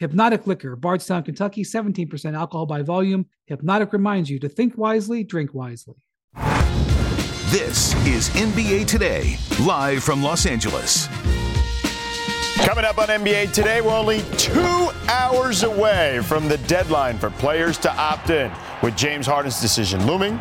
Hpnotiq 0.00 0.46
Liquor, 0.46 0.76
Bardstown, 0.76 1.24
Kentucky, 1.24 1.64
17% 1.64 2.36
alcohol 2.36 2.66
by 2.66 2.82
volume. 2.82 3.26
Hpnotiq 3.50 3.92
reminds 3.92 4.30
you 4.30 4.38
to 4.38 4.48
think 4.48 4.78
wisely, 4.78 5.24
drink 5.24 5.52
wisely. 5.54 5.96
This 7.50 7.94
is 8.06 8.28
NBA 8.30 8.86
Today, 8.86 9.36
live 9.60 10.04
from 10.04 10.22
Los 10.22 10.46
Angeles. 10.46 11.08
Coming 12.58 12.84
up 12.84 12.98
on 12.98 13.08
NBA 13.08 13.52
Today, 13.52 13.80
we're 13.80 13.96
only 13.96 14.22
two 14.36 14.90
hours 15.08 15.64
away 15.64 16.20
from 16.24 16.46
the 16.46 16.58
deadline 16.58 17.18
for 17.18 17.30
players 17.30 17.76
to 17.78 17.92
opt 17.92 18.30
in. 18.30 18.52
With 18.82 18.96
James 18.96 19.26
Harden's 19.26 19.60
decision 19.60 20.06
looming, 20.06 20.38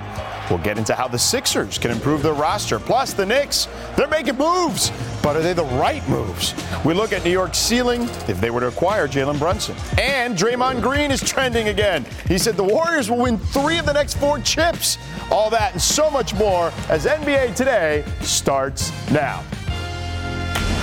We'll 0.49 0.59
get 0.59 0.77
into 0.77 0.93
how 0.93 1.07
the 1.07 1.19
Sixers 1.19 1.77
can 1.77 1.91
improve 1.91 2.23
their 2.23 2.33
roster. 2.33 2.79
Plus, 2.79 3.13
the 3.13 3.25
Knicks, 3.25 3.67
they're 3.97 4.07
making 4.07 4.37
moves, 4.37 4.91
but 5.21 5.35
are 5.35 5.41
they 5.41 5.53
the 5.53 5.65
right 5.65 6.07
moves? 6.07 6.53
We 6.85 6.93
look 6.93 7.11
at 7.11 7.25
New 7.25 7.31
York's 7.31 7.57
ceiling 7.57 8.03
if 8.27 8.39
they 8.39 8.49
were 8.49 8.61
to 8.61 8.67
acquire 8.67 9.07
Jalen 9.07 9.39
Brunson. 9.39 9.75
And 9.99 10.37
Draymond 10.37 10.81
Green 10.81 11.11
is 11.11 11.21
trending 11.21 11.67
again. 11.67 12.05
He 12.27 12.37
said 12.37 12.55
the 12.55 12.63
Warriors 12.63 13.09
will 13.09 13.19
win 13.19 13.37
three 13.37 13.77
of 13.77 13.85
the 13.85 13.93
next 13.93 14.15
four 14.15 14.39
chips. 14.39 14.97
All 15.29 15.49
that 15.49 15.73
and 15.73 15.81
so 15.81 16.09
much 16.09 16.33
more 16.33 16.71
as 16.89 17.05
NBA 17.05 17.55
Today 17.55 18.05
starts 18.21 18.91
now. 19.11 19.43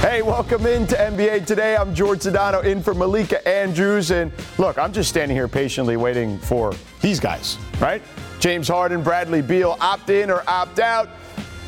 Hey, 0.00 0.20
welcome 0.20 0.66
into 0.66 0.94
NBA 0.97 1.47
Today. 1.47 1.77
I'm 1.77 1.94
George 1.94 2.19
Sedano 2.19 2.62
in 2.62 2.83
for 2.83 2.92
Malika 2.92 3.47
Andrews. 3.48 4.10
And 4.10 4.31
look, 4.58 4.77
I'm 4.77 4.92
just 4.92 5.08
standing 5.08 5.34
here 5.34 5.48
patiently 5.48 5.97
waiting 5.97 6.38
for 6.38 6.75
these 7.05 7.20
guys, 7.20 7.58
right? 7.80 8.00
James 8.41 8.66
Harden, 8.66 9.02
Bradley 9.02 9.42
Beal 9.42 9.77
opt 9.78 10.08
in 10.08 10.30
or 10.30 10.42
opt 10.48 10.78
out 10.78 11.10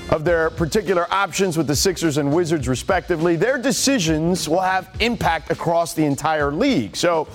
of 0.09 0.25
their 0.25 0.48
particular 0.48 1.06
options 1.12 1.59
with 1.59 1.67
the 1.67 1.77
Sixers 1.77 2.17
and 2.17 2.33
Wizards, 2.33 2.67
respectively. 2.67 3.37
Their 3.37 3.59
decisions 3.59 4.48
will 4.48 4.62
have 4.62 4.89
impact 4.98 5.51
across 5.51 5.92
the 5.92 6.07
entire 6.07 6.51
league. 6.51 6.97
So, 6.97 7.29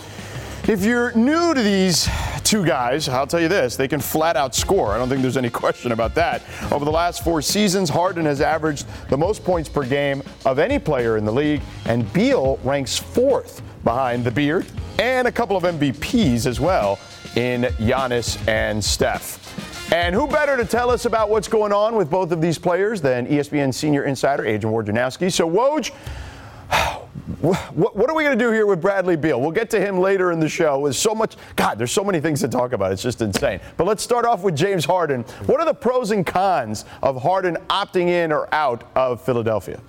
if 0.68 0.84
you're 0.84 1.12
new 1.14 1.54
to 1.54 1.62
these 1.62 2.10
two 2.44 2.66
guys, 2.66 3.08
I'll 3.08 3.28
tell 3.28 3.40
you 3.40 3.48
this 3.48 3.76
they 3.76 3.88
can 3.88 4.00
flat 4.00 4.36
out 4.36 4.56
score. 4.56 4.94
I 4.94 4.98
don't 4.98 5.08
think 5.08 5.22
there's 5.22 5.38
any 5.38 5.50
question 5.64 5.92
about 5.92 6.16
that. 6.16 6.42
Over 6.72 6.86
the 6.86 6.92
last 6.92 7.24
four 7.24 7.44
seasons, 7.44 7.88
Harden 7.88 8.26
has 8.26 8.42
averaged 8.42 8.88
the 9.10 9.18
most 9.18 9.44
points 9.44 9.70
per 9.70 9.84
game 9.84 10.24
of 10.44 10.58
any 10.58 10.80
player 10.80 11.18
in 11.18 11.26
the 11.26 11.32
league, 11.32 11.62
and 11.86 12.12
Beal 12.14 12.60
ranks 12.64 12.98
fourth 12.98 13.62
behind 13.84 14.24
the 14.24 14.32
Beard 14.32 14.66
and 15.00 15.28
a 15.28 15.32
couple 15.32 15.58
of 15.58 15.64
MVPs 15.64 16.46
as 16.46 16.60
well 16.60 17.00
in 17.36 17.64
Giannis 17.80 18.38
and 18.48 18.84
Steph. 18.84 19.92
And 19.92 20.16
who 20.16 20.28
better 20.28 20.56
to 20.56 20.64
tell 20.64 20.90
us 20.90 21.06
about 21.06 21.30
what's 21.30 21.48
going 21.48 21.74
on 21.74 21.96
with 21.96 22.10
both 22.10 22.32
of 22.32 22.42
these 22.42 22.58
players 22.58 23.02
than 23.02 23.28
ESPN 23.28 23.74
senior 23.74 24.04
insider 24.04 24.46
Adrian 24.46 24.74
Wojnarowski? 24.74 25.32
So, 25.32 25.50
Woj, 25.50 25.90
what 27.42 28.10
are 28.10 28.16
we 28.16 28.24
going 28.24 28.38
to 28.38 28.42
do 28.42 28.52
here 28.52 28.66
with 28.66 28.80
Bradley 28.80 29.18
Beal? 29.18 29.42
We'll 29.42 29.52
get 29.52 29.70
to 29.72 29.82
him 29.82 30.00
later 30.00 30.32
in 30.32 30.40
the 30.40 30.48
show. 30.48 30.84
There's 30.84 30.98
so 30.98 31.14
much, 31.14 31.36
God, 31.58 31.78
there's 31.78 31.92
so 31.92 32.06
many 32.06 32.22
things 32.22 32.40
to 32.40 32.48
talk 32.48 32.72
about. 32.72 32.94
It's 32.94 33.02
just 33.02 33.22
insane. 33.22 33.60
But 33.76 33.86
let's 33.86 34.02
start 34.02 34.24
off 34.26 34.44
with 34.44 34.56
James 34.56 34.86
Harden. 34.86 35.24
What 35.46 35.60
are 35.60 35.66
the 35.66 35.74
pros 35.74 36.12
and 36.12 36.26
cons 36.26 36.86
of 37.04 37.22
Harden 37.22 37.58
opting 37.70 38.08
in 38.08 38.32
or 38.32 38.54
out 38.54 38.90
of 38.96 39.22
Philadelphia? 39.22 39.82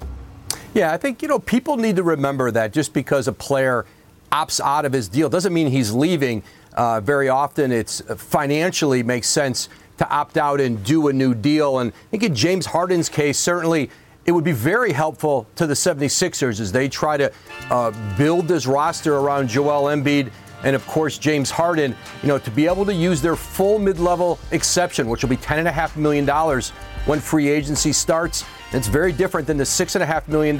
Yeah, 0.75 0.93
I 0.93 0.97
think, 0.97 1.21
you 1.21 1.29
know, 1.29 1.39
people 1.39 1.77
need 1.77 1.97
to 1.97 2.03
remember 2.03 2.51
that 2.51 2.73
just 2.73 2.95
because 2.95 3.29
a 3.29 3.33
player 3.33 3.85
opts 4.31 4.59
out 4.59 4.87
of 4.87 4.93
his 4.93 5.07
deal 5.07 5.29
doesn't 5.29 5.53
mean 5.53 5.67
he's 5.67 5.93
leaving. 5.93 6.43
Uh, 6.73 7.01
very 7.01 7.29
often, 7.29 7.71
it's 7.71 8.01
uh, 8.09 8.17
financially 8.17 9.03
makes 9.03 9.29
sense 9.29 9.69
to 9.99 10.09
opt 10.09 10.39
out 10.39 10.63
and 10.63 10.83
do 10.83 11.09
a 11.09 11.13
new 11.13 11.35
deal. 11.35 11.81
And 11.81 11.93
I 11.93 12.11
think 12.11 12.23
in 12.23 12.35
James 12.35 12.65
Harden's 12.65 13.11
case, 13.11 13.39
certainly 13.39 13.91
it 14.25 14.33
would 14.33 14.45
be 14.45 14.53
very 14.53 14.93
helpful 14.93 15.47
to 15.57 15.67
the 15.67 15.75
76ers 15.75 16.59
as 16.59 16.73
they 16.73 16.89
try 16.89 17.19
to 17.19 17.31
uh, 17.71 18.17
build 18.17 18.49
this 18.49 18.67
roster 18.67 19.19
around 19.19 19.49
Joel 19.49 19.95
Embiid 19.95 20.31
and 20.65 20.77
of 20.77 20.87
course 20.87 21.19
James 21.19 21.51
Harden, 21.51 21.95
you 22.23 22.29
know, 22.29 22.39
to 22.39 22.51
be 22.51 22.67
able 22.67 22.87
to 22.87 22.95
use 22.95 23.21
their 23.21 23.37
full 23.37 23.79
mid-level 23.79 24.39
exception, 24.53 25.09
which 25.09 25.23
will 25.23 25.29
be 25.29 25.37
$10.5 25.37 25.97
million 25.97 26.27
when 27.05 27.21
free 27.21 27.49
agency 27.49 27.93
starts. 27.93 28.45
It's 28.73 28.89
very 28.89 29.13
different 29.13 29.47
than 29.47 29.59
the 29.59 29.65
$6.5 29.65 30.29
million 30.29 30.57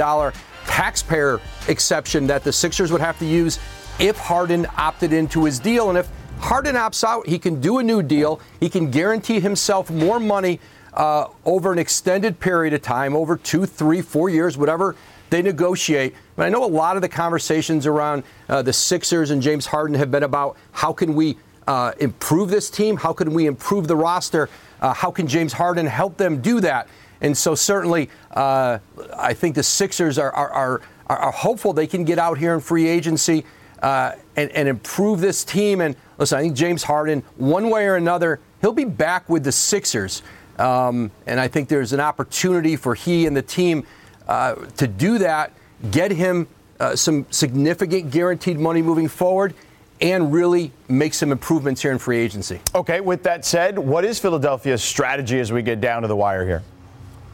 taxpayer 0.67 1.41
exception 1.69 2.27
that 2.27 2.45
the 2.45 2.53
Sixers 2.53 2.93
would 2.93 3.01
have 3.01 3.19
to 3.19 3.27
use 3.27 3.59
if 3.99 4.19
Harden 4.19 4.67
opted 4.77 5.13
into 5.13 5.45
his 5.45 5.59
deal. 5.59 5.89
And 5.89 5.99
if 5.99 6.09
Harden 6.39 6.77
opts 6.77 7.05
out, 7.05 7.27
he 7.27 7.39
can 7.39 7.61
do 7.61 7.79
a 7.79 7.83
new 7.83 8.03
deal. 8.03 8.41
He 8.61 8.69
can 8.69 8.91
guarantee 8.91 9.41
himself 9.41 9.91
more 9.91 10.21
money 10.21 10.61
uh, 10.95 11.29
over 11.45 11.73
an 11.73 11.79
extended 11.79 12.39
period 12.39 12.75
of 12.75 12.83
time, 12.83 13.17
over 13.17 13.37
two, 13.37 13.65
three, 13.65 14.03
four 14.03 14.29
years, 14.29 14.59
whatever 14.59 14.95
they 15.31 15.41
negotiate. 15.41 16.15
But 16.37 16.47
I 16.47 16.49
know 16.51 16.65
a 16.65 16.67
lot 16.67 16.97
of 16.97 17.03
the 17.03 17.09
conversations 17.09 17.87
around 17.87 18.25
uh, 18.49 18.61
the 18.61 18.73
Sixers 18.73 19.31
and 19.31 19.41
James 19.41 19.65
Harden 19.65 19.97
have 19.97 20.11
been 20.11 20.23
about 20.23 20.59
how 20.73 20.93
can 20.93 21.15
we 21.15 21.39
uh, 21.67 21.93
improve 21.99 22.51
this 22.51 22.69
team? 22.69 22.97
How 22.97 23.13
can 23.15 23.33
we 23.33 23.47
improve 23.47 23.89
the 23.89 23.97
roster? 23.97 24.51
Uh, 24.81 24.93
how 24.93 25.11
can 25.11 25.27
James 25.27 25.55
Harden 25.55 25.87
help 25.87 26.19
them 26.19 26.43
do 26.43 26.61
that? 26.61 26.89
And 27.23 27.37
so 27.37 27.55
certainly, 27.55 28.11
uh, 28.33 28.79
I 29.17 29.33
think 29.33 29.55
the 29.55 29.63
Sixers 29.63 30.19
are, 30.19 30.33
are, 30.33 30.51
are, 30.51 30.81
are 31.09 31.33
hopeful 31.33 31.73
they 31.73 31.87
can 31.87 32.05
get 32.05 32.19
out 32.19 32.37
here 32.37 32.53
in 32.53 32.61
free 32.61 32.87
agency 32.87 33.47
uh, 33.83 34.13
and, 34.37 34.51
and 34.51 34.69
improve 34.69 35.21
this 35.21 35.45
team. 35.45 35.81
And 35.81 35.97
listen, 36.19 36.39
I 36.39 36.43
think 36.43 36.55
James 36.55 36.83
Harden, 36.83 37.23
one 37.37 37.71
way 37.71 37.87
or 37.87 37.97
another, 37.97 38.41
he'll 38.61 38.73
be 38.73 38.85
back 38.85 39.29
with 39.29 39.45
the 39.45 39.53
Sixers. 39.53 40.23
Um, 40.59 41.11
and 41.27 41.41
I 41.41 41.49
think 41.49 41.69
there's 41.69 41.93
an 41.93 42.01
opportunity 42.01 42.77
for 42.77 42.95
he 42.95 43.27
and 43.27 43.37
the 43.37 43.43
team 43.43 43.87
uh, 44.29 44.57
to 44.77 44.87
do 44.87 45.19
that, 45.19 45.53
get 45.91 46.11
him 46.11 46.47
uh, 46.79 46.97
some 46.97 47.27
significant 47.31 48.11
guaranteed 48.11 48.59
money 48.59 48.83
moving 48.83 49.09
forward, 49.09 49.55
and 50.01 50.33
really 50.33 50.73
make 50.89 51.15
some 51.15 51.31
improvements 51.31 51.81
here 51.81 51.93
in 51.93 51.99
free 51.99 52.19
agency. 52.19 52.61
Okay, 52.75 53.01
with 53.01 53.23
that 53.23 53.45
said, 53.45 53.79
what 53.79 54.05
is 54.05 54.19
Philadelphia's 54.19 54.83
strategy 54.83 55.39
as 55.39 55.53
we 55.53 55.63
get 55.63 55.81
down 55.81 56.03
to 56.03 56.09
the 56.09 56.17
wire 56.17 56.45
here? 56.45 56.63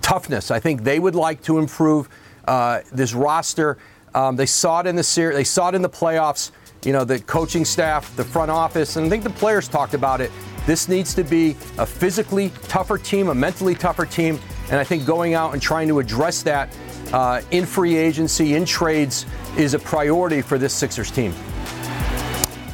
Toughness. 0.09 0.51
I 0.51 0.59
think 0.59 0.85
they 0.85 0.99
would 0.99 1.15
like 1.15 1.43
to 1.43 1.59
improve 1.59 2.09
uh, 2.47 2.81
this 2.91 3.13
roster. 3.13 3.77
Um, 4.15 4.37
they 4.37 4.47
saw 4.47 4.81
it 4.81 4.87
in 4.87 4.97
the 4.97 5.03
series. 5.03 5.37
They 5.37 5.45
saw 5.45 5.69
it 5.69 5.75
in 5.75 5.83
the 5.83 5.91
playoffs. 5.91 6.51
You 6.83 6.95
know, 6.95 7.05
the 7.05 7.19
coaching 7.19 7.67
staff, 7.67 8.17
the 8.17 8.25
front 8.25 8.51
office, 8.51 8.97
and 8.97 9.05
I 9.05 9.11
think 9.11 9.23
the 9.23 9.29
players 9.29 9.69
talked 9.69 9.93
about 9.93 10.23
it. 10.23 10.31
This 10.65 10.89
needs 10.89 11.13
to 11.13 11.25
be 11.25 11.57
a 11.77 11.85
physically 11.85 12.51
tougher 12.69 12.97
team, 12.97 13.29
a 13.29 13.35
mentally 13.35 13.75
tougher 13.75 14.07
team, 14.07 14.41
and 14.71 14.81
I 14.81 14.85
think 14.85 15.05
going 15.05 15.35
out 15.35 15.53
and 15.53 15.61
trying 15.61 15.89
to 15.89 15.99
address 15.99 16.43
that 16.45 16.75
uh, 17.13 17.43
in 17.51 17.67
free 17.67 17.97
agency, 17.97 18.55
in 18.55 18.65
trades, 18.65 19.27
is 19.59 19.75
a 19.75 19.79
priority 19.79 20.41
for 20.41 20.57
this 20.57 20.73
Sixers 20.73 21.11
team. 21.11 21.35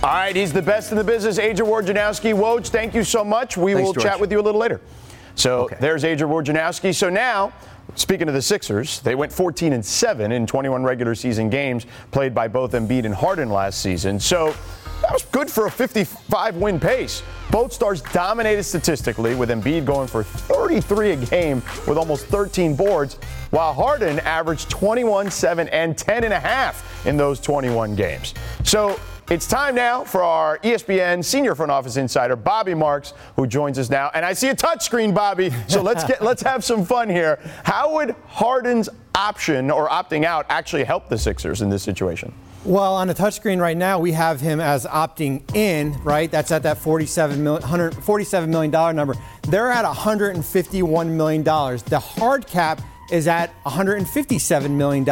All 0.05 0.11
right, 0.11 0.37
he's 0.37 0.53
the 0.53 0.63
best 0.63 0.93
in 0.93 0.99
the 0.99 1.03
business. 1.03 1.41
Adrian 1.41 1.69
Wojnarowski. 1.69 2.33
Woj, 2.33 2.69
thank 2.69 2.95
you 2.95 3.03
so 3.03 3.25
much. 3.25 3.57
We 3.57 3.73
Thanks, 3.73 3.87
will 3.87 3.95
George. 3.95 4.05
chat 4.05 4.21
with 4.21 4.31
you 4.31 4.39
a 4.39 4.43
little 4.43 4.61
later. 4.61 4.81
So 5.35 5.63
okay. 5.63 5.77
there's 5.81 6.05
Adrian 6.05 6.33
Wojnarowski. 6.33 6.95
So 6.95 7.11
now 7.11 7.53
Speaking 7.97 8.27
of 8.29 8.35
the 8.35 8.43
Sixers, 8.43 9.01
they 9.01 9.15
went 9.15 9.33
14 9.33 9.73
and 9.73 9.85
7 9.85 10.33
in 10.33 10.47
21 10.47 10.83
regular 10.83 11.15
season 11.15 11.49
games 11.49 11.87
played 12.11 12.35
by 12.35 12.49
both 12.49 12.73
Embiid 12.73 13.05
and 13.05 13.15
Harden 13.15 13.51
last 13.51 13.81
season. 13.81 14.19
So 14.19 14.55
that 15.03 15.13
was 15.13 15.23
good 15.25 15.51
for 15.51 15.67
a 15.67 15.71
55 15.71 16.57
win 16.57 16.81
pace. 16.81 17.23
Both 17.51 17.73
stars 17.73 18.01
dominated 18.01 18.65
statistically, 18.65 19.35
with 19.35 19.51
Embiid 19.51 19.85
going 19.85 20.09
for 20.09 20.25
33 20.25 21.13
a 21.13 21.17
game 21.17 21.63
with 21.87 21.99
almost 21.99 22.27
13 22.27 22.75
boards, 22.75 23.15
while 23.51 23.73
Harden 23.73 24.19
averaged 24.21 24.71
21, 24.71 25.31
7, 25.31 25.69
and 25.69 25.97
10 25.97 26.25
and 26.25 26.33
a 26.33 26.41
half 26.41 27.07
in 27.07 27.17
those 27.17 27.39
21 27.39 27.95
games. 27.95 28.35
So 28.65 28.99
it's 29.31 29.47
time 29.47 29.75
now 29.75 30.05
for 30.05 30.23
our 30.23 30.59
ESPN 30.59 31.25
senior 31.25 31.55
front 31.55 31.73
office 31.73 31.97
insider, 31.97 32.37
Bobby 32.37 32.75
Marks, 32.75 33.15
who 33.37 33.47
joins 33.47 33.79
us 33.79 33.89
now. 33.89 34.11
And 34.13 34.25
I 34.25 34.35
see 34.35 34.49
a 34.49 34.55
touchscreen, 34.55 35.15
Bobby. 35.15 35.51
So 35.67 35.81
let's 35.81 36.05
get 36.09 36.23
let's 36.23 36.43
have 36.43 36.63
some 36.63 36.85
fun 36.85 37.09
here. 37.09 37.39
How 37.65 37.95
would 37.95 38.15
Harden's 38.27 38.89
option 39.15 39.71
or 39.71 39.89
opting 39.89 40.25
out 40.25 40.45
actually 40.51 40.85
help 40.85 41.09
the 41.09 41.17
Sixers 41.17 41.63
in 41.63 41.71
this 41.71 41.83
situation? 41.83 42.35
Well, 42.65 42.95
on 42.95 43.09
the 43.09 43.15
touchscreen 43.15 43.61
right 43.61 43.77
now, 43.77 43.99
we 43.99 44.13
have 44.13 44.41
him 44.41 44.59
as 44.59 44.87
opting 44.87 45.43
in, 45.55 45.93
right? 46.03 46.31
That's 46.31 46.51
at 46.51 46.63
that 46.63 46.79
$47 46.79 47.37
million, 47.37 47.63
$147 47.63 48.49
million 48.49 48.97
number. 48.97 49.15
They're 49.43 49.71
at 49.71 49.85
$151 49.85 51.09
million. 51.09 51.45
The 51.45 52.01
hard 52.01 52.47
cap 52.47 52.81
is 53.11 53.29
at 53.29 53.53
$157 53.65 54.71
million. 54.71 55.05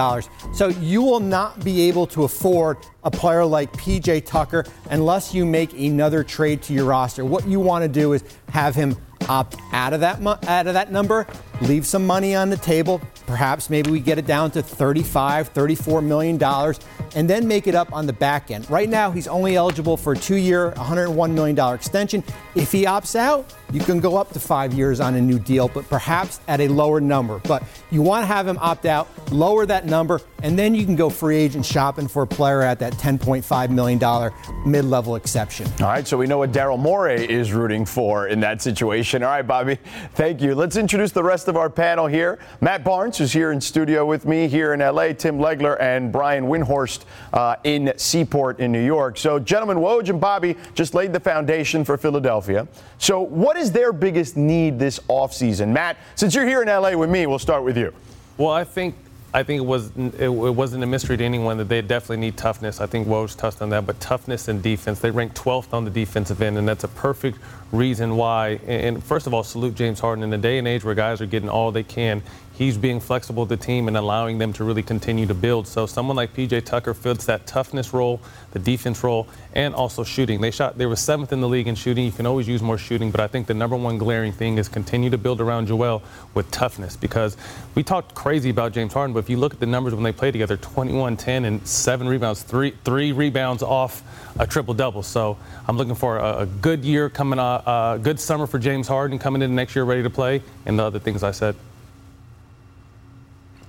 So 0.55 0.69
you 0.69 1.03
will 1.03 1.21
not 1.21 1.65
be 1.65 1.89
able 1.89 2.07
to 2.09 2.25
afford 2.25 2.79
a 3.05 3.11
player 3.11 3.45
like 3.45 3.73
PJ 3.73 4.25
Tucker 4.27 4.65
unless 4.91 5.35
you 5.35 5.45
make 5.45 5.73
another 5.73 6.25
trade 6.25 6.63
to 6.63 6.73
your 6.73 6.85
roster. 6.85 7.25
What 7.25 7.47
you 7.47 7.61
want 7.61 7.83
to 7.83 7.89
do 7.89 8.13
is 8.13 8.25
have 8.49 8.75
him 8.75 8.97
opt 9.29 9.57
out 9.73 9.93
of 9.93 10.01
that 10.01 10.21
out 10.49 10.67
of 10.67 10.75
that 10.75 10.91
number, 10.91 11.27
leave 11.61 11.87
some 11.87 12.07
money 12.07 12.35
on 12.35 12.51
the 12.51 12.57
table. 12.57 13.01
Perhaps 13.27 13.71
maybe 13.71 13.91
we 13.91 14.01
get 14.01 14.19
it 14.19 14.27
down 14.27 14.51
to 14.53 14.63
35, 14.63 15.49
34 15.49 16.03
million 16.03 16.39
dollars 16.39 16.81
and 17.15 17.29
then 17.29 17.47
make 17.47 17.67
it 17.67 17.75
up 17.75 17.93
on 17.93 18.07
the 18.07 18.13
back 18.13 18.51
end. 18.51 18.69
Right 18.71 18.89
now, 18.89 19.11
he's 19.11 19.29
only 19.29 19.57
eligible 19.57 19.97
for 19.97 20.13
a 20.13 20.17
two-year, 20.17 20.73
$101 20.73 21.33
million 21.33 21.75
extension. 21.75 22.25
If 22.55 22.73
he 22.73 22.85
opts 22.85 23.15
out, 23.15 23.55
you 23.73 23.81
can 23.81 24.01
go 24.01 24.17
up 24.17 24.31
to 24.33 24.41
five 24.41 24.75
years 24.75 25.01
on 25.01 25.15
a 25.15 25.21
new 25.21 25.39
deal, 25.39 25.69
but 25.69 25.89
perhaps 25.89 26.41
at 26.49 26.61
a 26.61 26.69
lower 26.69 27.01
number. 27.01 27.39
But 27.39 27.63
you 27.91 28.03
want 28.03 28.23
to 28.23 28.27
have 28.27 28.47
him 28.47 28.59
opt 28.61 28.85
out, 28.85 29.09
lower 29.33 29.65
that 29.67 29.87
number, 29.87 30.21
and 30.43 30.59
then 30.59 30.75
you 30.75 30.85
can 30.85 30.97
go 30.97 31.09
free 31.09 31.37
agent 31.37 31.65
shopping 31.65 32.07
for 32.07 32.23
a 32.23 32.27
player 32.27 32.63
at 32.63 32.79
that 32.81 32.93
$10.5 32.95 33.71
million 33.71 34.33
mid 34.67 34.85
level 34.85 35.17
exception. 35.17 35.67
All 35.81 35.87
right, 35.87 36.07
so 36.07 36.19
we 36.19 36.27
know 36.27 36.39
what 36.39 36.53
Daryl 36.53 36.79
Morey 36.79 37.29
is 37.31 37.53
rooting 37.53 37.87
for 37.87 38.29
in 38.29 38.41
that 38.41 38.61
situation. 38.61 39.23
All 39.23 39.31
right, 39.31 39.47
Bobby, 39.47 39.79
thank 40.15 40.43
you. 40.43 40.55
Let's 40.55 40.77
introduce 40.77 41.13
the 41.13 41.23
rest 41.23 41.49
of 41.49 41.52
our 41.57 41.71
panel 41.71 42.07
here. 42.07 42.39
Matt 42.61 42.85
Barnes, 42.85 43.21
is 43.21 43.33
here 43.33 43.53
in 43.53 43.61
studio 43.61 44.05
with 44.05 44.27
me 44.27 44.49
here 44.49 44.75
in 44.75 44.81
LA, 44.81 45.13
Tim 45.13 45.39
Legler, 45.39 45.81
and 45.81 46.13
Brian 46.13 46.45
Windhorst 46.45 47.05
uh, 47.33 47.57
in 47.65 47.93
Seaport 47.97 48.61
in 48.61 48.73
New 48.73 48.85
York. 48.85 49.19
So, 49.19 49.39
gentlemen, 49.39 49.79
Woj 49.79 50.09
and 50.09 50.21
Bobby 50.21 50.57
just 50.75 50.95
laid 50.95 51.13
the 51.13 51.21
foundation 51.21 51.85
for 51.85 51.97
Philadelphia. 51.97 52.67
So, 52.99 53.21
what 53.21 53.57
is 53.57 53.73
their 53.73 53.93
biggest 53.93 54.37
need 54.37 54.79
this 54.79 54.99
offseason? 55.09 55.69
Matt, 55.69 55.97
since 56.15 56.35
you're 56.35 56.47
here 56.47 56.63
in 56.63 56.69
LA 56.69 56.97
with 56.97 57.11
me, 57.11 57.27
we'll 57.27 57.39
start 57.39 57.65
with 57.65 57.77
you. 57.77 57.93
Well, 58.37 58.51
I 58.51 58.65
think 58.65 58.95
I 59.35 59.43
think 59.43 59.63
it 59.63 59.65
was 59.65 59.91
it, 59.97 60.29
wasn't 60.29 60.85
a 60.85 60.87
mystery 60.87 61.17
to 61.17 61.25
anyone 61.25 61.57
that 61.57 61.69
they 61.69 61.81
definitely 61.81 62.19
need 62.19 62.37
toughness. 62.37 62.83
I 62.83 62.87
think 62.87 63.09
Woj 63.09 63.35
touched 63.37 63.63
on 63.63 63.71
that, 63.71 63.87
but 63.87 63.99
toughness 63.99 64.49
and 64.49 64.63
defense. 64.63 65.01
They 65.01 65.11
rank 65.11 65.35
12th 65.35 65.73
on 65.73 65.85
the 65.85 65.91
defensive 65.91 66.43
end, 66.43 66.59
and 66.59 66.69
that's 66.69 66.85
a 66.85 66.89
perfect 66.89 67.39
reason 67.73 68.17
why. 68.17 68.61
And 68.67 69.03
first 69.03 69.27
of 69.27 69.33
all, 69.33 69.43
salute 69.43 69.75
James 69.75 70.01
Harden 70.01 70.23
in 70.23 70.29
the 70.29 70.37
day 70.39 70.59
and 70.59 70.69
age 70.69 70.85
where 70.85 70.95
guys 70.95 71.23
are 71.23 71.27
getting 71.27 71.49
all 71.49 71.73
they 71.73 71.83
can 71.83 72.23
he's 72.53 72.77
being 72.77 73.01
flexible 73.01 73.43
with 73.43 73.49
the 73.49 73.57
team 73.57 73.89
and 73.89 73.97
allowing 73.97 74.39
them 74.39 74.53
to 74.53 74.65
really 74.65 74.83
continue 74.83 75.27
to 75.27 75.35
build. 75.35 75.67
So 75.67 75.87
someone 75.87 76.17
like 76.17 76.35
PJ 76.35 76.65
Tucker 76.65 76.95
fits 76.95 77.25
that 77.27 77.47
toughness 77.47 77.93
role, 77.93 78.21
the 78.53 78.59
defense 78.59 79.03
role, 79.03 79.27
and 79.55 79.75
also 79.75 80.05
shooting. 80.05 80.41
They 80.41 80.51
shot 80.51 80.79
they 80.79 80.87
were 80.87 80.97
seventh 80.97 81.33
in 81.33 81.41
the 81.41 81.49
league 81.49 81.69
in 81.69 81.75
shooting. 81.75 82.05
You 82.05 82.13
can 82.13 82.27
always 82.27 82.47
use 82.47 82.63
more 82.63 82.79
shooting, 82.79 83.11
but 83.11 83.21
I 83.21 83.27
think 83.27 83.47
the 83.47 83.55
number 83.55 83.77
one 83.77 83.99
glaring 83.99 84.33
thing 84.33 84.59
is 84.59 84.69
continue 84.69 85.11
to 85.11 85.19
build 85.19 85.41
around 85.41 85.67
Joel 85.67 86.03
with 86.35 86.51
toughness 86.51 86.97
because 86.97 87.37
we 87.75 87.83
talked 87.83 88.15
crazy 88.15 88.51
about 88.51 88.73
James 88.73 88.93
Harden, 88.93 89.15
but 89.15 89.21
if 89.21 89.31
you 89.31 89.37
look 89.37 89.55
at 89.55 89.61
the 89.61 89.67
numbers 89.67 89.95
when 89.95 90.05
they 90.05 90.13
play 90.13 90.31
together, 90.31 90.57
21, 90.57 91.17
10, 91.17 91.45
and 91.45 91.67
seven 91.67 92.09
rebounds, 92.09 92.43
three 92.43 92.75
three 92.85 93.13
rebounds 93.13 93.63
off 93.63 94.03
a 94.39 94.47
triple 94.47 94.75
double. 94.75 95.03
So 95.03 95.37
I'm 95.67 95.77
looking 95.77 95.95
for 95.95 96.19
a, 96.19 96.41
a 96.41 96.47
good 96.47 96.85
year 96.85 97.09
coming, 97.09 97.39
a 97.39 97.43
uh, 97.43 97.97
good 97.99 98.21
summer 98.21 98.47
for 98.47 98.59
James 98.59 98.89
Harden 98.89 99.19
coming 99.19 99.43
in 99.43 99.55
next 99.55 99.75
year 99.75 99.85
ready 99.85 100.03
to 100.03 100.11
play, 100.11 100.43
and 100.67 100.79
the 100.79 100.85
other 100.85 100.99
things 100.99 101.23
I 101.23 101.33
said. 101.33 101.57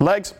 Legs. 0.00 0.34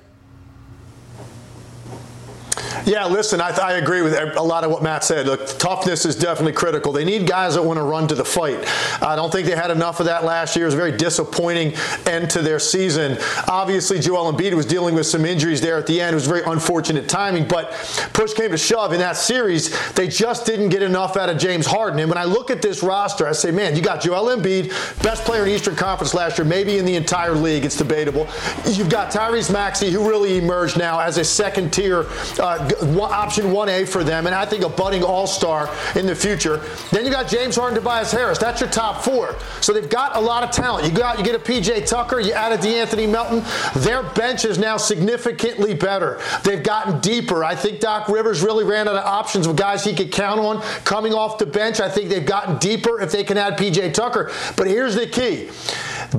Yeah, 2.86 3.06
listen, 3.06 3.40
I, 3.40 3.50
I, 3.50 3.72
agree 3.74 4.02
with 4.02 4.14
a 4.14 4.42
lot 4.42 4.64
of 4.64 4.70
what 4.70 4.82
Matt 4.82 5.04
said. 5.04 5.26
Look, 5.26 5.58
toughness 5.58 6.04
is 6.04 6.16
definitely 6.16 6.52
critical. 6.52 6.92
They 6.92 7.04
need 7.04 7.26
guys 7.26 7.54
that 7.54 7.62
want 7.62 7.78
to 7.78 7.82
run 7.82 8.06
to 8.08 8.14
the 8.14 8.24
fight. 8.24 8.64
I 9.02 9.16
don't 9.16 9.32
think 9.32 9.46
they 9.46 9.56
had 9.56 9.70
enough 9.70 10.00
of 10.00 10.06
that 10.06 10.24
last 10.24 10.54
year. 10.54 10.66
It 10.66 10.68
was 10.68 10.74
a 10.74 10.78
very 10.78 10.96
disappointing 10.96 11.74
end 12.06 12.30
to 12.30 12.42
their 12.42 12.58
season. 12.58 13.18
Obviously, 13.48 14.00
Joel 14.00 14.32
Embiid 14.32 14.54
was 14.54 14.66
dealing 14.66 14.94
with 14.94 15.06
some 15.06 15.24
injuries 15.24 15.60
there 15.60 15.78
at 15.78 15.86
the 15.86 16.00
end. 16.00 16.12
It 16.12 16.16
was 16.16 16.26
very 16.26 16.42
unfortunate 16.44 17.08
timing, 17.08 17.48
but 17.48 17.72
push 18.12 18.34
came 18.34 18.50
to 18.50 18.58
shove 18.58 18.92
in 18.92 19.00
that 19.00 19.16
series. 19.16 19.92
They 19.92 20.08
just 20.08 20.46
didn't 20.46 20.68
get 20.68 20.82
enough 20.82 21.16
out 21.16 21.28
of 21.28 21.38
James 21.38 21.66
Harden. 21.66 22.00
And 22.00 22.08
when 22.08 22.18
I 22.18 22.24
look 22.24 22.50
at 22.50 22.60
this 22.60 22.82
roster, 22.82 23.26
I 23.26 23.32
say, 23.32 23.50
man, 23.50 23.76
you 23.76 23.82
got 23.82 24.02
Joel 24.02 24.36
Embiid, 24.36 24.70
best 25.02 25.24
player 25.24 25.44
in 25.44 25.50
Eastern 25.50 25.76
Conference 25.76 26.14
last 26.14 26.38
year, 26.38 26.46
maybe 26.46 26.78
in 26.78 26.84
the 26.84 26.96
entire 26.96 27.34
league. 27.34 27.64
It's 27.64 27.76
debatable. 27.76 28.28
You've 28.66 28.90
got 28.90 29.12
Tyrese 29.12 29.52
Maxey, 29.52 29.90
who 29.90 30.08
really 30.08 30.38
emerged 30.38 30.78
now 30.78 31.00
as 31.00 31.18
a 31.18 31.24
second 31.24 31.72
tier 31.72 32.06
uh, 32.38 32.63
option 33.00 33.46
1A 33.46 33.88
for 33.88 34.04
them, 34.04 34.26
and 34.26 34.34
I 34.34 34.44
think 34.44 34.64
a 34.64 34.68
budding 34.68 35.02
all 35.02 35.26
star 35.26 35.70
in 35.96 36.06
the 36.06 36.14
future. 36.14 36.58
Then 36.90 37.04
you 37.04 37.10
got 37.10 37.28
James 37.28 37.56
Harden, 37.56 37.76
Tobias 37.76 38.12
Harris. 38.12 38.38
That's 38.38 38.60
your 38.60 38.70
top 38.70 39.02
four. 39.04 39.36
So 39.60 39.72
they've 39.72 39.88
got 39.88 40.16
a 40.16 40.20
lot 40.20 40.42
of 40.42 40.50
talent. 40.50 40.86
You 40.86 40.92
got 40.92 41.18
you 41.18 41.24
get 41.24 41.34
a 41.34 41.38
PJ 41.38 41.86
Tucker, 41.86 42.20
you 42.20 42.32
added 42.32 42.60
De'Anthony 42.60 43.08
Melton. 43.08 43.42
Their 43.82 44.02
bench 44.02 44.44
is 44.44 44.58
now 44.58 44.76
significantly 44.76 45.74
better. 45.74 46.20
They've 46.42 46.62
gotten 46.62 47.00
deeper. 47.00 47.44
I 47.44 47.54
think 47.54 47.80
Doc 47.80 48.08
Rivers 48.08 48.42
really 48.42 48.64
ran 48.64 48.88
out 48.88 48.96
of 48.96 49.04
options 49.04 49.46
of 49.46 49.56
guys 49.56 49.84
he 49.84 49.94
could 49.94 50.12
count 50.12 50.40
on 50.40 50.60
coming 50.84 51.12
off 51.12 51.38
the 51.38 51.46
bench. 51.46 51.80
I 51.80 51.88
think 51.88 52.08
they've 52.08 52.24
gotten 52.24 52.58
deeper 52.58 53.00
if 53.00 53.12
they 53.12 53.24
can 53.24 53.38
add 53.38 53.58
PJ 53.58 53.94
Tucker. 53.94 54.30
But 54.56 54.66
here's 54.66 54.94
the 54.94 55.06
key. 55.06 55.50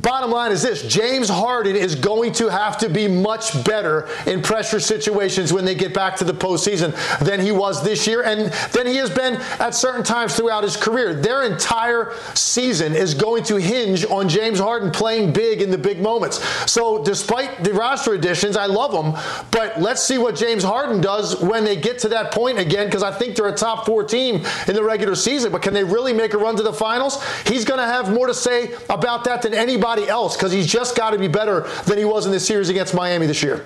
Bottom 0.01 0.29
line 0.29 0.51
is 0.51 0.61
this 0.61 0.83
James 0.83 1.29
Harden 1.29 1.75
is 1.75 1.95
going 1.95 2.33
to 2.33 2.49
have 2.49 2.77
to 2.79 2.89
be 2.89 3.07
much 3.07 3.63
better 3.63 4.09
in 4.25 4.41
pressure 4.41 4.79
situations 4.79 5.53
when 5.53 5.63
they 5.63 5.75
get 5.75 5.93
back 5.93 6.17
to 6.17 6.25
the 6.25 6.33
postseason 6.33 6.93
than 7.19 7.39
he 7.39 7.51
was 7.51 7.81
this 7.81 8.05
year 8.05 8.21
and 8.23 8.51
than 8.73 8.87
he 8.87 8.97
has 8.97 9.09
been 9.09 9.35
at 9.59 9.73
certain 9.73 10.03
times 10.03 10.35
throughout 10.35 10.63
his 10.63 10.75
career. 10.75 11.13
Their 11.13 11.43
entire 11.43 12.13
season 12.33 12.93
is 12.93 13.13
going 13.13 13.43
to 13.45 13.55
hinge 13.55 14.05
on 14.05 14.27
James 14.27 14.59
Harden 14.59 14.91
playing 14.91 15.31
big 15.31 15.61
in 15.61 15.71
the 15.71 15.77
big 15.77 16.01
moments. 16.01 16.43
So, 16.69 17.01
despite 17.03 17.63
the 17.63 17.73
roster 17.73 18.13
additions, 18.13 18.57
I 18.57 18.65
love 18.65 18.91
them, 18.91 19.13
but 19.51 19.79
let's 19.79 20.03
see 20.03 20.17
what 20.17 20.35
James 20.35 20.63
Harden 20.63 20.99
does 20.99 21.41
when 21.41 21.63
they 21.63 21.77
get 21.77 21.99
to 21.99 22.09
that 22.09 22.33
point 22.33 22.59
again 22.59 22.87
because 22.87 23.03
I 23.03 23.11
think 23.11 23.35
they're 23.37 23.47
a 23.47 23.55
top 23.55 23.85
four 23.85 24.03
team 24.03 24.45
in 24.67 24.75
the 24.75 24.83
regular 24.83 25.15
season. 25.15 25.53
But 25.53 25.61
can 25.61 25.73
they 25.73 25.83
really 25.83 26.11
make 26.11 26.33
a 26.33 26.37
run 26.37 26.57
to 26.57 26.63
the 26.63 26.73
finals? 26.73 27.23
He's 27.47 27.63
going 27.63 27.79
to 27.79 27.85
have 27.85 28.13
more 28.13 28.27
to 28.27 28.33
say 28.33 28.73
about 28.89 29.23
that 29.23 29.41
than 29.41 29.53
anybody 29.53 29.84
anybody 29.85 30.09
else 30.09 30.35
because 30.35 30.51
he's 30.51 30.67
just 30.67 30.95
got 30.95 31.11
to 31.11 31.17
be 31.17 31.27
better 31.27 31.61
than 31.85 31.97
he 31.97 32.05
was 32.05 32.25
in 32.25 32.31
this 32.31 32.45
series 32.45 32.69
against 32.69 32.93
Miami 32.93 33.25
this 33.27 33.43
year. 33.43 33.65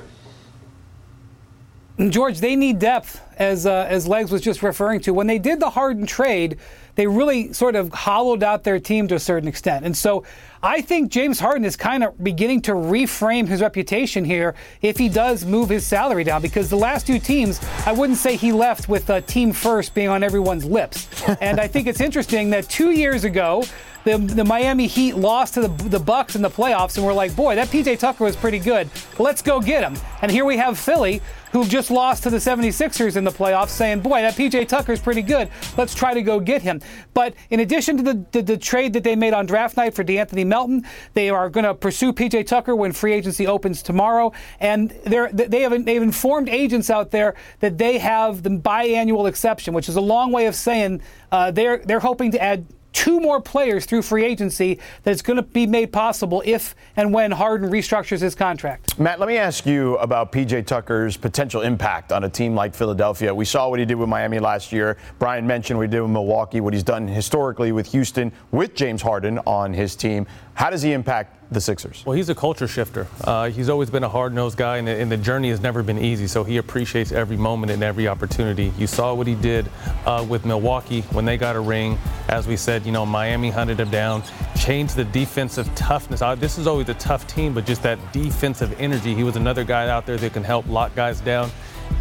George, 2.10 2.40
they 2.40 2.56
need 2.56 2.80
depth, 2.80 3.20
as 3.38 3.66
uh, 3.66 3.86
as 3.90 4.08
Legs 4.08 4.32
was 4.32 4.42
just 4.42 4.64
referring 4.64 5.02
to. 5.02 5.14
When 5.14 5.28
they 5.28 5.38
did 5.38 5.60
the 5.60 5.70
Harden 5.70 6.06
trade, 6.06 6.58
they 6.96 7.06
really 7.08 7.52
sort 7.52 7.76
of 7.76 7.92
hollowed 7.92 8.42
out 8.42 8.64
their 8.64 8.80
team 8.80 9.10
to 9.10 9.16
a 9.16 9.20
certain 9.20 9.50
extent. 9.50 9.86
And 9.86 9.98
so 9.98 10.24
I 10.64 10.80
think 10.80 11.12
James 11.12 11.42
Harden 11.42 11.66
is 11.66 11.76
kind 11.76 12.06
of 12.06 12.22
beginning 12.24 12.62
to 12.64 12.72
reframe 12.72 13.50
his 13.50 13.62
reputation 13.62 14.24
here 14.24 14.56
if 14.82 14.98
he 14.98 15.10
does 15.10 15.44
move 15.46 15.68
his 15.68 15.86
salary 15.86 16.24
down. 16.24 16.42
Because 16.42 16.70
the 16.70 16.78
last 16.78 17.06
two 17.06 17.20
teams, 17.20 17.60
I 17.86 17.92
wouldn't 17.92 18.18
say 18.18 18.38
he 18.38 18.54
left 18.54 18.88
with 18.88 19.10
a 19.10 19.20
team 19.20 19.52
first 19.52 19.94
being 19.94 20.10
on 20.10 20.24
everyone's 20.24 20.64
lips. 20.64 21.10
and 21.42 21.60
I 21.60 21.68
think 21.68 21.88
it's 21.88 22.02
interesting 22.02 22.50
that 22.52 22.70
two 22.70 22.92
years 22.92 23.26
ago, 23.26 23.64
the, 24.04 24.18
the 24.18 24.46
Miami 24.46 24.88
Heat 24.88 25.16
lost 25.16 25.56
to 25.56 25.62
the, 25.62 25.90
the 25.90 26.00
Bucks 26.00 26.36
in 26.36 26.42
the 26.42 26.50
playoffs, 26.50 26.98
and 26.98 27.06
we're 27.06 27.14
like, 27.14 27.36
boy, 27.36 27.56
that 27.56 27.68
PJ 27.68 28.00
Tucker 28.00 28.24
was 28.24 28.36
pretty 28.36 28.60
good. 28.60 28.90
Let's 29.18 29.42
go 29.42 29.60
get 29.60 29.84
him. 29.84 29.98
And 30.22 30.32
here 30.32 30.46
we 30.46 30.58
have 30.58 30.80
Philly, 30.80 31.22
who 31.52 31.66
just 31.66 31.90
lost 31.90 32.24
to 32.24 32.30
the 32.30 32.38
76ers 32.38 33.16
in 33.16 33.24
the 33.24 33.32
playoffs, 33.32 33.70
saying, 33.70 34.02
boy, 34.02 34.22
that 34.22 34.36
PJ 34.36 34.68
Tucker's 34.68 35.00
pretty 35.00 35.22
good. 35.22 35.50
Let's 35.78 35.96
try 35.96 36.14
to 36.14 36.22
go 36.22 36.40
get 36.40 36.62
him. 36.62 36.82
But 37.14 37.34
in 37.50 37.60
addition 37.60 37.98
to 37.98 38.04
the, 38.04 38.26
the, 38.32 38.42
the 38.42 38.58
trade 38.58 38.94
that 38.94 39.04
they 39.04 39.16
made 39.16 39.34
on 39.34 39.46
draft 39.46 39.76
night 39.76 39.94
for 39.94 40.04
De'Anthony 40.04 40.46
Melton, 40.46 40.86
they 41.14 41.30
are 41.30 41.50
going 41.50 41.66
to 41.66 41.74
pursue 41.74 42.14
PJ 42.14 42.46
Tucker 42.46 42.76
when 42.76 42.92
free 42.92 43.14
agency 43.14 43.48
opens 43.48 43.82
tomorrow. 43.82 44.32
And 44.60 44.92
they're, 45.06 45.32
they 45.32 45.62
have, 45.62 45.86
they've 45.86 46.02
informed 46.02 46.50
agents 46.50 46.90
out 46.90 47.12
there 47.12 47.36
that 47.60 47.78
they 47.78 47.98
have 47.98 48.44
the 48.44 48.50
biannual 48.50 49.28
exception, 49.28 49.74
which 49.74 49.90
is 49.90 49.96
a 49.96 50.02
long 50.02 50.32
way 50.32 50.46
of 50.46 50.56
saying 50.56 51.02
uh, 51.32 51.52
they're, 51.52 51.80
they're 51.80 52.00
hoping 52.00 52.32
to 52.32 52.42
add 52.42 52.66
two 52.94 53.20
more 53.20 53.42
players 53.42 53.86
through 53.86 54.02
free 54.02 54.26
agency 54.26 54.80
that's 55.04 55.22
going 55.22 55.38
to 55.38 55.44
be 55.44 55.66
made 55.68 55.92
possible 55.92 56.42
if 56.46 56.76
and 56.96 57.14
when 57.14 57.32
Harden 57.32 57.70
restructures 57.70 58.20
his 58.20 58.36
contract. 58.36 59.00
Matt, 59.00 59.20
let 59.20 59.28
me 59.28 59.38
ask 59.38 59.66
you 59.66 59.98
about 59.98 60.32
PJ 60.32 60.66
Tucker's 60.66 61.18
potential 61.18 61.62
impact 61.62 62.12
on 62.12 62.24
a 62.24 62.30
team 62.30 62.56
like 62.56 62.74
Philadelphia. 62.74 63.34
We 63.34 63.46
saw 63.46 63.70
what 63.70 63.80
he 63.80 63.86
did 63.86 63.96
with 63.96 64.10
Miami 64.10 64.40
last 64.40 64.72
year. 64.72 64.98
Brian 65.20 65.46
mentioned 65.46 65.78
what 65.80 65.88
he 65.88 65.92
did 65.92 66.02
with 66.02 66.12
Milwaukee, 66.12 66.62
what 66.62 66.74
he's 66.74 66.84
done 66.84 67.08
historically 67.08 67.72
with 67.72 67.88
Houston 67.92 68.32
with 68.52 68.76
James 68.76 69.02
Harden 69.02 69.40
on 69.40 69.74
his 69.74 69.96
team. 69.96 70.26
How 70.54 70.70
does 70.70 70.82
he 70.82 70.94
impact 70.94 71.39
the 71.52 71.60
Sixers? 71.60 72.04
Well, 72.06 72.16
he's 72.16 72.30
a 72.30 72.36
culture 72.36 72.68
shifter. 72.68 73.08
Uh, 73.24 73.50
he's 73.50 73.70
always 73.70 73.90
been 73.90 74.04
a 74.04 74.10
hard 74.10 74.34
nosed 74.34 74.58
guy, 74.58 74.78
and, 74.78 74.88
and, 74.88 75.12
the 75.12 75.18
journey 75.18 75.50
has 75.50 75.62
never 75.62 75.82
been 75.82 75.98
easy. 75.98 76.28
So 76.28 76.44
he 76.44 76.58
appreciates 76.58 77.12
every 77.12 77.38
moment 77.38 77.72
and 77.72 77.82
every 77.82 78.08
opportunity. 78.08 78.72
You 78.78 78.88
saw 78.88 79.14
what 79.14 79.26
he 79.26 79.36
did 79.36 79.70
uh, 80.06 80.26
with 80.30 80.46
Milwaukee 80.46 81.02
when 81.12 81.26
they 81.26 81.38
got 81.38 81.56
a 81.56 81.60
ring. 81.60 81.98
As 82.28 82.48
we 82.48 82.56
said, 82.56 82.86
you 82.86 82.92
know, 82.92 83.06
Miami 83.06 83.50
hunted 83.50 83.80
him 83.80 83.90
down, 83.90 84.24
changed 84.60 84.96
the 84.96 85.06
defensive 85.06 85.74
toughness. 85.76 86.22
Uh, 86.22 86.36
this 86.36 86.58
is 86.58 86.68
always 86.68 86.90
a 86.90 86.94
tough 86.96 87.26
team, 87.28 87.54
but 87.54 87.66
just 87.66 87.82
that 87.84 87.98
defensive 88.14 88.80
energy. 88.80 89.16
He 89.16 89.24
was 89.24 89.36
another 89.36 89.64
guy 89.64 89.90
out 89.90 90.06
there 90.06 90.18
that 90.18 90.34
can 90.34 90.44
help 90.44 90.68
lock 90.68 90.94
guys 90.96 91.20
down. 91.22 91.50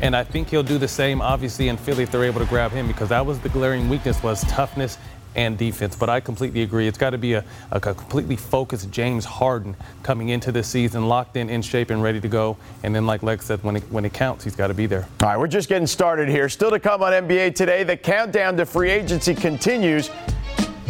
And 0.02 0.14
I 0.14 0.23
think 0.23 0.50
he'll 0.50 0.62
do 0.62 0.78
the 0.78 0.88
same, 0.88 1.23
obviously, 1.23 1.69
in 1.69 1.76
Philly 1.76 2.02
if 2.02 2.12
they're 2.12 2.25
able 2.25 2.40
to 2.40 2.47
grab 2.47 2.71
him, 2.71 2.87
because 2.87 3.09
that 3.09 3.25
was 3.25 3.38
the 3.40 3.49
glaring 3.49 3.88
weakness 3.88 4.23
was 4.23 4.43
toughness 4.45 4.99
and 5.38 5.57
defense. 5.57 5.95
But 5.95 6.11
I 6.11 6.18
completely 6.18 6.62
agree. 6.62 6.88
It's 6.88 6.99
got 6.99 7.11
to 7.11 7.18
be 7.18 7.35
a, 7.35 7.45
a 7.71 7.80
completely 7.80 8.35
focused 8.35 8.90
James 8.90 9.25
Harden 9.25 9.76
coming 10.02 10.30
into 10.30 10.50
this 10.50 10.66
season, 10.66 11.07
locked 11.07 11.37
in, 11.37 11.49
in 11.49 11.62
shape, 11.62 11.90
and 11.90 12.02
ready 12.02 12.21
to 12.21 12.28
go. 12.28 12.57
And 12.83 12.92
then, 12.92 13.07
like 13.07 13.23
Legs 13.23 13.45
said, 13.45 13.62
when 13.62 13.76
it, 13.76 13.85
when 13.85 14.04
it 14.04 14.12
counts, 14.12 14.42
he's 14.42 14.57
got 14.57 14.66
to 14.66 14.75
be 14.75 14.87
there. 14.87 15.09
All 15.23 15.28
right, 15.28 15.38
we're 15.38 15.47
just 15.47 15.68
getting 15.68 15.87
started 15.87 16.28
here. 16.28 16.49
Still 16.49 16.71
to 16.71 16.80
come 16.80 17.04
on 17.04 17.12
NBA 17.12 17.54
today, 17.54 17.85
the 17.85 17.97
countdown 17.97 18.57
to 18.57 18.66
free 18.66 18.90
agency 18.90 19.33
continues. 19.33 20.11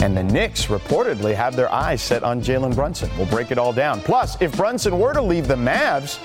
And 0.00 0.16
the 0.16 0.22
Knicks 0.22 0.66
reportedly 0.66 1.34
have 1.34 1.54
their 1.54 1.70
eyes 1.70 2.00
set 2.00 2.22
on 2.22 2.40
Jalen 2.40 2.74
Brunson. 2.74 3.10
We'll 3.18 3.26
break 3.26 3.50
it 3.50 3.58
all 3.58 3.72
down. 3.72 4.00
Plus, 4.00 4.40
if 4.40 4.56
Brunson 4.56 4.98
were 4.98 5.12
to 5.12 5.20
leave 5.20 5.46
the 5.48 5.56
Mavs, 5.56 6.18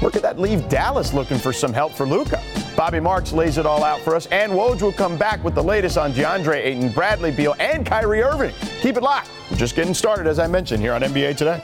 where 0.00 0.10
could 0.10 0.22
that 0.22 0.38
leave 0.38 0.68
Dallas 0.68 1.14
looking 1.14 1.38
for 1.38 1.52
some 1.52 1.72
help 1.72 1.92
for 1.92 2.06
Luka? 2.06 2.42
Bobby 2.76 3.00
Marks 3.00 3.32
lays 3.32 3.56
it 3.56 3.64
all 3.64 3.82
out 3.82 4.00
for 4.00 4.14
us, 4.14 4.26
and 4.26 4.52
Woj 4.52 4.82
will 4.82 4.92
come 4.92 5.16
back 5.16 5.42
with 5.42 5.54
the 5.54 5.62
latest 5.62 5.96
on 5.96 6.12
DeAndre 6.12 6.56
Ayton, 6.56 6.90
Bradley 6.90 7.30
Beal, 7.30 7.54
and 7.58 7.86
Kyrie 7.86 8.22
Irving. 8.22 8.54
Keep 8.80 8.98
it 8.98 9.02
locked. 9.02 9.30
We're 9.50 9.56
just 9.56 9.74
getting 9.74 9.94
started, 9.94 10.26
as 10.26 10.38
I 10.38 10.46
mentioned, 10.46 10.82
here 10.82 10.92
on 10.92 11.00
NBA 11.00 11.36
Today. 11.36 11.62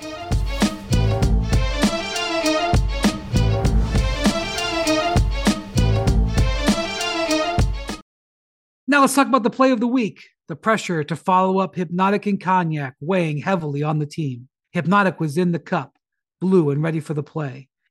Now 8.88 9.00
let's 9.00 9.14
talk 9.14 9.26
about 9.26 9.42
the 9.42 9.50
play 9.50 9.70
of 9.70 9.80
the 9.80 9.86
week. 9.86 10.22
The 10.48 10.56
pressure 10.56 11.02
to 11.04 11.16
follow 11.16 11.58
up 11.58 11.76
Hpnotiq 11.76 12.26
and 12.26 12.40
Cognac 12.40 12.94
weighing 13.00 13.38
heavily 13.38 13.82
on 13.82 13.98
the 13.98 14.06
team. 14.06 14.48
Hpnotiq 14.74 15.18
was 15.18 15.38
in 15.38 15.52
the 15.52 15.58
cup, 15.58 15.96
blue 16.40 16.70
and 16.70 16.82
ready 16.82 17.00
for 17.00 17.14
the 17.14 17.22
play. 17.22 17.68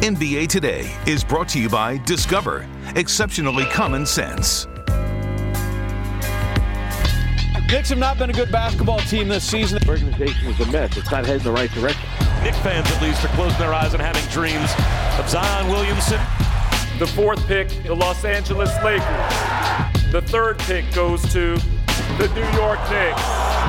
NBA 0.00 0.48
Today 0.48 0.90
is 1.06 1.22
brought 1.22 1.46
to 1.50 1.60
you 1.60 1.68
by 1.68 1.98
Discover, 1.98 2.66
exceptionally 2.96 3.66
common 3.66 4.06
sense. 4.06 4.66
Knicks 7.68 7.90
have 7.90 7.98
not 7.98 8.16
been 8.16 8.30
a 8.30 8.32
good 8.32 8.50
basketball 8.50 9.00
team 9.00 9.28
this 9.28 9.44
season. 9.44 9.78
The 9.78 9.90
organization 9.90 10.48
is 10.48 10.58
a 10.58 10.72
mess. 10.72 10.96
It's 10.96 11.10
not 11.10 11.26
heading 11.26 11.42
the 11.42 11.52
right 11.52 11.70
direction. 11.72 12.08
Knick 12.42 12.54
fans, 12.54 12.90
at 12.90 13.02
least, 13.02 13.22
are 13.26 13.28
closing 13.28 13.58
their 13.58 13.74
eyes 13.74 13.92
and 13.92 14.00
having 14.00 14.24
dreams 14.32 14.72
of 15.18 15.28
Zion 15.28 15.68
Williamson. 15.68 16.18
The 16.98 17.06
fourth 17.06 17.46
pick, 17.46 17.68
the 17.82 17.94
Los 17.94 18.24
Angeles 18.24 18.70
Lakers. 18.82 20.12
The 20.12 20.22
third 20.24 20.58
pick 20.60 20.90
goes 20.94 21.20
to 21.34 21.56
the 22.16 22.26
New 22.34 22.58
York 22.58 22.80
Knicks. 22.88 23.59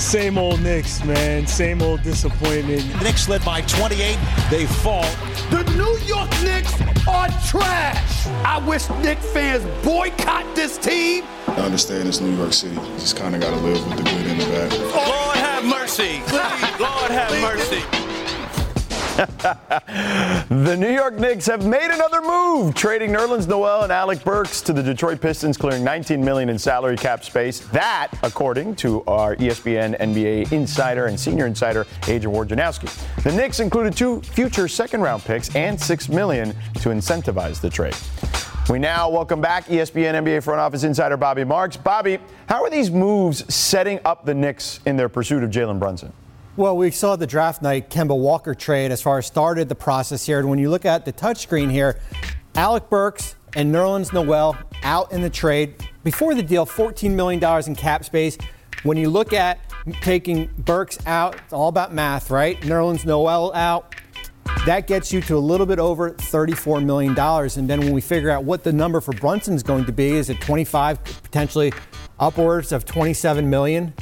Same 0.00 0.38
old 0.38 0.62
Knicks, 0.62 1.04
man. 1.04 1.46
Same 1.46 1.82
old 1.82 2.02
disappointment. 2.02 2.90
The 2.94 3.04
Knicks 3.04 3.28
led 3.28 3.44
by 3.44 3.60
28. 3.60 4.18
They 4.50 4.66
fall. 4.66 5.04
The 5.50 5.62
New 5.76 5.98
York 6.06 6.30
Knicks 6.42 6.72
are 7.06 7.28
trash. 7.46 8.26
I 8.44 8.58
wish 8.66 8.88
Knicks 9.02 9.30
fans 9.32 9.62
boycott 9.84 10.56
this 10.56 10.78
team. 10.78 11.24
I 11.46 11.60
understand 11.60 12.08
it's 12.08 12.20
New 12.20 12.34
York 12.34 12.54
City. 12.54 12.74
You 12.74 12.80
just 12.94 13.16
kind 13.16 13.34
of 13.34 13.42
got 13.42 13.50
to 13.50 13.56
live 13.56 13.86
with 13.86 13.98
the 13.98 14.04
good 14.04 14.26
and 14.26 14.40
the 14.40 14.46
bad. 14.46 14.72
Lord 14.72 15.36
have 15.36 15.64
mercy. 15.64 16.22
The 20.50 20.76
New 20.76 20.90
York 20.90 21.14
Knicks 21.14 21.46
have 21.46 21.64
made 21.64 21.90
another 21.90 22.20
move, 22.22 22.74
trading 22.74 23.10
Nerlens 23.10 23.46
Noel 23.46 23.82
and 23.82 23.92
Alec 23.92 24.24
Burks 24.24 24.60
to 24.62 24.72
the 24.72 24.82
Detroit 24.82 25.20
Pistons, 25.20 25.56
clearing 25.56 25.84
19 25.84 26.24
million 26.24 26.48
in 26.48 26.58
salary 26.58 26.96
cap 26.96 27.22
space. 27.24 27.60
That, 27.68 28.08
according 28.22 28.76
to 28.76 29.04
our 29.04 29.36
ESPN 29.36 29.98
NBA 30.00 30.52
insider 30.52 31.06
and 31.06 31.18
senior 31.18 31.46
insider 31.46 31.86
Adrian 32.08 32.34
Wojnarowski. 32.36 33.22
The 33.22 33.32
Knicks 33.32 33.60
included 33.60 33.96
two 33.96 34.22
future 34.22 34.68
second-round 34.68 35.22
picks 35.22 35.54
and 35.54 35.80
six 35.80 36.08
million 36.08 36.50
to 36.80 36.88
incentivize 36.88 37.60
the 37.60 37.70
trade. 37.70 37.96
We 38.68 38.78
now 38.78 39.08
welcome 39.10 39.40
back 39.40 39.66
ESPN 39.66 40.14
NBA 40.14 40.42
front 40.42 40.60
office 40.60 40.84
insider 40.84 41.16
Bobby 41.16 41.44
Marks. 41.44 41.76
Bobby, 41.76 42.18
how 42.48 42.62
are 42.64 42.70
these 42.70 42.90
moves 42.90 43.52
setting 43.52 44.00
up 44.04 44.24
the 44.24 44.34
Knicks 44.34 44.80
in 44.86 44.96
their 44.96 45.08
pursuit 45.08 45.42
of 45.42 45.50
Jalen 45.50 45.78
Brunson? 45.78 46.12
Well, 46.56 46.76
we 46.76 46.90
saw 46.90 47.14
the 47.14 47.28
draft 47.28 47.62
night 47.62 47.90
Kemba 47.90 48.18
Walker 48.18 48.56
trade 48.56 48.90
as 48.90 49.00
far 49.00 49.18
as 49.18 49.26
started 49.26 49.68
the 49.68 49.76
process 49.76 50.26
here. 50.26 50.40
And 50.40 50.50
when 50.50 50.58
you 50.58 50.68
look 50.68 50.84
at 50.84 51.04
the 51.04 51.12
touchscreen 51.12 51.70
here, 51.70 52.00
Alec 52.56 52.90
Burks 52.90 53.36
and 53.54 53.72
Nerlens 53.72 54.12
Noel 54.12 54.58
out 54.82 55.12
in 55.12 55.20
the 55.20 55.30
trade. 55.30 55.88
Before 56.02 56.34
the 56.34 56.42
deal, 56.42 56.66
$14 56.66 57.12
million 57.12 57.42
in 57.66 57.76
cap 57.76 58.04
space. 58.04 58.36
When 58.82 58.96
you 58.96 59.10
look 59.10 59.32
at 59.32 59.60
taking 60.02 60.50
Burks 60.58 60.98
out, 61.06 61.36
it's 61.36 61.52
all 61.52 61.68
about 61.68 61.94
math, 61.94 62.30
right? 62.30 62.60
Nerlens 62.62 63.06
Noel 63.06 63.54
out. 63.54 63.94
That 64.66 64.88
gets 64.88 65.12
you 65.12 65.20
to 65.22 65.36
a 65.36 65.38
little 65.38 65.66
bit 65.66 65.78
over 65.78 66.10
$34 66.10 66.84
million. 66.84 67.16
And 67.16 67.70
then 67.70 67.78
when 67.78 67.92
we 67.92 68.00
figure 68.00 68.28
out 68.28 68.42
what 68.42 68.64
the 68.64 68.72
number 68.72 69.00
for 69.00 69.12
Brunson's 69.12 69.62
going 69.62 69.84
to 69.84 69.92
be, 69.92 70.16
is 70.16 70.28
it 70.28 70.40
25, 70.40 71.04
potentially 71.04 71.72
upwards 72.18 72.72
of 72.72 72.84
27 72.84 73.48
million? 73.48 73.94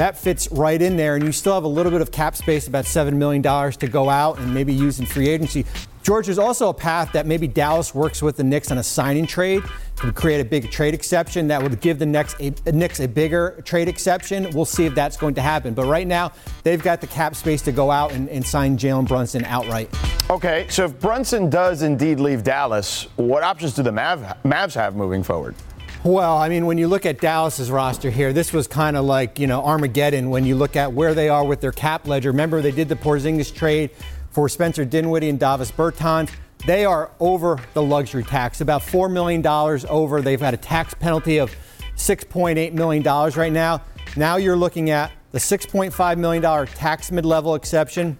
That 0.00 0.16
fits 0.16 0.50
right 0.50 0.80
in 0.80 0.96
there, 0.96 1.16
and 1.16 1.22
you 1.22 1.30
still 1.30 1.52
have 1.52 1.64
a 1.64 1.68
little 1.68 1.92
bit 1.92 2.00
of 2.00 2.10
cap 2.10 2.34
space, 2.34 2.66
about 2.66 2.86
$7 2.86 3.12
million 3.12 3.42
to 3.42 3.86
go 3.86 4.08
out 4.08 4.38
and 4.38 4.54
maybe 4.54 4.72
use 4.72 4.98
in 4.98 5.04
free 5.04 5.28
agency. 5.28 5.66
George, 6.02 6.24
there's 6.24 6.38
also 6.38 6.70
a 6.70 6.72
path 6.72 7.12
that 7.12 7.26
maybe 7.26 7.46
Dallas 7.46 7.94
works 7.94 8.22
with 8.22 8.38
the 8.38 8.42
Knicks 8.42 8.70
on 8.70 8.78
a 8.78 8.82
signing 8.82 9.26
trade 9.26 9.62
to 9.96 10.10
create 10.10 10.40
a 10.40 10.44
big 10.46 10.70
trade 10.70 10.94
exception 10.94 11.48
that 11.48 11.62
would 11.62 11.82
give 11.82 11.98
the 11.98 12.06
Knicks 12.06 12.34
a, 12.40 12.72
Knicks 12.72 13.00
a 13.00 13.08
bigger 13.08 13.60
trade 13.66 13.88
exception. 13.88 14.48
We'll 14.54 14.64
see 14.64 14.86
if 14.86 14.94
that's 14.94 15.18
going 15.18 15.34
to 15.34 15.42
happen. 15.42 15.74
But 15.74 15.84
right 15.84 16.06
now, 16.06 16.32
they've 16.62 16.82
got 16.82 17.02
the 17.02 17.06
cap 17.06 17.36
space 17.36 17.60
to 17.60 17.70
go 17.70 17.90
out 17.90 18.12
and, 18.12 18.26
and 18.30 18.42
sign 18.42 18.78
Jalen 18.78 19.06
Brunson 19.06 19.44
outright. 19.44 19.90
Okay, 20.30 20.66
so 20.70 20.86
if 20.86 20.98
Brunson 20.98 21.50
does 21.50 21.82
indeed 21.82 22.20
leave 22.20 22.42
Dallas, 22.42 23.06
what 23.16 23.42
options 23.42 23.74
do 23.74 23.82
the 23.82 23.92
Mav- 23.92 24.38
Mavs 24.46 24.72
have 24.72 24.96
moving 24.96 25.22
forward? 25.22 25.54
Well, 26.02 26.38
I 26.38 26.48
mean, 26.48 26.64
when 26.64 26.78
you 26.78 26.88
look 26.88 27.04
at 27.04 27.20
Dallas's 27.20 27.70
roster 27.70 28.08
here, 28.08 28.32
this 28.32 28.54
was 28.54 28.66
kind 28.66 28.96
of 28.96 29.04
like, 29.04 29.38
you 29.38 29.46
know, 29.46 29.62
Armageddon 29.62 30.30
when 30.30 30.46
you 30.46 30.56
look 30.56 30.74
at 30.74 30.94
where 30.94 31.12
they 31.12 31.28
are 31.28 31.44
with 31.44 31.60
their 31.60 31.72
cap 31.72 32.08
ledger. 32.08 32.30
Remember, 32.30 32.62
they 32.62 32.70
did 32.70 32.88
the 32.88 32.96
Porzingis 32.96 33.54
trade 33.54 33.90
for 34.30 34.48
Spencer 34.48 34.86
Dinwiddie 34.86 35.28
and 35.28 35.38
Davis 35.38 35.70
Bertans. 35.70 36.30
They 36.64 36.86
are 36.86 37.10
over 37.20 37.60
the 37.74 37.82
luxury 37.82 38.24
tax, 38.24 38.62
about 38.62 38.80
$4 38.80 39.12
million 39.12 39.46
over. 39.46 40.22
They've 40.22 40.40
had 40.40 40.54
a 40.54 40.56
tax 40.56 40.94
penalty 40.94 41.36
of 41.36 41.54
$6.8 41.96 42.72
million 42.72 43.02
right 43.02 43.52
now. 43.52 43.82
Now 44.16 44.36
you're 44.36 44.56
looking 44.56 44.88
at 44.88 45.12
the 45.32 45.38
$6.5 45.38 46.16
million 46.16 46.66
tax 46.68 47.12
mid 47.12 47.26
level 47.26 47.54
exception 47.54 48.16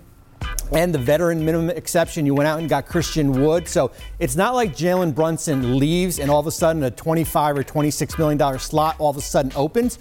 and 0.72 0.94
the 0.94 0.98
veteran 0.98 1.44
minimum 1.44 1.70
exception. 1.70 2.26
You 2.26 2.34
went 2.34 2.48
out 2.48 2.58
and 2.60 2.68
got 2.68 2.86
Christian 2.86 3.42
Wood. 3.44 3.68
So 3.68 3.90
it's 4.18 4.36
not 4.36 4.54
like 4.54 4.74
Jalen 4.74 5.14
Brunson 5.14 5.78
leaves 5.78 6.18
and 6.18 6.30
all 6.30 6.40
of 6.40 6.46
a 6.46 6.52
sudden 6.52 6.82
a 6.82 6.90
25 6.90 7.58
or 7.58 7.62
26 7.62 8.18
million 8.18 8.38
dollar 8.38 8.58
slot 8.58 8.96
all 8.98 9.10
of 9.10 9.16
a 9.16 9.20
sudden 9.20 9.52
opens. 9.54 9.98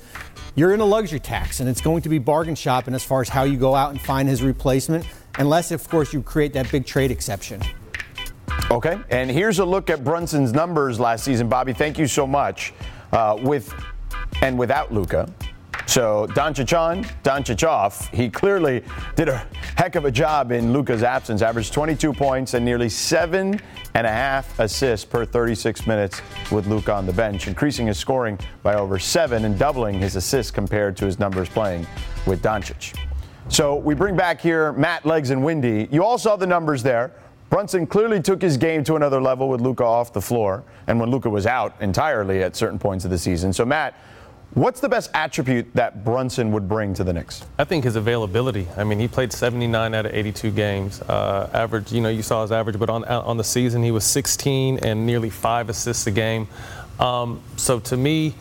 You're 0.56 0.74
in 0.74 0.80
a 0.80 0.86
luxury 0.86 1.20
tax, 1.20 1.60
and 1.60 1.70
it's 1.70 1.82
going 1.82 2.02
to 2.02 2.10
be 2.10 2.18
bargain 2.18 2.56
shopping 2.56 2.94
as 2.94 3.04
far 3.04 3.22
as 3.22 3.30
how 3.30 3.44
you 3.44 3.58
go 3.58 3.76
out 3.76 3.92
and 3.92 4.02
find 4.02 4.28
his 4.28 4.42
replacement, 4.42 5.06
unless, 5.38 5.72
of 5.72 5.88
course, 5.88 6.12
you 6.12 6.22
create 6.22 6.54
that 6.54 6.70
big 6.72 6.86
trade 6.86 7.12
exception. 7.12 7.62
Okay, 8.72 9.00
and 9.10 9.32
here's 9.32 9.60
a 9.60 9.66
look 9.66 9.90
at 9.90 10.04
Brunson's 10.04 10.52
numbers 10.52 11.00
last 11.00 11.24
season. 11.24 11.48
Bobby, 11.48 11.72
thank 11.72 11.98
you 11.98 12.08
so 12.08 12.28
much. 12.28 12.74
Uh, 13.12 13.38
with 13.42 13.74
and 14.42 14.58
without 14.58 14.94
Luka. 14.94 15.32
So 15.90 16.28
Doncic 16.28 16.78
on, 16.78 17.04
Doncic 17.24 17.68
off. 17.68 18.10
He 18.10 18.30
clearly 18.30 18.84
did 19.16 19.28
a 19.28 19.44
heck 19.76 19.96
of 19.96 20.06
a 20.06 20.12
job 20.12 20.52
in 20.52 20.72
Luka's 20.72 21.02
absence. 21.02 21.42
Averaged 21.42 21.74
22 21.74 22.14
points 22.14 22.54
and 22.54 22.64
nearly 22.64 22.90
seven 22.90 23.60
and 23.96 24.06
a 24.06 24.12
half 24.12 24.60
assists 24.60 25.04
per 25.04 25.26
36 25.26 25.88
minutes 25.88 26.22
with 26.52 26.68
Luka 26.68 26.94
on 26.94 27.08
the 27.08 27.14
bench, 27.14 27.48
increasing 27.48 27.88
his 27.88 27.98
scoring 27.98 28.38
by 28.62 28.76
over 28.76 29.00
seven 29.00 29.46
and 29.46 29.58
doubling 29.58 29.98
his 29.98 30.16
assists 30.16 30.52
compared 30.52 30.96
to 30.98 31.06
his 31.06 31.18
numbers 31.18 31.50
playing 31.50 31.88
with 32.28 32.44
Doncic. 32.44 32.96
So 33.48 33.74
we 33.74 33.96
bring 33.96 34.16
back 34.16 34.40
here 34.40 34.74
Matt 34.74 35.08
Legs 35.08 35.32
and 35.32 35.44
Windy. 35.44 35.88
You 35.90 36.04
all 36.04 36.20
saw 36.20 36.36
the 36.36 36.46
numbers 36.46 36.84
there. 36.84 37.14
Brunson 37.50 37.88
clearly 37.88 38.22
took 38.22 38.44
his 38.44 38.58
game 38.58 38.84
to 38.84 38.96
another 38.96 39.20
level 39.20 39.50
with 39.50 39.60
Luka 39.60 39.86
off 39.86 40.14
the 40.14 40.22
floor, 40.22 40.64
and 40.86 41.00
when 41.00 41.10
Luka 41.10 41.32
was 41.32 41.48
out 41.48 41.74
entirely 41.82 42.44
at 42.44 42.56
certain 42.56 42.78
points 42.78 43.06
of 43.06 43.10
the 43.10 43.18
season. 43.18 43.52
So 43.52 43.66
Matt. 43.66 43.96
What's 44.56 44.80
the 44.80 44.90
best 44.90 45.12
attribute 45.14 45.72
that 45.76 46.04
Brunson 46.04 46.52
would 46.54 46.68
bring 46.68 46.96
to 46.96 47.04
the 47.04 47.14
Knicks? 47.14 47.46
I 47.60 47.66
think 47.66 47.84
his 47.84 47.96
availability. 47.96 48.68
I 48.76 48.84
mean, 48.84 49.00
he 49.00 49.08
played 49.08 49.32
79 49.32 49.94
out 49.94 50.08
of 50.08 50.14
82 50.14 50.50
games. 50.52 51.02
Uh, 51.04 51.50
average, 51.54 51.92
you 51.92 52.02
know, 52.02 52.10
you 52.10 52.24
saw 52.24 52.42
his 52.42 52.52
average, 52.52 52.80
but 52.80 52.90
on 52.90 53.06
on 53.06 53.38
the 53.38 53.44
season 53.44 53.84
he 53.84 53.92
was 53.92 54.04
16 54.04 54.80
and 54.80 55.06
nearly 55.06 55.30
five 55.30 55.70
assists 55.70 56.08
a 56.08 56.12
game. 56.12 56.48
Um, 57.00 57.42
so 57.58 57.80
to 57.80 57.96
me, 57.96 58.34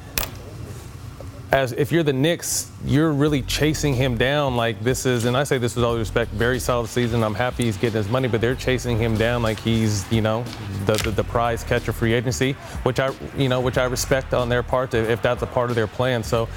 as 1.51 1.73
if 1.73 1.91
you're 1.91 2.03
the 2.03 2.13
Knicks, 2.13 2.71
you're 2.85 3.13
really 3.13 3.41
chasing 3.43 3.95
him 3.95 4.19
down 4.19 4.55
like 4.55 4.81
this 4.83 5.07
is, 5.07 5.25
and 5.25 5.37
I 5.37 5.45
say 5.45 5.57
this 5.57 5.77
with 5.77 5.85
all 5.85 5.97
respect, 5.97 6.31
very 6.33 6.59
solid 6.59 6.89
season. 6.89 7.25
I'm 7.25 7.35
happy 7.35 7.65
he's 7.65 7.79
getting 7.79 7.97
his 7.97 8.09
money, 8.09 8.29
but 8.29 8.43
they're 8.43 8.55
chasing 8.55 8.99
him 8.99 9.17
down 9.17 9.43
like 9.43 9.59
he's, 9.59 10.11
you 10.13 10.21
know, 10.21 10.45
the, 10.85 10.95
the, 10.95 11.11
the 11.11 11.25
prize 11.25 11.65
catcher 11.65 11.93
free 11.93 12.13
agency, 12.13 12.53
which 12.83 13.01
I, 13.01 13.13
you 13.37 13.49
know, 13.49 13.61
which 13.61 13.79
I 13.79 13.85
respect 13.85 14.35
on 14.35 14.51
their 14.51 14.63
part 14.63 14.93
if 14.93 15.23
that's 15.23 15.43
a 15.43 15.47
part 15.47 15.71
of 15.71 15.77
their 15.77 15.87
plan. 15.87 16.23
So 16.23 16.49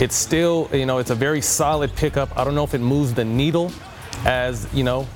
it's 0.00 0.14
still, 0.14 0.70
you 0.72 0.86
know, 0.86 0.98
it's 0.98 1.10
a 1.10 1.14
very 1.14 1.42
solid 1.42 1.94
pickup. 1.94 2.36
I 2.38 2.44
don't 2.44 2.54
know 2.54 2.64
if 2.64 2.72
it 2.72 2.80
moves 2.80 3.12
the 3.12 3.24
needle 3.24 3.72
as, 4.24 4.66
you 4.72 4.84
know, 4.84 5.06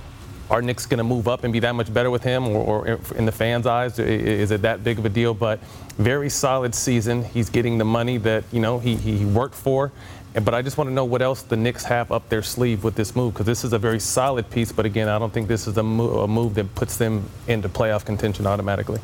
are 0.51 0.63
Knicks 0.63 0.87
going 0.87 0.99
to 0.99 1.05
move 1.05 1.29
up 1.29 1.45
and 1.45 1.53
be 1.53 1.61
that 1.61 1.75
much 1.75 1.93
better 1.93 2.11
with 2.11 2.23
him, 2.23 2.49
or, 2.49 2.89
or, 2.89 3.01
in 3.17 3.27
the 3.27 3.33
fans' 3.33 3.67
eyes, 3.67 3.99
is 3.99 4.51
it 4.51 4.63
that 4.63 4.83
big 4.83 4.99
of 4.99 5.05
a 5.05 5.09
deal? 5.09 5.35
But 5.35 5.61
very 5.99 6.31
solid 6.31 6.75
season. 6.75 7.25
He's 7.25 7.51
getting 7.51 7.79
the 7.79 7.85
money 7.85 8.17
that 8.19 8.45
you 8.53 8.61
know 8.61 8.79
he, 8.79 8.97
he 8.97 9.25
worked 9.25 9.55
for. 9.55 9.93
But 10.35 10.55
I 10.55 10.63
just 10.63 10.79
want 10.79 10.89
to 10.89 10.95
know 10.95 11.05
what 11.05 11.23
else 11.23 11.43
the 11.43 11.57
Knicks 11.57 11.85
have 11.85 12.13
up 12.13 12.29
their 12.29 12.43
sleeve 12.43 12.85
with 12.85 12.95
this 12.95 13.17
move 13.17 13.35
because 13.35 13.47
this 13.47 13.65
is 13.65 13.73
a 13.73 13.79
very 13.79 13.99
solid 13.99 14.49
piece. 14.51 14.71
But 14.71 14.87
again, 14.87 15.09
I 15.09 15.19
don't 15.19 15.33
think 15.33 15.49
this 15.49 15.67
is 15.67 15.77
a, 15.79 15.83
mo- 15.83 16.21
a 16.21 16.29
move 16.29 16.55
that 16.55 16.75
puts 16.75 16.97
them 16.97 17.29
into 17.49 17.69
playoff 17.69 18.05
contention 18.05 18.47
automatically. 18.47 19.01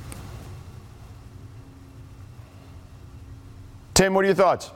Tim, 3.94 4.14
what 4.14 4.24
are 4.24 4.26
your 4.26 4.34
thoughts? 4.34 4.70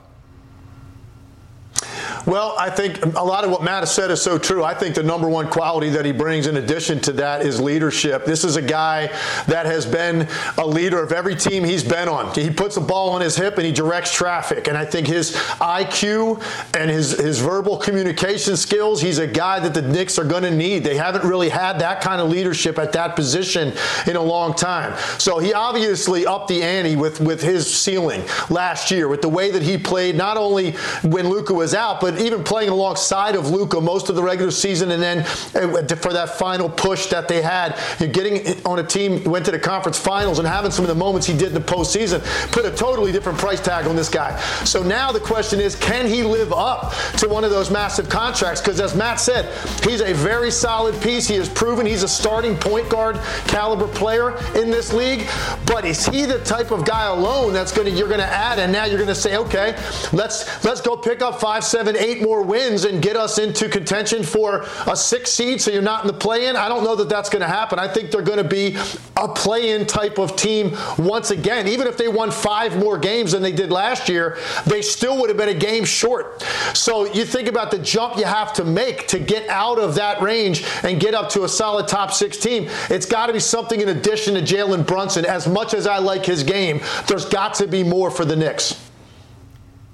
Well, 2.25 2.55
I 2.57 2.69
think 2.69 3.03
a 3.03 3.23
lot 3.23 3.43
of 3.43 3.51
what 3.51 3.63
Matt 3.63 3.81
has 3.81 3.93
said 3.93 4.11
is 4.11 4.21
so 4.21 4.37
true. 4.37 4.63
I 4.63 4.73
think 4.73 4.95
the 4.95 5.03
number 5.03 5.27
one 5.27 5.49
quality 5.49 5.89
that 5.89 6.05
he 6.05 6.11
brings 6.11 6.47
in 6.47 6.57
addition 6.57 6.99
to 7.01 7.11
that 7.13 7.45
is 7.45 7.59
leadership. 7.59 8.25
This 8.25 8.43
is 8.43 8.55
a 8.55 8.61
guy 8.61 9.07
that 9.47 9.65
has 9.65 9.85
been 9.85 10.27
a 10.57 10.65
leader 10.65 11.01
of 11.01 11.11
every 11.11 11.35
team 11.35 11.63
he's 11.63 11.83
been 11.83 12.07
on. 12.07 12.33
He 12.33 12.49
puts 12.49 12.77
a 12.77 12.81
ball 12.81 13.09
on 13.09 13.21
his 13.21 13.35
hip 13.35 13.57
and 13.57 13.65
he 13.65 13.71
directs 13.71 14.13
traffic. 14.13 14.67
And 14.67 14.77
I 14.77 14.85
think 14.85 15.07
his 15.07 15.35
IQ 15.59 16.41
and 16.75 16.89
his, 16.89 17.11
his 17.11 17.39
verbal 17.39 17.77
communication 17.77 18.57
skills, 18.57 19.01
he's 19.01 19.17
a 19.17 19.27
guy 19.27 19.59
that 19.59 19.73
the 19.73 19.81
Knicks 19.81 20.19
are 20.19 20.25
going 20.25 20.43
to 20.43 20.51
need. 20.51 20.83
They 20.83 20.97
haven't 20.97 21.23
really 21.23 21.49
had 21.49 21.79
that 21.79 22.01
kind 22.01 22.21
of 22.21 22.29
leadership 22.29 22.77
at 22.77 22.93
that 22.93 23.15
position 23.15 23.73
in 24.07 24.15
a 24.15 24.21
long 24.21 24.53
time. 24.53 24.97
So 25.17 25.39
he 25.39 25.53
obviously 25.53 26.25
upped 26.25 26.47
the 26.47 26.61
ante 26.63 26.95
with, 26.95 27.19
with 27.19 27.41
his 27.41 27.71
ceiling 27.73 28.23
last 28.49 28.91
year 28.91 29.07
with 29.07 29.21
the 29.21 29.29
way 29.29 29.51
that 29.51 29.61
he 29.61 29.77
played, 29.77 30.15
not 30.15 30.37
only 30.37 30.71
when 31.03 31.29
Luka 31.29 31.53
was 31.53 31.73
out, 31.73 31.98
but 31.99 32.19
even 32.19 32.43
playing 32.43 32.69
alongside 32.69 33.35
of 33.35 33.49
Luka 33.49 33.79
most 33.79 34.09
of 34.09 34.15
the 34.15 34.23
regular 34.23 34.51
season, 34.51 34.91
and 34.91 35.01
then 35.01 35.19
uh, 35.19 35.95
for 35.95 36.13
that 36.13 36.37
final 36.37 36.69
push 36.69 37.07
that 37.07 37.27
they 37.27 37.41
had, 37.41 37.77
you're 37.99 38.09
getting 38.09 38.65
on 38.65 38.79
a 38.79 38.83
team 38.83 39.23
went 39.23 39.45
to 39.45 39.51
the 39.51 39.59
conference 39.59 39.97
finals 39.97 40.39
and 40.39 40.47
having 40.47 40.71
some 40.71 40.83
of 40.83 40.89
the 40.89 40.95
moments 40.95 41.27
he 41.27 41.37
did 41.37 41.49
in 41.49 41.53
the 41.53 41.59
postseason 41.59 42.21
put 42.51 42.65
a 42.65 42.71
totally 42.71 43.11
different 43.11 43.37
price 43.37 43.59
tag 43.59 43.85
on 43.87 43.95
this 43.95 44.09
guy. 44.09 44.39
So 44.65 44.81
now 44.83 45.11
the 45.11 45.19
question 45.19 45.59
is, 45.59 45.75
can 45.75 46.07
he 46.07 46.23
live 46.23 46.53
up 46.53 46.93
to 47.17 47.27
one 47.27 47.43
of 47.43 47.51
those 47.51 47.69
massive 47.69 48.09
contracts? 48.09 48.61
Because 48.61 48.79
as 48.79 48.95
Matt 48.95 49.19
said, 49.19 49.53
he's 49.83 50.01
a 50.01 50.13
very 50.13 50.51
solid 50.51 50.99
piece. 51.01 51.27
He 51.27 51.35
has 51.35 51.49
proven 51.49 51.85
he's 51.85 52.03
a 52.03 52.07
starting 52.07 52.55
point 52.55 52.89
guard 52.89 53.17
caliber 53.47 53.87
player 53.87 54.37
in 54.55 54.71
this 54.71 54.93
league. 54.93 55.27
But 55.65 55.85
is 55.85 56.05
he 56.05 56.25
the 56.25 56.39
type 56.43 56.71
of 56.71 56.85
guy 56.85 57.05
alone 57.05 57.53
that's 57.53 57.71
going 57.71 57.87
to 57.87 57.99
you're 57.99 58.07
going 58.07 58.19
to 58.19 58.25
add, 58.25 58.59
and 58.59 58.71
now 58.71 58.85
you're 58.85 58.97
going 58.97 59.07
to 59.07 59.15
say, 59.15 59.37
okay, 59.37 59.75
let's 60.13 60.63
let's 60.63 60.81
go 60.81 60.95
pick 60.95 61.21
up 61.21 61.39
five, 61.39 61.63
seven, 61.63 61.88
eight 61.95 62.19
eight 62.19 62.21
more 62.21 62.41
wins 62.41 62.85
and 62.85 63.01
get 63.01 63.15
us 63.15 63.37
into 63.37 63.69
contention 63.69 64.23
for 64.23 64.65
a 64.87 64.95
six 64.95 65.31
seed 65.31 65.61
so 65.61 65.71
you're 65.71 65.81
not 65.81 66.03
in 66.03 66.07
the 66.07 66.13
play 66.13 66.47
in. 66.47 66.55
I 66.55 66.67
don't 66.67 66.83
know 66.83 66.95
that 66.95 67.09
that's 67.09 67.29
going 67.29 67.41
to 67.41 67.47
happen. 67.47 67.79
I 67.79 67.87
think 67.87 68.11
they're 68.11 68.21
going 68.21 68.37
to 68.37 68.43
be 68.43 68.77
a 69.17 69.27
play 69.27 69.71
in 69.71 69.85
type 69.85 70.17
of 70.17 70.35
team 70.35 70.75
once 70.97 71.31
again. 71.31 71.67
Even 71.67 71.87
if 71.87 71.97
they 71.97 72.07
won 72.07 72.31
five 72.31 72.77
more 72.77 72.97
games 72.97 73.31
than 73.31 73.41
they 73.41 73.51
did 73.51 73.71
last 73.71 74.09
year, 74.09 74.37
they 74.65 74.81
still 74.81 75.19
would 75.19 75.29
have 75.29 75.37
been 75.37 75.49
a 75.49 75.53
game 75.53 75.85
short. 75.85 76.41
So 76.73 77.11
you 77.13 77.25
think 77.25 77.47
about 77.47 77.71
the 77.71 77.79
jump 77.79 78.17
you 78.17 78.25
have 78.25 78.53
to 78.53 78.63
make 78.63 79.07
to 79.07 79.19
get 79.19 79.47
out 79.49 79.79
of 79.79 79.95
that 79.95 80.21
range 80.21 80.65
and 80.83 80.99
get 80.99 81.13
up 81.13 81.29
to 81.29 81.43
a 81.43 81.49
solid 81.49 81.87
top 81.87 82.11
six 82.11 82.37
team. 82.37 82.69
It's 82.89 83.05
got 83.05 83.27
to 83.27 83.33
be 83.33 83.39
something 83.39 83.79
in 83.79 83.89
addition 83.89 84.33
to 84.35 84.41
Jalen 84.41 84.85
Brunson. 84.85 85.25
As 85.25 85.47
much 85.47 85.73
as 85.73 85.87
I 85.87 85.99
like 85.99 86.25
his 86.25 86.43
game, 86.43 86.81
there's 87.07 87.25
got 87.25 87.53
to 87.55 87.67
be 87.67 87.83
more 87.83 88.09
for 88.09 88.25
the 88.25 88.35
Knicks. 88.35 88.88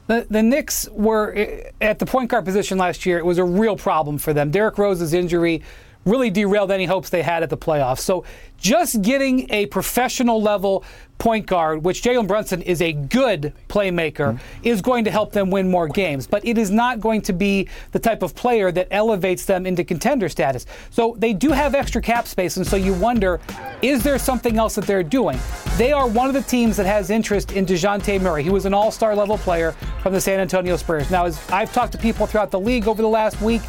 The, 0.08 0.28
the 0.30 0.44
Knicks 0.44 0.88
were 0.92 1.64
at 1.82 2.00
the 2.00 2.06
point 2.06 2.30
guard 2.30 2.46
position 2.46 2.78
last 2.78 3.06
year. 3.06 3.18
It 3.18 3.26
was 3.26 3.38
a 3.38 3.44
real 3.44 3.76
problem 3.76 4.18
for 4.18 4.34
them. 4.34 4.52
Derrick 4.52 4.78
Rose's 4.78 5.14
injury 5.14 5.64
really 6.06 6.30
derailed 6.30 6.72
any 6.72 6.86
hopes 6.86 7.10
they 7.10 7.24
had 7.24 7.44
at 7.44 7.50
the 7.50 7.58
playoffs. 7.58 8.00
So 8.00 8.24
just 8.58 9.02
getting 9.02 9.52
a 9.52 9.66
professional 9.68 10.42
level 10.42 10.84
point 11.18 11.46
guard, 11.46 11.84
which 11.84 12.02
Jalen 12.04 12.28
Brunson 12.28 12.62
is 12.62 12.82
a 12.82 12.94
good 12.94 13.54
playmaker, 13.70 14.34
mm-hmm. 14.34 14.68
is 14.68 14.82
going 14.82 15.06
to 15.06 15.12
help 15.12 15.32
them 15.32 15.50
win 15.50 15.70
more 15.70 15.88
games. 15.88 16.28
But 16.28 16.46
it 16.46 16.58
is 16.58 16.72
not 16.72 17.00
going 17.00 17.22
to 17.24 17.34
be 17.34 17.70
the 17.92 18.00
type 18.00 18.22
of 18.22 18.36
player 18.36 18.72
that 18.72 18.88
elevates 18.92 19.46
them 19.46 19.66
into 19.66 19.84
contender 19.84 20.30
status. 20.30 20.66
So 20.92 21.16
they 21.18 21.34
do 21.34 21.50
have 21.52 21.74
extra 21.74 22.02
cap 22.02 22.28
space, 22.28 22.58
and 22.58 22.68
so 22.68 22.76
you 22.76 22.94
wonder, 22.94 23.40
is 23.82 24.04
there 24.04 24.20
something 24.20 24.58
else 24.58 24.76
that 24.76 24.86
they're 24.86 25.04
doing? 25.04 25.40
They 25.78 25.92
are 25.92 26.08
one 26.08 26.28
of 26.28 26.34
the 26.34 26.44
teams 26.44 26.76
that 26.78 26.86
has 26.86 27.10
interest 27.10 27.54
in 27.54 27.66
DeJounte 27.66 28.22
Murray. 28.22 28.44
He 28.44 28.50
was 28.50 28.66
an 28.66 28.74
all-star 28.74 29.16
level 29.16 29.38
player 29.38 29.72
from 30.02 30.14
the 30.14 30.22
San 30.22 30.40
Antonio 30.40 30.76
Spurs. 30.76 31.10
Now, 31.10 31.26
as 31.26 31.40
I've 31.50 31.74
talked 31.74 31.94
to 31.94 31.98
people 31.98 32.28
throughout 32.28 32.52
the 32.52 32.60
league 32.60 32.88
over 32.88 33.02
the 33.02 33.10
last 33.10 33.42
week, 33.42 33.62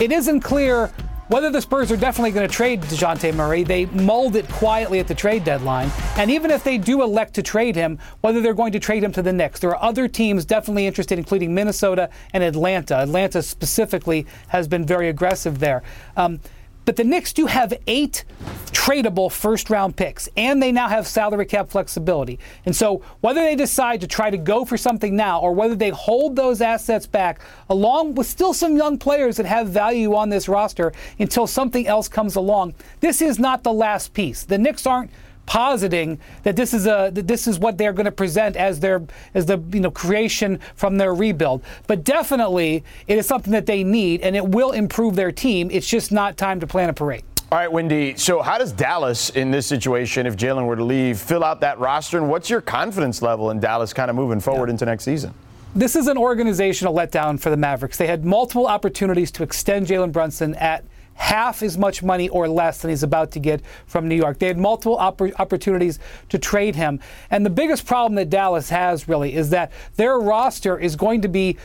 it 0.00 0.12
isn't 0.12 0.40
clear 0.40 0.90
whether 1.28 1.50
the 1.50 1.60
Spurs 1.60 1.92
are 1.92 1.96
definitely 1.96 2.30
going 2.30 2.48
to 2.48 2.54
trade 2.54 2.80
DeJounte 2.82 3.34
Murray, 3.34 3.62
they 3.62 3.86
mulled 3.86 4.36
it 4.36 4.48
quietly 4.48 4.98
at 4.98 5.06
the 5.06 5.14
trade 5.14 5.44
deadline. 5.44 5.90
And 6.16 6.30
even 6.30 6.50
if 6.50 6.64
they 6.64 6.78
do 6.78 7.02
elect 7.02 7.34
to 7.34 7.42
trade 7.42 7.76
him, 7.76 7.98
whether 8.22 8.40
they're 8.40 8.54
going 8.54 8.72
to 8.72 8.80
trade 8.80 9.04
him 9.04 9.12
to 9.12 9.22
the 9.22 9.32
Knicks, 9.32 9.60
there 9.60 9.70
are 9.70 9.82
other 9.82 10.08
teams 10.08 10.44
definitely 10.44 10.86
interested, 10.86 11.18
including 11.18 11.54
Minnesota 11.54 12.10
and 12.32 12.42
Atlanta. 12.42 12.98
Atlanta 12.98 13.42
specifically 13.42 14.26
has 14.48 14.66
been 14.66 14.84
very 14.84 15.08
aggressive 15.08 15.58
there. 15.58 15.82
Um, 16.16 16.40
but 16.88 16.96
the 16.96 17.04
Knicks 17.04 17.34
do 17.34 17.44
have 17.44 17.74
eight 17.86 18.24
tradable 18.68 19.30
first 19.30 19.68
round 19.68 19.94
picks, 19.94 20.26
and 20.38 20.62
they 20.62 20.72
now 20.72 20.88
have 20.88 21.06
salary 21.06 21.44
cap 21.44 21.68
flexibility. 21.68 22.38
And 22.64 22.74
so, 22.74 23.02
whether 23.20 23.42
they 23.42 23.56
decide 23.56 24.00
to 24.00 24.06
try 24.06 24.30
to 24.30 24.38
go 24.38 24.64
for 24.64 24.78
something 24.78 25.14
now 25.14 25.38
or 25.38 25.52
whether 25.52 25.74
they 25.74 25.90
hold 25.90 26.34
those 26.34 26.62
assets 26.62 27.06
back, 27.06 27.42
along 27.68 28.14
with 28.14 28.26
still 28.26 28.54
some 28.54 28.74
young 28.74 28.96
players 28.96 29.36
that 29.36 29.44
have 29.44 29.68
value 29.68 30.14
on 30.14 30.30
this 30.30 30.48
roster 30.48 30.94
until 31.18 31.46
something 31.46 31.86
else 31.86 32.08
comes 32.08 32.36
along, 32.36 32.72
this 33.00 33.20
is 33.20 33.38
not 33.38 33.64
the 33.64 33.72
last 33.74 34.14
piece. 34.14 34.44
The 34.44 34.56
Knicks 34.56 34.86
aren't 34.86 35.10
positing 35.48 36.20
that 36.42 36.56
this 36.56 36.74
is 36.74 36.86
a 36.86 37.10
that 37.14 37.26
this 37.26 37.46
is 37.48 37.58
what 37.58 37.78
they're 37.78 37.94
going 37.94 38.04
to 38.04 38.12
present 38.12 38.54
as 38.54 38.78
their 38.80 39.02
as 39.32 39.46
the 39.46 39.58
you 39.72 39.80
know 39.80 39.90
creation 39.90 40.60
from 40.76 40.98
their 40.98 41.14
rebuild. 41.14 41.62
But 41.86 42.04
definitely, 42.04 42.84
it 43.06 43.16
is 43.16 43.26
something 43.26 43.52
that 43.54 43.64
they 43.64 43.82
need, 43.82 44.20
and 44.20 44.36
it 44.36 44.46
will 44.46 44.72
improve 44.72 45.16
their 45.16 45.32
team. 45.32 45.70
It's 45.72 45.88
just 45.88 46.12
not 46.12 46.36
time 46.36 46.60
to 46.60 46.66
plan 46.66 46.90
a 46.90 46.92
parade. 46.92 47.24
All 47.50 47.56
right, 47.56 47.72
Windy. 47.72 48.14
So, 48.16 48.42
how 48.42 48.58
does 48.58 48.72
Dallas 48.72 49.30
in 49.30 49.50
this 49.50 49.66
situation, 49.66 50.26
if 50.26 50.36
Jalen 50.36 50.66
were 50.66 50.76
to 50.76 50.84
leave, 50.84 51.18
fill 51.18 51.42
out 51.42 51.62
that 51.62 51.78
roster? 51.78 52.18
And 52.18 52.28
what's 52.28 52.50
your 52.50 52.60
confidence 52.60 53.22
level 53.22 53.50
in 53.50 53.58
Dallas 53.58 53.94
kind 53.94 54.10
of 54.10 54.16
moving 54.16 54.40
forward 54.40 54.68
yeah. 54.68 54.72
into 54.72 54.84
next 54.84 55.04
season? 55.04 55.32
This 55.74 55.96
is 55.96 56.08
an 56.08 56.18
organizational 56.18 56.92
letdown 56.92 57.40
for 57.40 57.48
the 57.48 57.56
Mavericks. 57.56 57.96
They 57.96 58.06
had 58.06 58.22
multiple 58.22 58.66
opportunities 58.66 59.30
to 59.32 59.42
extend 59.42 59.86
Jalen 59.86 60.12
Brunson 60.12 60.56
at 60.56 60.84
half 61.18 61.62
as 61.62 61.76
much 61.76 62.02
money 62.02 62.28
or 62.28 62.48
less 62.48 62.80
than 62.80 62.90
he's 62.90 63.02
about 63.02 63.32
to 63.32 63.40
get 63.40 63.60
from 63.86 64.08
New 64.08 64.14
York. 64.14 64.38
They 64.38 64.46
had 64.46 64.56
multiple 64.56 64.96
opp- 64.96 65.20
opportunities 65.38 65.98
to 66.28 66.38
trade 66.38 66.76
him. 66.76 67.00
And 67.30 67.44
the 67.44 67.50
biggest 67.50 67.86
problem 67.86 68.14
that 68.14 68.30
Dallas 68.30 68.70
has 68.70 69.08
really 69.08 69.34
is 69.34 69.50
that 69.50 69.72
their 69.96 70.18
roster 70.18 70.78
is 70.78 70.94
going 70.94 71.22
to 71.22 71.28
be 71.28 71.56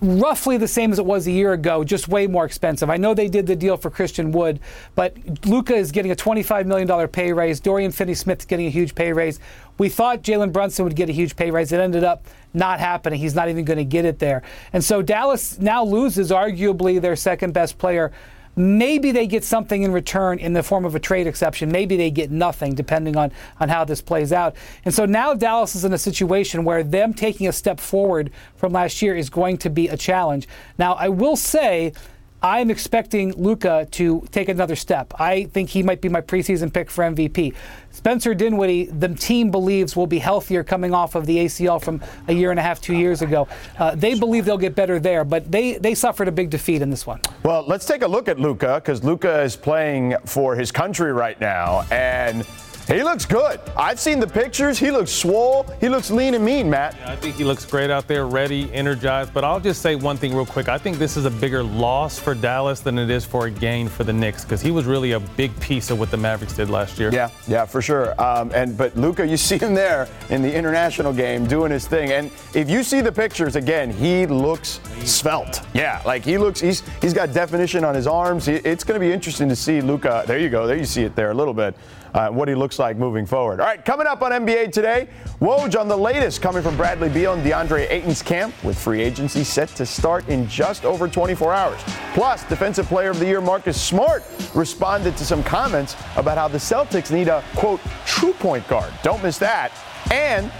roughly 0.00 0.56
the 0.56 0.68
same 0.68 0.92
as 0.92 0.98
it 0.98 1.04
was 1.04 1.26
a 1.26 1.30
year 1.30 1.52
ago, 1.52 1.84
just 1.84 2.08
way 2.08 2.26
more 2.26 2.44
expensive. 2.44 2.88
I 2.88 2.96
know 2.96 3.12
they 3.12 3.28
did 3.28 3.46
the 3.46 3.56
deal 3.56 3.76
for 3.76 3.90
Christian 3.90 4.32
Wood, 4.32 4.60
but 4.94 5.14
Luka 5.44 5.74
is 5.74 5.92
getting 5.92 6.12
a 6.12 6.16
$25 6.16 6.66
million 6.66 7.08
pay 7.08 7.32
raise. 7.32 7.60
Dorian 7.60 7.92
Finney-Smith 7.92 8.40
is 8.40 8.44
getting 8.46 8.66
a 8.66 8.70
huge 8.70 8.94
pay 8.94 9.12
raise. 9.12 9.40
We 9.76 9.88
thought 9.88 10.22
Jalen 10.22 10.52
Brunson 10.52 10.84
would 10.84 10.96
get 10.96 11.08
a 11.08 11.12
huge 11.12 11.36
pay 11.36 11.50
raise. 11.50 11.72
It 11.72 11.80
ended 11.80 12.04
up 12.04 12.26
not 12.54 12.80
happening. 12.80 13.18
He's 13.18 13.34
not 13.34 13.48
even 13.48 13.64
going 13.64 13.78
to 13.78 13.84
get 13.84 14.04
it 14.04 14.18
there. 14.18 14.42
And 14.72 14.82
so 14.82 15.02
Dallas 15.02 15.58
now 15.58 15.84
loses 15.84 16.30
arguably 16.30 17.00
their 17.00 17.16
second 17.16 17.52
best 17.52 17.76
player 17.76 18.12
Maybe 18.60 19.10
they 19.10 19.26
get 19.26 19.42
something 19.42 19.82
in 19.82 19.90
return 19.90 20.38
in 20.38 20.52
the 20.52 20.62
form 20.62 20.84
of 20.84 20.94
a 20.94 21.00
trade 21.00 21.26
exception. 21.26 21.72
Maybe 21.72 21.96
they 21.96 22.10
get 22.10 22.30
nothing, 22.30 22.74
depending 22.74 23.16
on, 23.16 23.32
on 23.58 23.70
how 23.70 23.84
this 23.84 24.02
plays 24.02 24.32
out. 24.32 24.54
And 24.84 24.94
so 24.94 25.06
now 25.06 25.32
Dallas 25.32 25.74
is 25.74 25.84
in 25.84 25.94
a 25.94 25.98
situation 25.98 26.64
where 26.64 26.82
them 26.82 27.14
taking 27.14 27.48
a 27.48 27.52
step 27.52 27.80
forward 27.80 28.30
from 28.56 28.72
last 28.72 29.00
year 29.00 29.16
is 29.16 29.30
going 29.30 29.56
to 29.58 29.70
be 29.70 29.88
a 29.88 29.96
challenge. 29.96 30.46
Now, 30.78 30.92
I 30.92 31.08
will 31.08 31.36
say 31.36 31.94
I'm 32.42 32.70
expecting 32.70 33.32
Luka 33.32 33.86
to 33.92 34.26
take 34.30 34.48
another 34.48 34.76
step. 34.76 35.12
I 35.20 35.44
think 35.44 35.68
he 35.68 35.82
might 35.82 36.00
be 36.00 36.08
my 36.08 36.22
preseason 36.22 36.72
pick 36.72 36.90
for 36.90 37.04
MVP. 37.04 37.54
Spencer 37.90 38.34
Dinwiddie, 38.34 38.86
the 38.86 39.08
team 39.08 39.50
believes, 39.50 39.94
will 39.94 40.06
be 40.06 40.18
healthier 40.18 40.64
coming 40.64 40.94
off 40.94 41.14
of 41.14 41.26
the 41.26 41.36
ACL 41.36 41.82
from 41.82 42.00
a 42.28 42.32
year 42.32 42.50
and 42.50 42.58
a 42.58 42.62
half, 42.62 42.80
two 42.80 42.94
years 42.94 43.20
ago. 43.20 43.46
Uh, 43.78 43.94
they 43.94 44.18
believe 44.18 44.46
they'll 44.46 44.56
get 44.56 44.74
better 44.74 44.98
there, 44.98 45.24
but 45.24 45.50
they, 45.50 45.74
they 45.74 45.94
suffered 45.94 46.28
a 46.28 46.32
big 46.32 46.48
defeat 46.48 46.80
in 46.80 46.88
this 46.88 47.06
one. 47.06 47.20
Well, 47.42 47.64
let's 47.66 47.84
take 47.84 48.02
a 48.02 48.08
look 48.08 48.28
at 48.28 48.38
Luka 48.38 48.76
because 48.76 49.04
Luka 49.04 49.42
is 49.42 49.54
playing 49.54 50.16
for 50.24 50.54
his 50.54 50.72
country 50.72 51.12
right 51.12 51.38
now, 51.40 51.86
and 51.90 52.46
He 52.90 53.04
looks 53.04 53.24
good. 53.24 53.60
I've 53.76 54.00
seen 54.00 54.18
the 54.18 54.26
pictures. 54.26 54.76
He 54.76 54.90
looks 54.90 55.12
swole. 55.12 55.64
He 55.78 55.88
looks 55.88 56.10
lean 56.10 56.34
and 56.34 56.44
mean, 56.44 56.68
Matt. 56.68 56.96
Yeah, 56.98 57.12
I 57.12 57.14
think 57.14 57.36
he 57.36 57.44
looks 57.44 57.64
great 57.64 57.88
out 57.88 58.08
there, 58.08 58.26
ready, 58.26 58.68
energized. 58.74 59.32
But 59.32 59.44
I'll 59.44 59.60
just 59.60 59.80
say 59.80 59.94
one 59.94 60.16
thing 60.16 60.34
real 60.34 60.44
quick. 60.44 60.68
I 60.68 60.76
think 60.76 60.98
this 60.98 61.16
is 61.16 61.24
a 61.24 61.30
bigger 61.30 61.62
loss 61.62 62.18
for 62.18 62.34
Dallas 62.34 62.80
than 62.80 62.98
it 62.98 63.08
is 63.08 63.24
for 63.24 63.46
a 63.46 63.50
gain 63.50 63.88
for 63.88 64.02
the 64.02 64.12
Knicks 64.12 64.42
because 64.42 64.60
he 64.60 64.72
was 64.72 64.86
really 64.86 65.12
a 65.12 65.20
big 65.20 65.58
piece 65.60 65.92
of 65.92 66.00
what 66.00 66.10
the 66.10 66.16
Mavericks 66.16 66.56
did 66.56 66.68
last 66.68 66.98
year. 66.98 67.12
Yeah, 67.12 67.30
yeah, 67.46 67.64
for 67.64 67.80
sure. 67.80 68.20
Um, 68.20 68.50
and 68.52 68.76
but 68.76 68.96
Luka, 68.96 69.24
you 69.24 69.36
see 69.50 69.56
him 69.56 69.72
there 69.72 70.08
in 70.28 70.42
the 70.42 70.52
international 70.52 71.12
game 71.12 71.46
doing 71.46 71.70
his 71.70 71.86
thing. 71.86 72.10
And 72.10 72.28
if 72.54 72.68
you 72.68 72.82
see 72.82 73.00
the 73.00 73.12
pictures 73.12 73.54
again, 73.54 73.90
he 73.92 74.26
looks 74.26 74.80
svelte. 75.04 75.60
Yeah, 75.74 76.02
like 76.04 76.24
he 76.24 76.38
looks. 76.38 76.58
He's 76.58 76.82
he's 77.00 77.14
got 77.14 77.32
definition 77.32 77.84
on 77.84 77.94
his 77.94 78.08
arms. 78.08 78.48
It's 78.48 78.82
going 78.82 79.00
to 79.00 79.06
be 79.06 79.12
interesting 79.12 79.48
to 79.48 79.54
see 79.54 79.80
Luka. 79.80 80.24
There 80.26 80.40
you 80.40 80.48
go. 80.48 80.66
There 80.66 80.76
you 80.76 80.84
see 80.84 81.04
it 81.04 81.14
there 81.14 81.30
a 81.30 81.34
little 81.34 81.54
bit 81.54 81.76
uh, 82.14 82.28
what 82.28 82.48
he 82.48 82.54
looks 82.54 82.78
like 82.78 82.96
moving 82.96 83.26
forward. 83.26 83.60
All 83.60 83.66
right, 83.66 83.84
coming 83.84 84.06
up 84.06 84.22
on 84.22 84.32
NBA 84.32 84.72
today, 84.72 85.08
Woj 85.40 85.78
on 85.78 85.88
the 85.88 85.96
latest 85.96 86.42
coming 86.42 86.62
from 86.62 86.76
Bradley 86.76 87.08
Beal 87.08 87.34
and 87.34 87.44
DeAndre 87.44 87.90
Ayton's 87.90 88.22
camp 88.22 88.54
with 88.64 88.78
free 88.78 89.00
agency 89.00 89.44
set 89.44 89.68
to 89.70 89.86
start 89.86 90.28
in 90.28 90.48
just 90.48 90.84
over 90.84 91.08
24 91.08 91.52
hours. 91.52 91.80
Plus, 92.14 92.44
Defensive 92.44 92.86
Player 92.86 93.10
of 93.10 93.18
the 93.18 93.26
Year 93.26 93.40
Marcus 93.40 93.80
Smart 93.80 94.24
responded 94.54 95.16
to 95.16 95.24
some 95.24 95.42
comments 95.42 95.96
about 96.16 96.36
how 96.36 96.48
the 96.48 96.58
Celtics 96.58 97.10
need 97.10 97.28
a, 97.28 97.42
quote, 97.54 97.80
true 98.06 98.32
point 98.34 98.66
guard. 98.68 98.92
Don't 99.02 99.22
miss 99.22 99.38
that. 99.38 99.72
And 100.10 100.50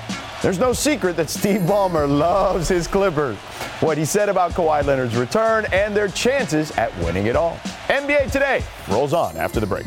there's 0.43 0.59
no 0.59 0.73
secret 0.73 1.17
that 1.19 1.29
Steve 1.29 1.61
Ballmer 1.63 2.09
loves 2.09 2.69
his 2.69 2.87
Clippers. 2.87 3.37
What 3.81 3.99
he 3.99 4.05
said 4.05 4.29
about 4.29 4.53
Kawhi 4.53 4.85
Leonard's 4.85 5.17
return 5.17 5.67
and 5.73 5.95
their 5.95 6.09
chances 6.09 6.71
at 6.73 6.97
winning 6.99 7.27
it 7.27 7.37
all. 7.37 7.57
NBA 7.89 8.31
Today 8.31 8.65
rolls 8.89 9.13
on 9.13 9.37
after 9.37 9.61
the 9.61 9.67
break. 9.67 9.87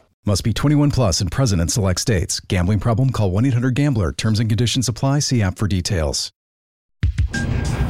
Must 0.23 0.43
be 0.43 0.53
21 0.53 0.91
plus 0.91 1.19
and 1.19 1.31
present 1.31 1.63
in 1.63 1.67
select 1.67 1.99
states. 1.99 2.39
Gambling 2.41 2.79
problem? 2.79 3.09
Call 3.09 3.31
1 3.31 3.43
800 3.43 3.73
GAMBLER. 3.73 4.11
Terms 4.11 4.39
and 4.39 4.47
conditions 4.47 4.87
apply. 4.87 5.17
See 5.17 5.41
app 5.41 5.57
for 5.57 5.67
details. 5.67 6.31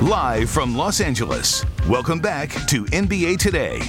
Live 0.02 0.50
from 0.50 0.78
Los 0.78 1.02
Angeles. 1.02 1.66
Welcome 1.90 2.20
back 2.20 2.52
to 2.68 2.86
NBA 2.86 3.38
Today. 3.38 3.82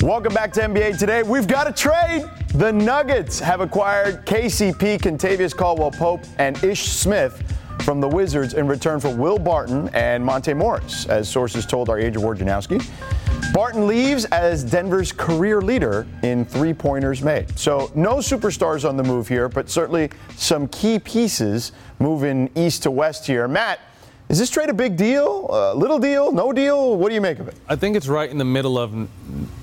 Welcome 0.00 0.32
back 0.32 0.52
to 0.52 0.60
NBA 0.60 1.00
Today. 1.00 1.24
We've 1.24 1.48
got 1.48 1.68
a 1.68 1.72
trade. 1.72 2.22
The 2.54 2.70
Nuggets 2.70 3.40
have 3.40 3.60
acquired 3.60 4.24
KCP, 4.24 5.00
Kentavious 5.00 5.54
Caldwell 5.54 5.90
Pope, 5.90 6.22
and 6.38 6.62
Ish 6.62 6.90
Smith 6.90 7.42
from 7.82 8.00
the 8.00 8.08
Wizards 8.08 8.54
in 8.54 8.68
return 8.68 9.00
for 9.00 9.12
Will 9.12 9.38
Barton 9.38 9.88
and 9.94 10.24
Monte 10.24 10.54
Morris, 10.54 11.06
as 11.06 11.28
sources 11.28 11.66
told 11.66 11.88
our 11.88 11.98
Age 11.98 12.16
Adrian 12.16 12.36
Wojnarowski. 12.36 12.88
Barton 13.52 13.86
leaves 13.86 14.24
as 14.26 14.62
Denver's 14.62 15.12
career 15.12 15.60
leader 15.60 16.06
in 16.22 16.44
three 16.44 16.72
pointers 16.72 17.22
made. 17.22 17.58
So, 17.58 17.90
no 17.94 18.16
superstars 18.16 18.88
on 18.88 18.96
the 18.96 19.02
move 19.02 19.26
here, 19.28 19.48
but 19.48 19.68
certainly 19.68 20.10
some 20.36 20.68
key 20.68 20.98
pieces 20.98 21.72
moving 21.98 22.50
east 22.54 22.84
to 22.84 22.90
west 22.90 23.26
here. 23.26 23.48
Matt, 23.48 23.80
is 24.30 24.38
this 24.38 24.48
trade 24.48 24.70
a 24.70 24.72
big 24.72 24.96
deal? 24.96 25.48
A 25.50 25.74
little 25.74 25.98
deal? 25.98 26.30
No 26.30 26.52
deal? 26.52 26.96
What 26.96 27.08
do 27.08 27.16
you 27.16 27.20
make 27.20 27.40
of 27.40 27.48
it? 27.48 27.56
I 27.68 27.74
think 27.74 27.96
it's 27.96 28.06
right 28.06 28.30
in 28.30 28.38
the 28.38 28.44
middle 28.44 28.78
of 28.78 28.94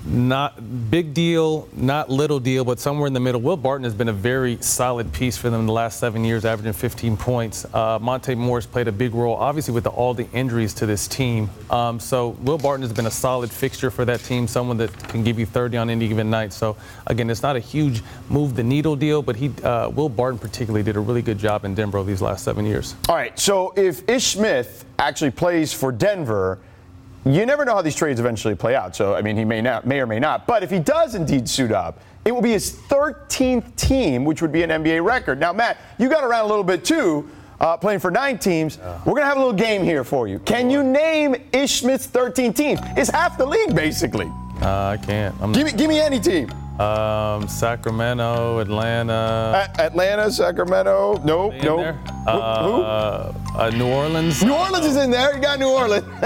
not 0.04 0.90
big 0.90 1.14
deal, 1.14 1.68
not 1.74 2.10
little 2.10 2.38
deal, 2.38 2.64
but 2.64 2.78
somewhere 2.78 3.06
in 3.06 3.14
the 3.14 3.20
middle. 3.20 3.40
Will 3.40 3.56
Barton 3.56 3.84
has 3.84 3.94
been 3.94 4.08
a 4.08 4.12
very 4.12 4.58
solid 4.60 5.10
piece 5.12 5.38
for 5.38 5.48
them 5.48 5.60
in 5.60 5.66
the 5.66 5.72
last 5.72 5.98
seven 5.98 6.22
years, 6.22 6.44
averaging 6.44 6.74
15 6.74 7.16
points. 7.16 7.64
Uh, 7.74 7.98
Monte 7.98 8.34
Morris 8.34 8.66
played 8.66 8.88
a 8.88 8.92
big 8.92 9.14
role, 9.14 9.36
obviously, 9.36 9.72
with 9.72 9.84
the, 9.84 9.90
all 9.90 10.12
the 10.12 10.30
injuries 10.32 10.74
to 10.74 10.86
this 10.86 11.08
team. 11.08 11.48
Um, 11.70 11.98
so 11.98 12.30
Will 12.42 12.58
Barton 12.58 12.82
has 12.82 12.92
been 12.92 13.06
a 13.06 13.10
solid 13.10 13.50
fixture 13.50 13.90
for 13.90 14.04
that 14.04 14.20
team, 14.20 14.46
someone 14.46 14.76
that 14.78 14.92
can 15.08 15.24
give 15.24 15.38
you 15.38 15.46
30 15.46 15.78
on 15.78 15.88
any 15.88 16.08
given 16.08 16.28
night. 16.28 16.52
So 16.52 16.76
again, 17.06 17.30
it's 17.30 17.42
not 17.42 17.56
a 17.56 17.60
huge 17.60 18.02
move 18.28 18.54
the 18.54 18.62
needle 18.62 18.96
deal, 18.96 19.22
but 19.22 19.36
he, 19.36 19.50
uh, 19.62 19.88
Will 19.88 20.10
Barton 20.10 20.38
particularly, 20.38 20.82
did 20.82 20.96
a 20.96 21.00
really 21.00 21.22
good 21.22 21.38
job 21.38 21.64
in 21.64 21.74
Denver 21.74 22.02
these 22.02 22.20
last 22.20 22.44
seven 22.44 22.66
years. 22.66 22.94
All 23.08 23.16
right. 23.16 23.38
So 23.38 23.72
if 23.76 24.06
Ish 24.08 24.28
Smith 24.28 24.57
Smith 24.64 24.84
actually 24.98 25.30
plays 25.30 25.72
for 25.72 25.92
Denver, 25.92 26.58
you 27.24 27.46
never 27.46 27.64
know 27.64 27.74
how 27.74 27.82
these 27.82 27.94
trades 27.94 28.18
eventually 28.18 28.54
play 28.54 28.74
out. 28.74 28.96
So, 28.96 29.14
I 29.14 29.22
mean, 29.22 29.36
he 29.36 29.44
may 29.44 29.60
not, 29.60 29.86
may 29.86 30.00
or 30.00 30.06
may 30.06 30.18
not. 30.18 30.46
But 30.46 30.62
if 30.62 30.70
he 30.70 30.78
does 30.80 31.14
indeed 31.14 31.48
suit 31.48 31.70
up, 31.70 32.00
it 32.24 32.32
will 32.32 32.42
be 32.42 32.52
his 32.52 32.72
13th 32.88 33.76
team, 33.76 34.24
which 34.24 34.42
would 34.42 34.50
be 34.50 34.62
an 34.62 34.70
NBA 34.70 35.04
record. 35.04 35.38
Now, 35.38 35.52
Matt, 35.52 35.78
you 35.98 36.08
got 36.08 36.24
around 36.24 36.46
a 36.46 36.48
little 36.48 36.64
bit 36.64 36.84
too, 36.84 37.28
uh, 37.60 37.76
playing 37.76 38.00
for 38.00 38.10
nine 38.10 38.38
teams. 38.38 38.78
We're 38.78 39.12
going 39.12 39.22
to 39.22 39.26
have 39.26 39.36
a 39.36 39.40
little 39.40 39.52
game 39.52 39.84
here 39.84 40.02
for 40.04 40.26
you. 40.26 40.40
Can 40.40 40.70
you 40.70 40.82
name 40.82 41.36
Ish 41.52 41.80
Smith's 41.80 42.06
13 42.06 42.52
teams? 42.52 42.80
It's 42.96 43.10
half 43.10 43.38
the 43.38 43.46
league, 43.46 43.74
basically. 43.76 44.26
Uh, 44.60 44.96
I 44.96 44.96
can't. 44.96 45.34
I'm 45.40 45.52
give, 45.52 45.66
me, 45.66 45.72
give 45.72 45.88
me 45.88 46.00
any 46.00 46.18
team. 46.18 46.50
Um, 46.78 47.48
Sacramento, 47.48 48.58
Atlanta. 48.60 49.68
A- 49.76 49.80
Atlanta, 49.82 50.30
Sacramento. 50.30 51.20
Nope, 51.24 51.54
nope. 51.62 51.96
Uh, 52.26 52.62
Who? 52.64 52.82
Uh, 52.82 53.70
New 53.70 53.88
Orleans. 53.88 54.42
New 54.44 54.52
Orleans 54.54 54.86
is 54.86 54.96
in 54.96 55.10
there. 55.10 55.34
You 55.34 55.40
got 55.42 55.58
New 55.58 55.70
Orleans. 55.70 56.06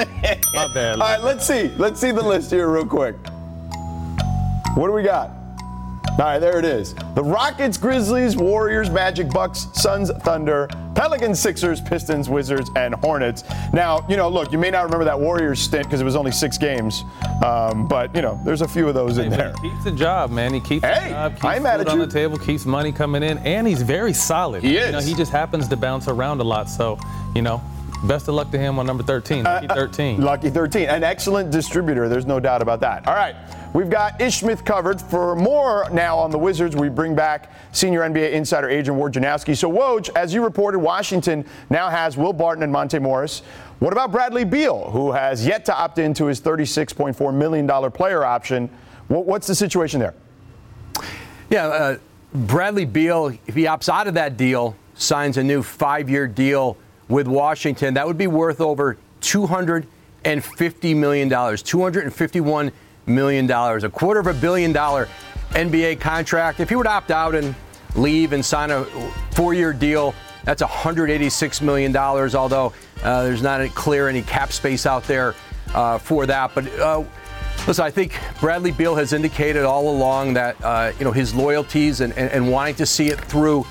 My 0.54 0.68
bad. 0.74 0.94
All 0.94 0.98
right, 0.98 1.22
let's 1.22 1.46
see. 1.46 1.68
Let's 1.78 1.98
see 2.00 2.10
the 2.10 2.22
list 2.22 2.50
here 2.50 2.68
real 2.68 2.84
quick. 2.84 3.16
What 4.74 4.88
do 4.88 4.92
we 4.92 5.02
got? 5.02 5.30
All 6.12 6.18
right, 6.18 6.38
there 6.38 6.59
it 6.59 6.66
is. 6.66 6.94
The 7.14 7.25
Rockets, 7.25 7.79
Grizzlies, 7.79 8.37
Warriors, 8.37 8.90
Magic, 8.90 9.31
Bucks, 9.31 9.68
Suns, 9.72 10.11
Thunder, 10.20 10.68
Pelicans, 10.94 11.40
Sixers, 11.40 11.81
Pistons, 11.81 12.29
Wizards, 12.29 12.70
and 12.77 12.94
Hornets. 12.96 13.44
Now, 13.72 14.05
you 14.11 14.18
know, 14.18 14.29
look, 14.29 14.53
you 14.53 14.59
may 14.59 14.70
not 14.70 14.85
remember 14.85 15.07
that 15.07 15.18
Warriors 15.18 15.59
stint 15.59 15.85
because 15.85 16.03
it 16.03 16.05
was 16.05 16.14
only 16.14 16.31
six 16.31 16.59
games, 16.59 17.05
um, 17.42 17.88
but 17.88 18.14
you 18.14 18.20
know, 18.20 18.38
there's 18.44 18.61
a 18.61 18.68
few 18.68 18.87
of 18.88 18.94
those 18.94 19.16
hey, 19.16 19.25
in 19.25 19.31
there. 19.31 19.55
He 19.62 19.70
keeps 19.70 19.85
the 19.85 19.92
job, 19.92 20.31
man. 20.31 20.53
He 20.53 20.61
keeps 20.61 20.85
hey, 20.85 21.05
the 21.05 21.09
job, 21.09 21.33
keeps 21.33 21.44
I'm 21.46 21.62
food 21.62 21.88
on 21.88 21.98
the 21.98 22.07
table, 22.07 22.37
keeps 22.37 22.66
money 22.66 22.92
coming 22.92 23.22
in, 23.22 23.38
and 23.38 23.66
he's 23.66 23.81
very 23.81 24.12
solid. 24.12 24.62
He 24.62 24.77
is. 24.77 24.87
You 24.87 24.92
know, 24.92 25.01
he 25.01 25.14
just 25.14 25.33
happens 25.33 25.66
to 25.68 25.77
bounce 25.79 26.09
around 26.09 26.42
a 26.42 26.44
lot, 26.44 26.68
so 26.68 26.98
you 27.35 27.40
know. 27.40 27.62
Best 28.05 28.27
of 28.27 28.35
luck 28.35 28.51
to 28.51 28.59
him 28.59 28.81
on 28.81 28.87
number 28.87 29.05
13. 29.05 29.44
Lucky 29.44 29.68
uh, 29.68 29.75
13. 29.77 30.20
lucky 30.20 30.51
13. 30.51 30.88
An 30.88 31.05
excellent 31.05 31.53
distributor. 31.53 32.09
There's 32.09 32.27
no 32.27 32.40
doubt 32.40 32.61
about 32.61 32.81
that. 32.81 33.07
All 33.07 33.14
right. 33.14 33.37
We've 33.72 33.88
got 33.88 34.20
Ish 34.20 34.40
Smith 34.40 34.64
covered. 34.66 35.00
For 35.00 35.35
more 35.35 35.88
now 35.90 36.18
on 36.18 36.30
the 36.30 36.38
Wizards, 36.38 36.76
we 36.76 36.90
bring 36.90 37.14
back 37.14 37.50
senior 37.72 38.00
NBA 38.00 38.32
insider 38.32 38.68
Adrian 38.68 39.00
Wojnarowski. 39.00 39.56
So, 39.56 39.70
Woj, 39.70 40.11
as 40.14 40.35
you 40.35 40.44
reported, 40.44 40.78
Washington 40.78 41.46
now 41.70 41.88
has 41.88 42.16
Will 42.18 42.35
Barton 42.35 42.62
and 42.62 42.70
Monte 42.72 42.98
Morris. 42.98 43.40
What 43.78 43.92
about 43.92 44.12
Bradley 44.12 44.44
Beal, 44.44 44.90
who 44.90 45.11
has 45.12 45.46
yet 45.46 45.64
to 45.66 45.74
opt 45.74 45.98
into 45.98 46.26
his 46.26 46.40
$36.4 46.40 47.35
million 47.35 47.90
player 47.92 48.24
option? 48.24 48.68
What's 49.08 49.46
the 49.46 49.54
situation 49.54 50.00
there? 50.00 50.14
Yeah, 51.48 51.66
uh, 51.66 51.96
Bradley 52.35 52.85
Beal, 52.85 53.37
if 53.46 53.54
he 53.54 53.64
opts 53.64 53.88
out 53.88 54.06
of 54.06 54.14
that 54.14 54.37
deal, 54.37 54.76
signs 54.94 55.38
a 55.38 55.42
new 55.42 55.62
five 55.62 56.11
year 56.11 56.26
deal 56.28 56.76
with 57.08 57.26
Washington, 57.26 57.94
that 57.94 58.06
would 58.06 58.18
be 58.18 58.26
worth 58.26 58.61
over 58.61 58.98
$250 59.22 59.87
million, 60.96 61.28
$251 61.30 62.72
million, 63.06 63.46
dollars, 63.46 63.84
a 63.84 63.88
quarter 63.88 64.20
of 64.20 64.26
a 64.26 64.34
billion 64.34 64.72
dollar 64.72 65.08
NBA 65.50 66.00
contract. 66.00 66.60
If 66.60 66.68
he 66.68 66.76
would 66.76 66.86
opt 66.86 67.10
out 67.10 67.34
and 67.34 67.54
leave 67.94 68.32
and 68.32 68.44
sign 68.44 68.70
a 68.70 68.84
four 69.32 69.54
year 69.54 69.72
deal, 69.72 70.14
that's 70.44 70.62
$186 70.62 71.62
million, 71.62 71.96
although 71.96 72.72
uh, 73.02 73.22
there's 73.22 73.42
not 73.42 73.66
clear 73.74 74.08
any 74.08 74.22
cap 74.22 74.52
space 74.52 74.86
out 74.86 75.04
there 75.04 75.34
uh, 75.74 75.98
for 75.98 76.26
that. 76.26 76.52
But 76.54 76.66
uh, 76.78 77.04
listen, 77.66 77.84
I 77.84 77.90
think 77.90 78.18
Bradley 78.40 78.72
Beal 78.72 78.96
has 78.96 79.12
indicated 79.12 79.64
all 79.64 79.94
along 79.94 80.34
that 80.34 80.62
uh, 80.64 80.92
you 80.98 81.04
know 81.04 81.12
his 81.12 81.34
loyalties 81.34 82.00
and, 82.00 82.12
and, 82.14 82.30
and, 82.30 82.50
wanting 82.50 82.74
to 82.76 82.86
see 82.86 83.08
it 83.08 83.20
through 83.20 83.64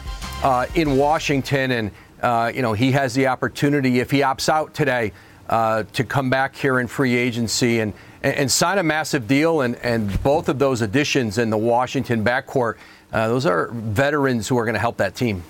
uh, 0.44 0.66
in 0.76 0.98
Washington 0.98 1.72
and 1.72 1.92
uh, 2.22 2.52
you 2.54 2.62
know, 2.62 2.74
he 2.74 2.92
has 2.92 3.14
the 3.14 3.28
opportunity, 3.28 4.00
if 4.00 4.12
he 4.12 4.20
opts 4.20 4.48
out 4.48 4.74
today, 4.74 5.12
uh, 5.50 5.84
to 5.94 6.04
come 6.04 6.30
back 6.30 6.56
here 6.56 6.80
in 6.80 6.88
free 6.88 7.16
agency 7.16 7.80
and, 7.80 7.94
and, 8.24 8.52
sign 8.52 8.78
a 8.78 8.84
massive 8.84 9.28
deal. 9.28 9.62
And, 9.62 9.76
and 9.78 10.22
both 10.24 10.50
of 10.50 10.60
those 10.60 10.82
additions 10.82 11.38
in 11.38 11.50
the 11.50 11.58
Washington 11.58 12.24
backcourt, 12.24 12.76
uh, 13.12 13.28
those 13.28 13.46
are 13.46 13.68
veterans 13.72 14.48
who 14.48 14.58
are 14.58 14.66
going 14.66 14.76
to 14.76 14.80
help 14.80 14.98
that 14.98 15.16
team. 15.16 15.44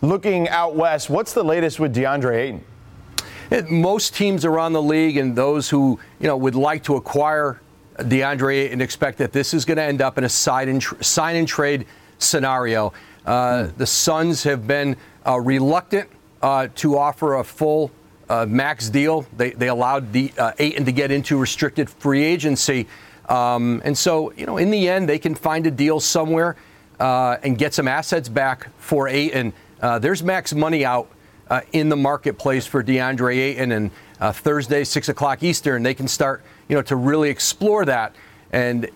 Looking 0.00 0.48
out 0.48 0.76
west, 0.76 1.10
what's 1.10 1.32
the 1.32 1.42
latest 1.42 1.80
with 1.80 1.94
DeAndre 1.94 2.36
Ayton? 2.36 2.64
It, 3.50 3.70
most 3.70 4.14
teams 4.14 4.44
around 4.44 4.74
the 4.74 4.82
league 4.82 5.16
and 5.16 5.34
those 5.34 5.70
who 5.70 5.98
you 6.20 6.26
know 6.26 6.36
would 6.36 6.54
like 6.54 6.84
to 6.84 6.96
acquire 6.96 7.60
DeAndre 7.96 8.72
and 8.72 8.80
expect 8.80 9.18
that 9.18 9.32
this 9.32 9.54
is 9.54 9.64
going 9.64 9.78
to 9.78 9.82
end 9.82 10.02
up 10.02 10.18
in 10.18 10.24
a 10.24 10.28
sign 10.28 10.68
and, 10.68 10.80
tr- 10.80 11.02
sign 11.02 11.36
and 11.36 11.48
trade 11.48 11.86
scenario. 12.18 12.92
Uh, 13.26 13.68
the 13.76 13.86
Suns 13.86 14.42
have 14.44 14.66
been 14.66 14.96
uh, 15.26 15.40
reluctant 15.40 16.08
uh, 16.42 16.68
to 16.76 16.96
offer 16.96 17.36
a 17.36 17.44
full 17.44 17.90
uh, 18.28 18.46
max 18.46 18.88
deal. 18.88 19.26
They, 19.36 19.50
they 19.50 19.68
allowed 19.68 20.12
the 20.12 20.32
uh, 20.38 20.52
Ayton 20.58 20.84
to 20.84 20.92
get 20.92 21.10
into 21.10 21.36
restricted 21.36 21.88
free 21.88 22.24
agency. 22.24 22.86
Um, 23.28 23.82
and 23.84 23.96
so, 23.96 24.32
you 24.32 24.46
know, 24.46 24.56
in 24.56 24.70
the 24.70 24.88
end, 24.88 25.08
they 25.08 25.18
can 25.18 25.34
find 25.34 25.66
a 25.66 25.70
deal 25.70 26.00
somewhere 26.00 26.56
uh, 26.98 27.36
and 27.42 27.58
get 27.58 27.74
some 27.74 27.88
assets 27.88 28.28
back 28.28 28.68
for 28.78 29.08
Ayton. 29.08 29.52
there's 29.80 30.22
max 30.22 30.54
money 30.54 30.84
out 30.84 31.08
in 31.72 31.88
the 31.88 31.96
marketplace 31.96 32.66
for 32.66 32.82
DeAndre 32.82 33.36
Ayton. 33.36 33.72
And 33.72 33.90
Thursday, 34.36 34.84
6 34.84 35.08
o'clock 35.08 35.42
Eastern, 35.42 35.82
they 35.82 35.94
can 35.94 36.08
start, 36.08 36.42
you 36.68 36.76
know, 36.76 36.82
to 36.82 36.96
really 36.96 37.30
explore 37.30 37.84
that. 37.84 38.14
And, 38.50 38.88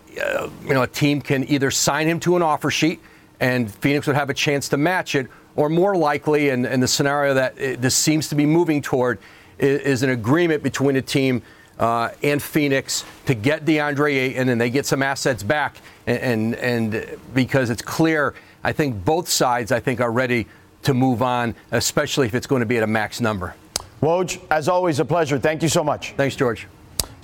you 0.65 0.75
know, 0.75 0.83
a 0.83 0.87
team 0.87 1.21
can 1.21 1.49
either 1.49 1.71
sign 1.71 2.09
him 2.09 2.21
to 2.21 2.37
an 2.37 2.43
offer 2.43 2.71
sheet– 2.71 3.01
and 3.43 3.75
Phoenix 3.75 4.07
would 4.07 4.15
have 4.15 4.31
a 4.31 4.35
chance 4.35 4.69
to 4.69 4.77
match 4.77 5.17
it, 5.17 5.27
or 5.57 5.69
more 5.69 5.97
likely, 5.97 6.51
and, 6.51 6.67
and 6.67 6.83
the 6.83 6.89
scenario 6.89 7.35
that 7.35 7.59
it, 7.59 7.81
this 7.81 7.95
seems 7.95 8.29
to 8.29 8.35
be 8.35 8.47
moving 8.47 8.83
toward, 8.83 9.19
is, 9.59 9.81
is 9.81 10.03
an 10.03 10.11
agreement 10.11 10.63
between 10.63 10.97
a 10.97 11.03
team 11.03 11.43
uh, 11.79 12.11
and 12.23 12.43
Phoenix 12.43 13.05
to 13.27 13.35
get 13.35 13.65
DeAndre 13.65 14.15
Ayton, 14.15 14.49
and 14.49 14.61
they 14.61 14.71
get 14.71 14.87
some 14.87 15.03
assets 15.03 15.43
back, 15.43 15.77
and, 16.07 16.55
and, 16.55 16.55
and 16.95 17.19
because 17.35 17.71
it's 17.71 17.83
clear, 17.83 18.35
I 18.65 18.73
think 18.73 19.05
both 19.05 19.29
sides, 19.29 19.73
I 19.73 19.81
think, 19.81 20.01
are 20.01 20.13
ready 20.13 20.47
to 20.83 20.95
move 20.95 21.23
on, 21.23 21.55
especially 21.71 22.27
if 22.27 22.35
it's 22.35 22.47
going 22.47 22.61
to 22.61 22.67
be 22.67 22.77
at 22.77 22.83
a 22.83 22.89
max 22.89 23.21
number. 23.21 23.55
Woj, 24.01 24.41
as 24.51 24.69
always, 24.69 24.99
a 24.99 25.05
pleasure. 25.05 25.39
Thank 25.39 25.63
you 25.63 25.69
so 25.69 25.85
much. 25.85 26.13
Thanks, 26.17 26.35
George. 26.35 26.67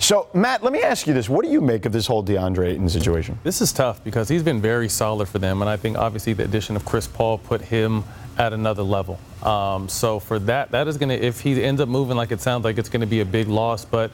So, 0.01 0.29
Matt, 0.33 0.63
let 0.63 0.71
me 0.71 0.81
ask 0.81 1.07
you 1.07 1.13
this. 1.13 1.27
What 1.27 1.43
do 1.43 1.51
you 1.51 1.59
make 1.59 1.85
of 1.85 1.91
this 1.91 2.07
whole 2.07 2.23
DeAndre 2.23 2.69
Ayton 2.69 2.87
situation? 2.87 3.37
This 3.43 3.59
is 3.59 3.73
tough 3.73 4.01
because 4.01 4.29
he's 4.29 4.41
been 4.41 4.61
very 4.61 4.87
solid 4.87 5.27
for 5.27 5.39
them. 5.39 5.61
And 5.61 5.69
I 5.69 5.75
think 5.75 5.97
obviously 5.97 6.31
the 6.31 6.45
addition 6.45 6.77
of 6.77 6.85
Chris 6.85 7.05
Paul 7.05 7.37
put 7.37 7.61
him 7.61 8.05
at 8.37 8.53
another 8.53 8.81
level. 8.81 9.19
Um, 9.43 9.89
so 9.89 10.19
for 10.19 10.39
that, 10.39 10.71
that 10.71 10.87
is 10.87 10.97
going 10.97 11.09
to, 11.09 11.21
if 11.21 11.41
he 11.41 11.61
ends 11.61 11.81
up 11.81 11.89
moving 11.89 12.15
like 12.15 12.31
it 12.31 12.39
sounds 12.39 12.63
like 12.63 12.77
it's 12.77 12.87
going 12.87 13.01
to 13.01 13.07
be 13.07 13.19
a 13.19 13.25
big 13.25 13.49
loss. 13.49 13.83
But 13.83 14.11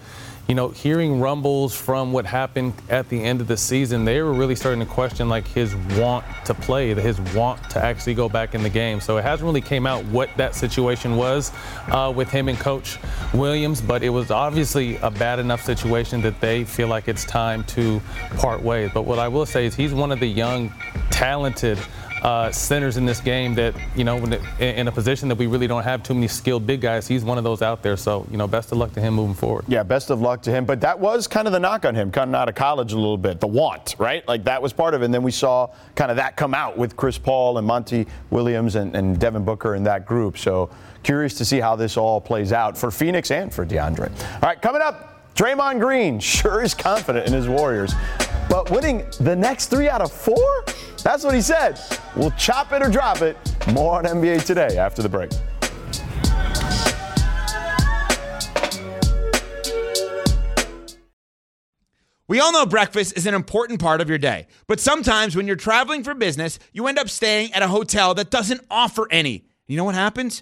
you 0.47 0.53
know, 0.53 0.69
hearing 0.69 1.19
rumbles 1.19 1.75
from 1.75 2.13
what 2.13 2.25
happened 2.25 2.73
at 2.89 3.09
the 3.09 3.21
end 3.21 3.41
of 3.41 3.47
the 3.47 3.57
season, 3.57 4.05
they 4.05 4.21
were 4.21 4.33
really 4.33 4.55
starting 4.55 4.79
to 4.79 4.85
question 4.85 5.27
like 5.27 5.47
his 5.47 5.75
want 5.97 6.23
to 6.45 6.53
play, 6.53 6.93
his 6.93 7.19
want 7.33 7.67
to 7.71 7.83
actually 7.83 8.13
go 8.13 8.29
back 8.29 8.53
in 8.53 8.61
the 8.61 8.69
game. 8.69 8.99
So 8.99 9.17
it 9.17 9.23
hasn't 9.23 9.45
really 9.45 9.61
came 9.61 9.87
out 9.87 10.05
what 10.05 10.29
that 10.37 10.53
situation 10.53 11.15
was 11.15 11.51
uh, 11.87 12.13
with 12.15 12.29
him 12.29 12.47
and 12.47 12.59
Coach 12.59 12.99
Williams, 13.33 13.81
but 13.81 14.03
it 14.03 14.09
was 14.09 14.29
obviously 14.29 14.97
a 14.97 15.09
bad 15.09 15.39
enough 15.39 15.63
situation 15.63 16.21
that 16.21 16.39
they 16.41 16.63
feel 16.63 16.87
like 16.87 17.07
it's 17.07 17.25
time 17.25 17.63
to 17.65 17.99
part 18.37 18.61
ways. 18.61 18.91
But 18.93 19.03
what 19.03 19.17
I 19.17 19.27
will 19.27 19.47
say 19.47 19.65
is 19.65 19.73
he's 19.73 19.93
one 19.93 20.11
of 20.11 20.19
the 20.19 20.27
young, 20.27 20.71
talented 21.09 21.79
uh, 22.25 22.51
centers 22.51 22.97
in 22.97 23.05
this 23.05 23.19
game 23.19 23.53
that, 23.53 23.75
you 23.95 24.03
know, 24.03 24.17
in 24.59 24.87
a 24.87 24.91
position 24.91 25.29
that 25.29 25.37
we 25.37 25.45
really 25.45 25.67
don't 25.67 25.83
have 25.83 26.01
too 26.01 26.15
many 26.15 26.27
skilled 26.27 26.65
big 26.65 26.81
guys, 26.81 27.07
he's 27.07 27.23
one 27.23 27.37
of 27.37 27.43
those 27.43 27.61
out 27.61 27.83
there. 27.83 27.95
So, 27.95 28.25
you 28.31 28.37
know, 28.37 28.47
best 28.47 28.71
of 28.71 28.79
luck 28.79 28.93
to 28.93 28.99
him 28.99 29.13
moving 29.13 29.35
forward. 29.35 29.65
Yeah, 29.67 29.83
best 29.83 30.09
of 30.09 30.21
luck 30.21 30.41
to 30.41 30.51
him. 30.51 30.65
But 30.65 30.81
that 30.81 30.99
was 30.99 31.27
kind 31.27 31.45
of 31.45 31.53
the 31.53 31.59
knock 31.59 31.85
on 31.85 31.93
him 31.93 32.09
coming 32.09 32.33
out 32.33 32.49
of 32.49 32.55
college 32.55 32.93
a 32.93 32.95
little 32.95 33.19
bit, 33.19 33.39
the 33.39 33.45
want, 33.45 33.93
right? 33.99 34.27
Like 34.27 34.43
that 34.45 34.59
was 34.59 34.73
part 34.73 34.95
of 34.95 35.03
it. 35.03 35.05
And 35.05 35.13
then 35.13 35.21
we 35.21 35.29
saw 35.29 35.69
kind 35.93 36.09
of 36.09 36.17
that 36.17 36.35
come 36.35 36.55
out 36.55 36.79
with 36.79 36.95
Chris 36.95 37.19
Paul 37.19 37.59
and 37.59 37.67
Monty 37.67 38.07
Williams 38.31 38.73
and, 38.73 38.95
and 38.95 39.19
Devin 39.19 39.45
Booker 39.45 39.75
in 39.75 39.83
that 39.83 40.07
group. 40.07 40.39
So 40.39 40.71
curious 41.03 41.35
to 41.35 41.45
see 41.45 41.59
how 41.59 41.75
this 41.75 41.95
all 41.95 42.19
plays 42.19 42.51
out 42.51 42.75
for 42.75 42.89
Phoenix 42.89 43.29
and 43.29 43.53
for 43.53 43.67
DeAndre. 43.67 44.09
All 44.33 44.39
right, 44.41 44.59
coming 44.59 44.81
up. 44.81 45.11
Draymond 45.35 45.81
Green 45.81 46.19
sure 46.21 46.63
is 46.63 46.73
confident 46.73 47.27
in 47.27 47.33
his 47.33 47.47
Warriors, 47.47 47.93
but 48.49 48.69
winning 48.71 49.05
the 49.19 49.35
next 49.35 49.67
three 49.67 49.89
out 49.89 50.01
of 50.01 50.11
four? 50.11 50.65
That's 51.03 51.23
what 51.23 51.35
he 51.35 51.41
said. 51.41 51.79
We'll 52.15 52.31
chop 52.31 52.71
it 52.71 52.81
or 52.81 52.89
drop 52.89 53.21
it. 53.21 53.37
More 53.71 53.97
on 53.97 54.05
NBA 54.05 54.45
today 54.45 54.77
after 54.77 55.01
the 55.01 55.09
break. 55.09 55.31
We 62.27 62.39
all 62.39 62.51
know 62.51 62.65
breakfast 62.65 63.15
is 63.15 63.27
an 63.27 63.35
important 63.35 63.79
part 63.79 64.01
of 64.01 64.09
your 64.09 64.17
day, 64.17 64.47
but 64.65 64.79
sometimes 64.79 65.35
when 65.35 65.45
you're 65.45 65.55
traveling 65.55 66.03
for 66.03 66.15
business, 66.15 66.57
you 66.73 66.87
end 66.87 66.97
up 66.97 67.07
staying 67.07 67.53
at 67.53 67.61
a 67.61 67.67
hotel 67.67 68.15
that 68.15 68.31
doesn't 68.31 68.61
offer 68.71 69.07
any. 69.11 69.45
You 69.67 69.77
know 69.77 69.83
what 69.83 69.93
happens? 69.93 70.41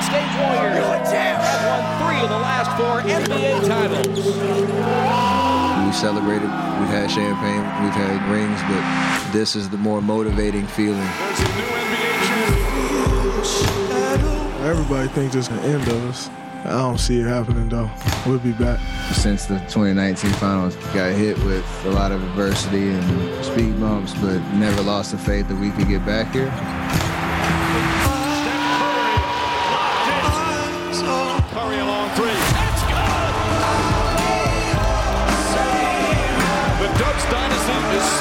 Golden 0.00 0.14
State 0.14 0.40
Warriors 0.40 1.10
have 1.12 1.66
won 1.66 1.82
three 2.00 2.20
of 2.24 2.30
the 2.30 2.38
last 2.38 2.70
four 2.78 3.02
NBA 3.02 3.66
titles. 3.66 4.08
We 5.86 5.92
celebrated, 5.92 6.48
we've 6.80 6.88
had 6.88 7.10
champagne, 7.10 7.60
we've 7.84 7.92
had 7.92 8.30
rings, 8.30 8.60
but 8.62 9.32
this 9.32 9.56
is 9.56 9.68
the 9.68 9.76
more 9.76 10.00
motivating 10.00 10.66
feeling. 10.68 11.06
Everybody 14.66 15.08
thinks 15.08 15.34
it's 15.34 15.48
the 15.48 15.60
end 15.62 15.82
of 15.88 16.08
us. 16.08 16.30
I 16.64 16.78
don't 16.78 16.98
see 16.98 17.20
it 17.20 17.26
happening 17.26 17.68
though. 17.68 17.90
We'll 18.26 18.38
be 18.38 18.52
back. 18.52 18.80
Since 19.12 19.46
the 19.46 19.58
2019 19.58 20.30
finals, 20.32 20.76
got 20.94 21.12
hit 21.12 21.36
with 21.44 21.66
a 21.84 21.90
lot 21.90 22.12
of 22.12 22.22
adversity 22.22 22.88
and 22.88 23.44
speed 23.44 23.78
bumps, 23.78 24.14
but 24.14 24.38
never 24.54 24.82
lost 24.82 25.10
the 25.12 25.18
faith 25.18 25.48
that 25.48 25.56
we 25.56 25.70
could 25.70 25.88
get 25.88 26.06
back 26.06 26.32
here. 26.32 26.50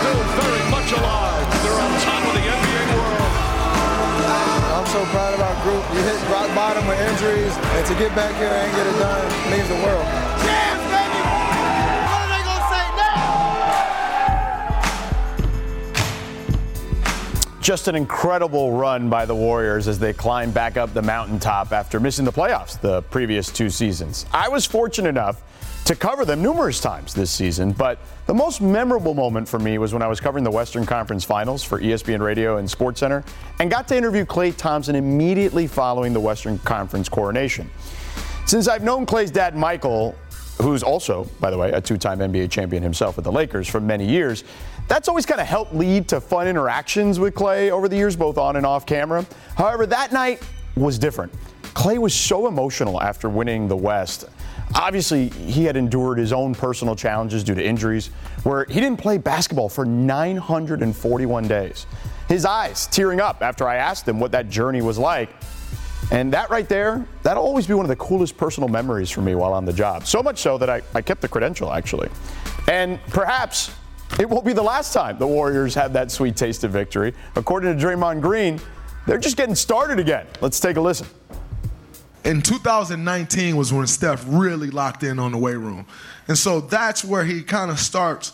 Still 0.09 0.23
very 0.41 0.65
much 0.71 0.91
alive. 0.91 1.45
They're 1.61 1.73
on 1.73 1.91
top 2.01 2.25
of 2.25 2.33
the 2.33 2.41
NBA 2.41 2.83
world. 2.97 3.29
I'm 4.73 4.87
so 4.87 5.05
proud 5.13 5.33
of 5.35 5.41
our 5.41 5.63
group. 5.63 5.83
You 5.93 6.01
hit 6.01 6.17
rock 6.29 6.49
bottom 6.55 6.87
with 6.87 6.99
injuries, 6.99 7.55
and 7.55 7.85
to 7.85 7.93
get 7.93 8.15
back 8.15 8.35
here 8.37 8.47
and 8.49 8.71
get 8.75 8.87
it 8.87 8.97
done 8.97 9.51
means 9.51 9.67
the 9.67 9.75
world. 9.75 10.05
Champs, 10.41 10.85
baby! 10.89 11.21
What 12.09 12.21
are 12.25 12.31
they 12.33 12.41
going 12.41 12.57
to 12.57 12.69
say 12.73 12.85
Just 17.61 17.87
an 17.87 17.95
incredible 17.95 18.71
run 18.73 19.09
by 19.09 19.25
the 19.25 19.35
Warriors 19.35 19.87
as 19.87 19.99
they 19.99 20.13
climb 20.13 20.49
back 20.49 20.75
up 20.75 20.91
the 20.95 21.03
mountaintop 21.03 21.71
after 21.71 21.99
missing 21.99 22.25
the 22.25 22.33
playoffs 22.33 22.81
the 22.81 23.03
previous 23.03 23.51
two 23.51 23.69
seasons. 23.69 24.25
I 24.33 24.49
was 24.49 24.65
fortunate 24.65 25.09
enough 25.09 25.43
to 25.89 25.95
cover 25.95 26.23
them 26.23 26.39
numerous 26.39 26.79
times 26.79 27.15
this 27.15 27.31
season, 27.31 27.71
but 27.71 27.97
the 28.27 28.33
most 28.33 28.61
memorable 28.61 29.15
moment 29.15 29.47
for 29.47 29.57
me 29.57 29.79
was 29.79 29.91
when 29.91 30.03
I 30.03 30.07
was 30.07 30.19
covering 30.19 30.43
the 30.43 30.51
Western 30.51 30.85
Conference 30.85 31.25
Finals 31.25 31.63
for 31.63 31.79
ESPN 31.79 32.19
Radio 32.19 32.57
and 32.57 32.69
SportsCenter 32.69 33.25
and 33.57 33.71
got 33.71 33.87
to 33.87 33.97
interview 33.97 34.23
Klay 34.23 34.55
Thompson 34.55 34.93
immediately 34.95 35.65
following 35.65 36.13
the 36.13 36.19
Western 36.19 36.59
Conference 36.59 37.09
coronation. 37.09 37.71
Since 38.45 38.67
I've 38.67 38.83
known 38.83 39.07
Klay's 39.07 39.31
dad, 39.31 39.55
Michael, 39.55 40.13
who's 40.61 40.83
also, 40.83 41.27
by 41.39 41.49
the 41.49 41.57
way, 41.57 41.71
a 41.71 41.81
two 41.81 41.97
time 41.97 42.19
NBA 42.19 42.51
champion 42.51 42.83
himself 42.83 43.15
with 43.15 43.25
the 43.25 43.31
Lakers 43.31 43.67
for 43.67 43.79
many 43.79 44.07
years, 44.07 44.43
that's 44.87 45.07
always 45.07 45.25
kind 45.25 45.41
of 45.41 45.47
helped 45.47 45.73
lead 45.73 46.07
to 46.09 46.21
fun 46.21 46.47
interactions 46.47 47.17
with 47.17 47.33
Klay 47.33 47.71
over 47.71 47.89
the 47.89 47.95
years, 47.95 48.15
both 48.15 48.37
on 48.37 48.57
and 48.57 48.65
off 48.65 48.85
camera. 48.85 49.25
However, 49.57 49.87
that 49.87 50.11
night 50.13 50.43
was 50.75 50.99
different. 50.99 51.33
Klay 51.73 51.97
was 51.97 52.13
so 52.13 52.45
emotional 52.45 53.01
after 53.01 53.27
winning 53.27 53.67
the 53.67 53.75
West. 53.75 54.25
Obviously, 54.75 55.29
he 55.29 55.65
had 55.65 55.75
endured 55.75 56.17
his 56.17 56.31
own 56.31 56.53
personal 56.53 56.95
challenges 56.95 57.43
due 57.43 57.55
to 57.55 57.63
injuries, 57.63 58.07
where 58.43 58.65
he 58.65 58.79
didn't 58.79 58.97
play 58.97 59.17
basketball 59.17 59.69
for 59.69 59.85
941 59.85 61.47
days. 61.47 61.85
His 62.27 62.45
eyes 62.45 62.87
tearing 62.87 63.19
up 63.19 63.41
after 63.41 63.67
I 63.67 63.77
asked 63.77 64.07
him 64.07 64.19
what 64.19 64.31
that 64.31 64.49
journey 64.49 64.81
was 64.81 64.97
like. 64.99 65.29
And 66.11 66.31
that 66.33 66.49
right 66.49 66.67
there, 66.67 67.05
that'll 67.23 67.43
always 67.43 67.67
be 67.67 67.73
one 67.73 67.85
of 67.85 67.89
the 67.89 67.95
coolest 67.95 68.37
personal 68.37 68.69
memories 68.69 69.09
for 69.09 69.21
me 69.21 69.35
while 69.35 69.53
on 69.53 69.65
the 69.65 69.73
job. 69.73 70.07
So 70.07 70.23
much 70.23 70.39
so 70.39 70.57
that 70.57 70.69
I, 70.69 70.81
I 70.93 71.01
kept 71.01 71.21
the 71.21 71.27
credential, 71.27 71.71
actually. 71.71 72.09
And 72.67 72.99
perhaps 73.09 73.71
it 74.19 74.29
won't 74.29 74.45
be 74.45 74.53
the 74.53 74.63
last 74.63 74.93
time 74.93 75.17
the 75.17 75.27
Warriors 75.27 75.75
have 75.75 75.93
that 75.93 76.11
sweet 76.11 76.35
taste 76.35 76.63
of 76.63 76.71
victory. 76.71 77.13
According 77.35 77.77
to 77.77 77.85
Draymond 77.85 78.21
Green, 78.21 78.59
they're 79.05 79.17
just 79.17 79.37
getting 79.37 79.55
started 79.55 79.99
again. 79.99 80.25
Let's 80.41 80.59
take 80.59 80.77
a 80.77 80.81
listen. 80.81 81.07
In 82.23 82.41
2019 82.41 83.55
was 83.55 83.71
when 83.71 83.87
Steph 83.87 84.23
really 84.27 84.69
locked 84.69 85.03
in 85.03 85.19
on 85.19 85.31
the 85.31 85.37
weight 85.37 85.57
room. 85.57 85.85
And 86.27 86.37
so 86.37 86.61
that's 86.61 87.03
where 87.03 87.23
he 87.23 87.43
kind 87.43 87.71
of 87.71 87.79
starts 87.79 88.33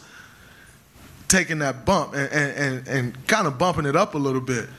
taking 1.28 1.60
that 1.60 1.86
bump 1.86 2.14
and, 2.14 2.32
and, 2.32 2.88
and, 2.88 3.28
kind 3.28 3.48
of 3.48 3.58
bumping 3.58 3.86
it 3.86 3.96
up 3.96 4.14
a 4.16 4.18
little 4.18 4.42
bit. 4.42 4.70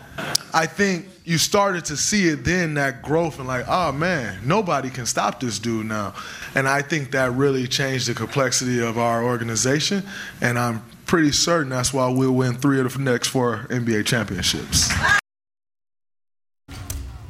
I 0.55 0.67
think 0.67 1.07
you 1.25 1.39
started 1.39 1.85
to 1.87 1.97
see 1.97 2.29
it 2.29 2.45
then 2.45 2.75
that 2.75 3.03
growth 3.03 3.39
and 3.39 3.49
like, 3.49 3.67
oh 3.69 3.93
man, 3.93 4.39
nobody 4.45 4.89
can 4.89 5.07
stop 5.07 5.41
this 5.41 5.59
dude 5.59 5.87
now. 5.87 6.15
And 6.55 6.69
I 6.69 6.83
think 6.83 7.11
that 7.11 7.33
really 7.33 7.67
changed 7.67 8.09
the 8.09 8.15
complexity 8.15 8.81
of 8.81 8.97
our 8.97 9.25
organization. 9.25 10.05
And 10.41 10.59
I'm 10.59 10.83
pretty 11.07 11.33
certain 11.33 11.71
that's 11.71 11.93
why 11.93 12.09
we'll 12.09 12.33
win 12.33 12.55
three 12.55 12.81
of 12.81 12.93
the 12.93 13.01
next 13.01 13.29
four 13.29 13.67
NBA 13.69 14.07
championships. 14.07 14.91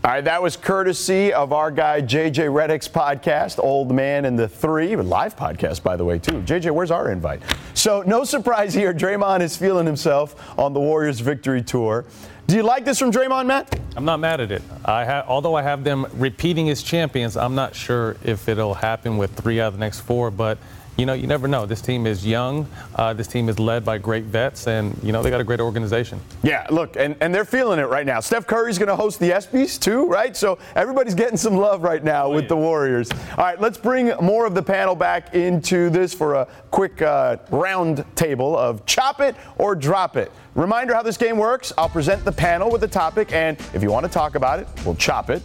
All 0.07 0.13
right, 0.13 0.23
that 0.23 0.41
was 0.41 0.57
courtesy 0.57 1.33
of 1.33 1.53
our 1.53 1.73
guy 1.73 2.01
JJ 2.01 2.49
Redick's 2.53 2.87
podcast, 2.87 3.59
Old 3.59 3.91
Man 3.91 4.25
and 4.25 4.39
the 4.39 4.47
Three, 4.47 4.95
live 4.95 5.35
podcast 5.35 5.83
by 5.83 5.97
the 5.97 6.05
way 6.05 6.21
too. 6.21 6.43
JJ, 6.43 6.71
where's 6.71 6.93
our 6.93 7.11
invite? 7.11 7.43
So 7.75 8.05
no 8.07 8.23
surprise 8.23 8.73
here, 8.73 8.95
Draymond 8.95 9.41
is 9.41 9.57
feeling 9.57 9.85
himself 9.85 10.57
on 10.57 10.75
the 10.75 10.79
Warriors 10.79 11.19
victory 11.19 11.61
tour. 11.61 12.05
Do 12.47 12.55
you 12.55 12.63
like 12.63 12.85
this 12.85 13.01
from 13.01 13.11
Draymond, 13.11 13.47
Matt? 13.47 13.81
I'm 13.97 14.05
not 14.05 14.21
mad 14.21 14.41
at 14.41 14.53
it. 14.53 14.63
I 14.85 15.05
ha- 15.05 15.25
although 15.27 15.57
I 15.57 15.63
have 15.63 15.83
them 15.83 16.07
repeating 16.13 16.71
as 16.71 16.85
champions, 16.85 17.37
I'm 17.37 17.57
not 17.57 17.75
sure 17.75 18.17
if 18.23 18.49
it'll 18.49 18.75
happen 18.75 19.17
with 19.17 19.35
three 19.35 19.61
out 19.61 19.67
of 19.67 19.73
the 19.73 19.81
next 19.81 20.03
four, 20.03 20.31
but 20.31 20.59
you 20.97 21.05
know, 21.05 21.13
you 21.13 21.27
never 21.27 21.47
know. 21.47 21.67
This 21.67 21.81
team 21.81 22.07
is 22.07 22.27
young. 22.27 22.67
Uh, 22.95 23.13
this 23.13 23.27
team 23.27 23.49
is 23.49 23.59
led 23.59 23.85
by 23.85 23.99
great 23.99 24.25
vets, 24.25 24.67
and 24.67 24.99
you 25.03 25.13
know 25.13 25.23
they 25.23 25.31
got 25.31 25.41
a 25.41 25.45
great 25.45 25.61
organization. 25.61 26.21
Yeah, 26.43 26.67
look, 26.71 26.97
and, 26.97 27.17
and 27.21 27.35
they're 27.35 27.45
feeling 27.45 27.79
it 27.79 27.85
right 27.85 28.07
now. 28.07 28.21
Steph 28.21 28.47
Curry's 28.47 28.79
going 28.79 28.89
to 28.89 28.97
host 28.97 29.21
the 29.21 29.31
ESPYS 29.31 29.79
too, 29.79 30.07
right? 30.07 30.37
So 30.37 30.59
everybody's 30.75 31.15
getting 31.15 31.37
some 31.37 31.57
love 31.57 31.83
right 31.83 32.03
now 32.03 32.31
with 32.31 32.49
the 32.49 32.57
Warriors. 32.57 33.11
All 33.13 33.45
right, 33.45 33.61
let's 33.61 33.79
bring 33.79 34.13
more 34.23 34.47
of 34.47 34.55
the 34.55 34.63
panel 34.63 34.95
back 34.95 35.35
into 35.35 35.91
this 35.91 36.15
for 36.15 36.35
a 36.35 36.49
quick 36.71 37.03
uh, 37.03 37.37
round 37.51 38.05
table 38.17 38.57
of 38.57 38.87
chop 38.87 39.21
it 39.21 39.37
or 39.59 39.75
drop 39.75 40.17
it. 40.17 40.33
Reminder 40.55 40.95
how 40.95 41.03
this 41.03 41.19
game 41.19 41.37
works. 41.37 41.73
I'll 41.77 41.91
present 41.91 42.25
the 42.25 42.33
panel 42.33 42.71
with 42.71 42.81
the 42.81 42.89
topic, 42.89 43.33
and 43.33 43.59
if 43.75 43.83
you 43.83 43.91
want 43.91 44.07
to 44.07 44.13
talk 44.13 44.35
about 44.35 44.61
it, 44.61 44.69
we'll 44.87 44.95
chop 44.95 45.29
it, 45.29 45.43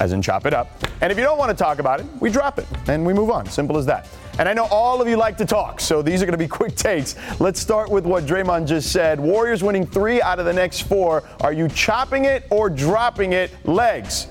as 0.00 0.12
in 0.12 0.22
chop 0.22 0.46
it 0.46 0.54
up. 0.54 0.70
And 1.00 1.10
if 1.10 1.18
you 1.18 1.24
don't 1.24 1.38
want 1.38 1.50
to 1.50 1.56
talk 1.56 1.80
about 1.80 1.98
it, 1.98 2.06
we 2.20 2.30
drop 2.30 2.58
it 2.58 2.66
and 2.86 3.04
we 3.04 3.12
move 3.12 3.30
on. 3.30 3.46
Simple 3.46 3.76
as 3.76 3.86
that. 3.86 4.08
And 4.38 4.48
I 4.48 4.52
know 4.52 4.64
all 4.64 5.00
of 5.00 5.08
you 5.08 5.16
like 5.16 5.36
to 5.38 5.44
talk, 5.44 5.80
so 5.80 6.02
these 6.02 6.22
are 6.22 6.26
going 6.26 6.32
to 6.32 6.44
be 6.44 6.48
quick 6.60 6.74
takes. 6.74 7.14
Let's 7.40 7.60
start 7.60 7.90
with 7.90 8.04
what 8.04 8.24
Draymond 8.24 8.66
just 8.66 8.90
said. 8.90 9.20
Warriors 9.20 9.62
winning 9.62 9.86
three 9.86 10.20
out 10.20 10.38
of 10.38 10.44
the 10.44 10.52
next 10.52 10.82
four. 10.82 11.22
Are 11.40 11.52
you 11.52 11.68
chopping 11.68 12.24
it 12.24 12.44
or 12.50 12.68
dropping 12.68 13.32
it? 13.32 13.50
Legs. 13.64 14.26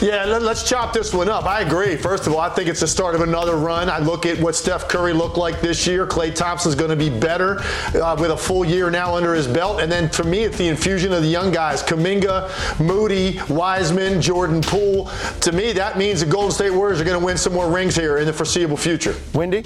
Yeah, 0.00 0.24
let, 0.26 0.42
us 0.42 0.68
chop 0.68 0.92
this 0.92 1.12
one 1.12 1.28
up. 1.28 1.44
I 1.44 1.62
agree. 1.62 1.96
First 1.96 2.28
of 2.28 2.32
all, 2.32 2.38
I 2.38 2.48
think 2.50 2.68
it's 2.68 2.78
the 2.78 2.86
start 2.86 3.16
of 3.16 3.20
another 3.20 3.56
run. 3.56 3.90
I 3.90 3.98
look 3.98 4.26
at 4.26 4.38
what 4.38 4.54
Steph 4.54 4.88
Curry 4.88 5.12
looked 5.12 5.36
like 5.36 5.60
this 5.60 5.88
year. 5.88 6.06
Klay 6.06 6.32
Thompson's 6.32 6.76
going 6.76 6.90
to 6.90 6.96
be 6.96 7.10
better 7.10 7.58
uh, 7.96 8.16
with 8.18 8.30
a 8.30 8.36
full 8.36 8.64
year 8.64 8.90
now 8.90 9.16
under 9.16 9.34
his 9.34 9.48
belt. 9.48 9.80
And 9.80 9.90
then 9.90 10.08
for 10.08 10.22
me, 10.22 10.44
it's 10.44 10.56
the 10.56 10.68
infusion 10.68 11.12
of 11.12 11.22
the 11.22 11.28
young 11.28 11.50
guys 11.50 11.82
Kuminga, 11.82 12.78
Moody, 12.78 13.40
Wiseman, 13.52 14.22
Jordan 14.22 14.60
Poole. 14.62 15.10
To 15.40 15.50
me, 15.50 15.72
that 15.72 15.98
means 15.98 16.20
the 16.20 16.26
Golden 16.26 16.52
State 16.52 16.70
Warriors 16.70 17.00
are 17.00 17.04
going 17.04 17.18
to 17.18 17.26
win 17.26 17.36
some 17.36 17.52
more 17.52 17.68
rings 17.68 17.96
here 17.96 18.18
in 18.18 18.26
the 18.26 18.32
foreseeable 18.32 18.76
future. 18.76 19.16
Windy? 19.34 19.64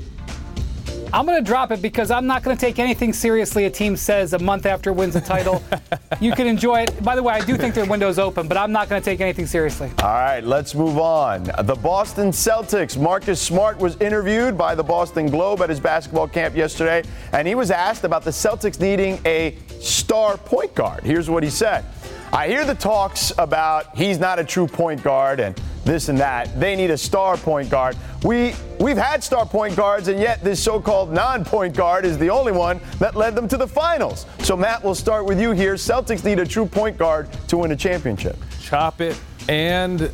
I'm 1.14 1.26
going 1.26 1.38
to 1.38 1.46
drop 1.46 1.70
it 1.72 1.82
because 1.82 2.10
I'm 2.10 2.26
not 2.26 2.42
going 2.42 2.56
to 2.56 2.60
take 2.60 2.78
anything 2.78 3.12
seriously 3.12 3.66
a 3.66 3.70
team 3.70 3.96
says 3.96 4.32
a 4.32 4.38
month 4.38 4.64
after 4.64 4.88
it 4.90 4.94
wins 4.94 5.14
a 5.14 5.20
title. 5.20 5.62
you 6.20 6.32
can 6.32 6.46
enjoy 6.46 6.84
it. 6.84 7.04
By 7.04 7.14
the 7.16 7.22
way, 7.22 7.34
I 7.34 7.44
do 7.44 7.58
think 7.58 7.74
their 7.74 7.84
window's 7.84 8.18
open, 8.18 8.48
but 8.48 8.56
I'm 8.56 8.72
not 8.72 8.88
going 8.88 9.00
to 9.00 9.04
take 9.04 9.20
anything 9.20 9.44
seriously. 9.44 9.90
All 10.02 10.08
right, 10.08 10.42
let's 10.42 10.74
move 10.74 10.96
on. 10.96 11.44
The 11.64 11.74
Boston 11.74 12.30
Celtics. 12.30 12.98
Marcus 12.98 13.42
Smart 13.42 13.78
was 13.78 14.00
interviewed 14.00 14.56
by 14.56 14.74
the 14.74 14.82
Boston 14.82 15.26
Globe 15.26 15.60
at 15.60 15.68
his 15.68 15.80
basketball 15.80 16.28
camp 16.28 16.56
yesterday, 16.56 17.02
and 17.32 17.46
he 17.46 17.54
was 17.54 17.70
asked 17.70 18.04
about 18.04 18.24
the 18.24 18.30
Celtics 18.30 18.80
needing 18.80 19.20
a 19.26 19.58
star 19.80 20.38
point 20.38 20.74
guard. 20.74 21.04
Here's 21.04 21.28
what 21.28 21.42
he 21.42 21.50
said. 21.50 21.84
I 22.32 22.48
hear 22.48 22.64
the 22.64 22.74
talks 22.74 23.32
about 23.36 23.94
he's 23.94 24.18
not 24.18 24.38
a 24.38 24.44
true 24.44 24.66
point 24.66 25.02
guard 25.02 25.40
and 25.40 25.60
this 25.84 26.08
and 26.08 26.18
that. 26.18 26.58
They 26.58 26.76
need 26.76 26.90
a 26.90 26.98
star 26.98 27.36
point 27.36 27.70
guard. 27.70 27.96
We 28.24 28.54
we've 28.78 28.96
had 28.96 29.22
star 29.22 29.46
point 29.46 29.76
guards, 29.76 30.08
and 30.08 30.20
yet 30.20 30.42
this 30.42 30.62
so-called 30.62 31.12
non-point 31.12 31.76
guard 31.76 32.04
is 32.04 32.18
the 32.18 32.30
only 32.30 32.52
one 32.52 32.80
that 32.98 33.16
led 33.16 33.34
them 33.34 33.48
to 33.48 33.56
the 33.56 33.66
finals. 33.66 34.26
So 34.40 34.56
Matt, 34.56 34.82
we'll 34.84 34.94
start 34.94 35.24
with 35.24 35.40
you 35.40 35.52
here. 35.52 35.74
Celtics 35.74 36.24
need 36.24 36.38
a 36.38 36.46
true 36.46 36.66
point 36.66 36.96
guard 36.96 37.28
to 37.48 37.58
win 37.58 37.72
a 37.72 37.76
championship. 37.76 38.36
Chop 38.60 39.00
it 39.00 39.18
and 39.48 40.10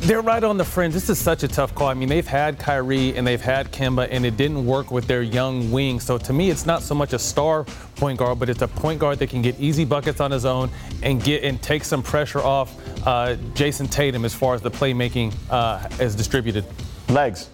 they're 0.00 0.20
right 0.20 0.42
on 0.44 0.56
the 0.56 0.64
fringe. 0.64 0.94
This 0.94 1.10
is 1.10 1.18
such 1.18 1.42
a 1.42 1.48
tough 1.48 1.74
call. 1.74 1.88
I 1.88 1.94
mean, 1.94 2.08
they've 2.08 2.26
had 2.26 2.58
Kyrie 2.58 3.16
and 3.16 3.26
they've 3.26 3.40
had 3.40 3.72
Kemba, 3.72 4.08
and 4.10 4.24
it 4.24 4.36
didn't 4.36 4.64
work 4.64 4.90
with 4.90 5.06
their 5.06 5.22
young 5.22 5.70
wing. 5.70 6.00
So 6.00 6.18
to 6.18 6.32
me, 6.32 6.50
it's 6.50 6.66
not 6.66 6.82
so 6.82 6.94
much 6.94 7.12
a 7.12 7.18
star 7.18 7.64
point 7.96 8.18
guard, 8.18 8.38
but 8.38 8.48
it's 8.48 8.62
a 8.62 8.68
point 8.68 9.00
guard 9.00 9.18
that 9.18 9.28
can 9.28 9.42
get 9.42 9.58
easy 9.58 9.84
buckets 9.84 10.20
on 10.20 10.30
his 10.30 10.44
own 10.44 10.70
and 11.02 11.22
get 11.22 11.42
and 11.42 11.60
take 11.60 11.84
some 11.84 12.02
pressure 12.02 12.40
off 12.40 12.76
uh, 13.06 13.36
Jayson 13.54 13.88
Tatum 13.88 14.24
as 14.24 14.34
far 14.34 14.54
as 14.54 14.62
the 14.62 14.70
playmaking 14.70 15.34
uh, 15.50 15.88
is 16.00 16.14
distributed. 16.14 16.64
Legs. 17.08 17.48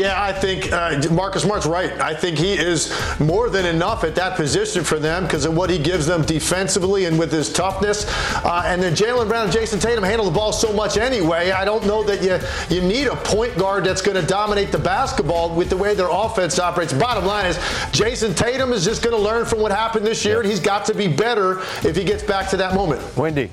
Yeah, 0.00 0.22
I 0.22 0.32
think 0.32 0.72
uh, 0.72 0.98
Marcus 1.10 1.42
Smart's 1.42 1.66
right. 1.66 1.92
I 2.00 2.14
think 2.14 2.38
he 2.38 2.54
is 2.54 2.90
more 3.20 3.50
than 3.50 3.66
enough 3.66 4.02
at 4.02 4.14
that 4.14 4.34
position 4.34 4.82
for 4.82 4.98
them 4.98 5.24
because 5.24 5.44
of 5.44 5.54
what 5.54 5.68
he 5.68 5.76
gives 5.76 6.06
them 6.06 6.22
defensively 6.22 7.04
and 7.04 7.18
with 7.18 7.30
his 7.30 7.52
toughness. 7.52 8.06
Uh, 8.42 8.62
and 8.64 8.82
then 8.82 8.94
Jaylen 8.94 9.28
Brown 9.28 9.44
and 9.44 9.52
Jayson 9.52 9.78
Tatum 9.78 10.02
handle 10.02 10.24
the 10.24 10.32
ball 10.32 10.54
so 10.54 10.72
much 10.72 10.96
anyway. 10.96 11.50
I 11.50 11.66
don't 11.66 11.86
know 11.86 12.02
that 12.04 12.22
you 12.22 12.38
you 12.74 12.80
need 12.80 13.08
a 13.08 13.16
point 13.16 13.58
guard 13.58 13.84
that's 13.84 14.00
going 14.00 14.18
to 14.18 14.26
dominate 14.26 14.72
the 14.72 14.78
basketball 14.78 15.54
with 15.54 15.68
the 15.68 15.76
way 15.76 15.94
their 15.94 16.08
offense 16.10 16.58
operates. 16.58 16.94
Bottom 16.94 17.26
line 17.26 17.44
is 17.44 17.58
Jayson 17.92 18.34
Tatum 18.34 18.72
is 18.72 18.86
just 18.86 19.02
going 19.02 19.14
to 19.14 19.22
learn 19.22 19.44
from 19.44 19.60
what 19.60 19.70
happened 19.70 20.06
this 20.06 20.24
year, 20.24 20.40
and 20.40 20.48
he's 20.48 20.60
got 20.60 20.86
to 20.86 20.94
be 20.94 21.08
better 21.08 21.60
if 21.86 21.94
he 21.94 22.04
gets 22.04 22.22
back 22.22 22.48
to 22.50 22.56
that 22.56 22.74
moment. 22.74 23.02
Windy. 23.18 23.50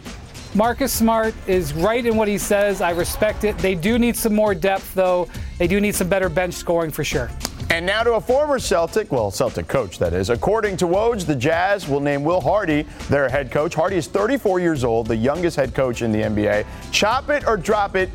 Marcus 0.57 0.91
Smart 0.91 1.35
is 1.45 1.71
right 1.75 2.03
in 2.03 2.17
what 2.17 2.27
he 2.27 2.39
says. 2.39 2.81
I 2.81 2.89
respect 2.89 3.43
it. 3.43 3.55
They 3.59 3.75
do 3.75 3.99
need 3.99 4.17
some 4.17 4.33
more 4.33 4.55
depth, 4.55 4.91
though. 4.95 5.27
They 5.59 5.67
do 5.67 5.79
need 5.79 5.93
some 5.93 6.09
better 6.09 6.29
bench 6.29 6.55
scoring 6.55 6.89
for 6.89 7.03
sure. 7.03 7.29
And 7.69 7.85
now 7.85 8.01
to 8.01 8.13
a 8.13 8.21
former 8.21 8.57
Celtic, 8.57 9.11
well, 9.11 9.29
Celtic 9.29 9.67
coach, 9.67 9.99
that 9.99 10.13
is. 10.13 10.31
According 10.31 10.77
to 10.77 10.85
Woj, 10.85 11.27
the 11.27 11.35
Jazz 11.35 11.87
will 11.87 11.99
name 11.99 12.23
Will 12.23 12.41
Hardy 12.41 12.87
their 13.07 13.29
head 13.29 13.51
coach. 13.51 13.75
Hardy 13.75 13.97
is 13.97 14.07
34 14.07 14.59
years 14.59 14.83
old, 14.83 15.05
the 15.05 15.15
youngest 15.15 15.57
head 15.57 15.75
coach 15.75 16.01
in 16.01 16.11
the 16.11 16.23
NBA. 16.23 16.65
Chop 16.91 17.29
it 17.29 17.45
or 17.45 17.55
drop 17.55 17.95
it. 17.95 18.09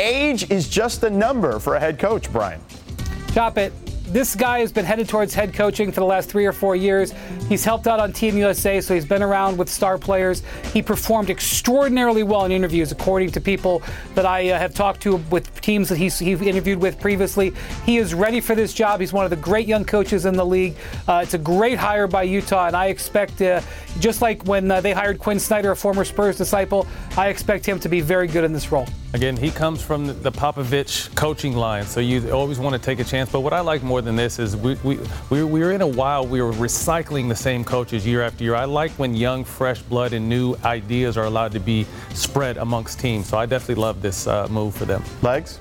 Age 0.00 0.48
is 0.52 0.68
just 0.68 1.02
a 1.02 1.10
number 1.10 1.58
for 1.58 1.74
a 1.74 1.80
head 1.80 1.98
coach, 1.98 2.32
Brian. 2.32 2.60
Chop 3.32 3.58
it 3.58 3.72
this 4.14 4.36
guy 4.36 4.60
has 4.60 4.72
been 4.72 4.84
headed 4.84 5.08
towards 5.08 5.34
head 5.34 5.52
coaching 5.52 5.90
for 5.90 5.98
the 5.98 6.06
last 6.06 6.30
three 6.30 6.46
or 6.46 6.52
four 6.52 6.76
years. 6.76 7.12
He's 7.48 7.64
helped 7.64 7.88
out 7.88 7.98
on 7.98 8.12
Team 8.12 8.38
USA, 8.38 8.80
so 8.80 8.94
he's 8.94 9.04
been 9.04 9.24
around 9.24 9.58
with 9.58 9.68
star 9.68 9.98
players. 9.98 10.44
He 10.72 10.82
performed 10.82 11.30
extraordinarily 11.30 12.22
well 12.22 12.44
in 12.44 12.52
interviews, 12.52 12.92
according 12.92 13.32
to 13.32 13.40
people 13.40 13.82
that 14.14 14.24
I 14.24 14.50
uh, 14.50 14.58
have 14.60 14.72
talked 14.72 15.00
to 15.02 15.16
with 15.16 15.60
teams 15.62 15.88
that 15.88 15.98
he's, 15.98 16.16
he's 16.16 16.40
interviewed 16.42 16.80
with 16.80 17.00
previously. 17.00 17.54
He 17.84 17.96
is 17.96 18.14
ready 18.14 18.40
for 18.40 18.54
this 18.54 18.72
job. 18.72 19.00
He's 19.00 19.12
one 19.12 19.24
of 19.24 19.30
the 19.30 19.36
great 19.36 19.66
young 19.66 19.84
coaches 19.84 20.26
in 20.26 20.36
the 20.36 20.46
league. 20.46 20.76
Uh, 21.08 21.22
it's 21.24 21.34
a 21.34 21.38
great 21.38 21.76
hire 21.76 22.06
by 22.06 22.22
Utah, 22.22 22.68
and 22.68 22.76
I 22.76 22.86
expect, 22.86 23.42
uh, 23.42 23.62
just 23.98 24.22
like 24.22 24.42
when 24.44 24.70
uh, 24.70 24.80
they 24.80 24.92
hired 24.92 25.18
Quin 25.18 25.38
Snyder, 25.38 25.70
a 25.72 25.76
former 25.76 26.04
Spurs 26.04 26.36
disciple, 26.36 26.86
I 27.16 27.28
expect 27.28 27.64
him 27.66 27.78
to 27.80 27.88
be 27.88 28.00
very 28.00 28.26
good 28.26 28.44
in 28.44 28.52
this 28.52 28.72
role. 28.72 28.86
Again, 29.12 29.36
he 29.36 29.50
comes 29.50 29.80
from 29.80 30.06
the 30.22 30.32
Popovich 30.32 31.14
coaching 31.14 31.54
line, 31.54 31.84
so 31.84 32.00
you 32.00 32.32
always 32.32 32.58
want 32.58 32.74
to 32.74 32.80
take 32.80 32.98
a 32.98 33.04
chance. 33.04 33.30
But 33.30 33.40
what 33.40 33.52
I 33.52 33.60
like 33.60 33.82
more 33.82 34.02
than 34.02 34.16
this 34.16 34.38
is 34.38 34.56
we, 34.56 34.74
we, 34.82 34.98
we, 35.30 35.44
we 35.44 35.60
were 35.60 35.72
in 35.72 35.82
a 35.82 35.86
while, 35.86 36.26
we 36.26 36.42
were 36.42 36.52
recycling 36.52 37.28
the 37.28 37.36
same 37.36 37.64
coaches 37.64 38.04
year 38.04 38.22
after 38.22 38.42
year. 38.42 38.56
I 38.56 38.64
like 38.64 38.90
when 38.92 39.14
young, 39.14 39.44
fresh 39.44 39.82
blood 39.82 40.12
and 40.12 40.28
new 40.28 40.56
ideas 40.64 41.16
are 41.16 41.24
allowed 41.24 41.52
to 41.52 41.60
be 41.60 41.86
spread 42.12 42.56
amongst 42.56 42.98
teams. 42.98 43.28
So 43.28 43.38
I 43.38 43.46
definitely 43.46 43.82
love 43.82 44.02
this 44.02 44.26
uh, 44.26 44.48
move 44.48 44.74
for 44.74 44.84
them. 44.84 45.02
Legs? 45.22 45.60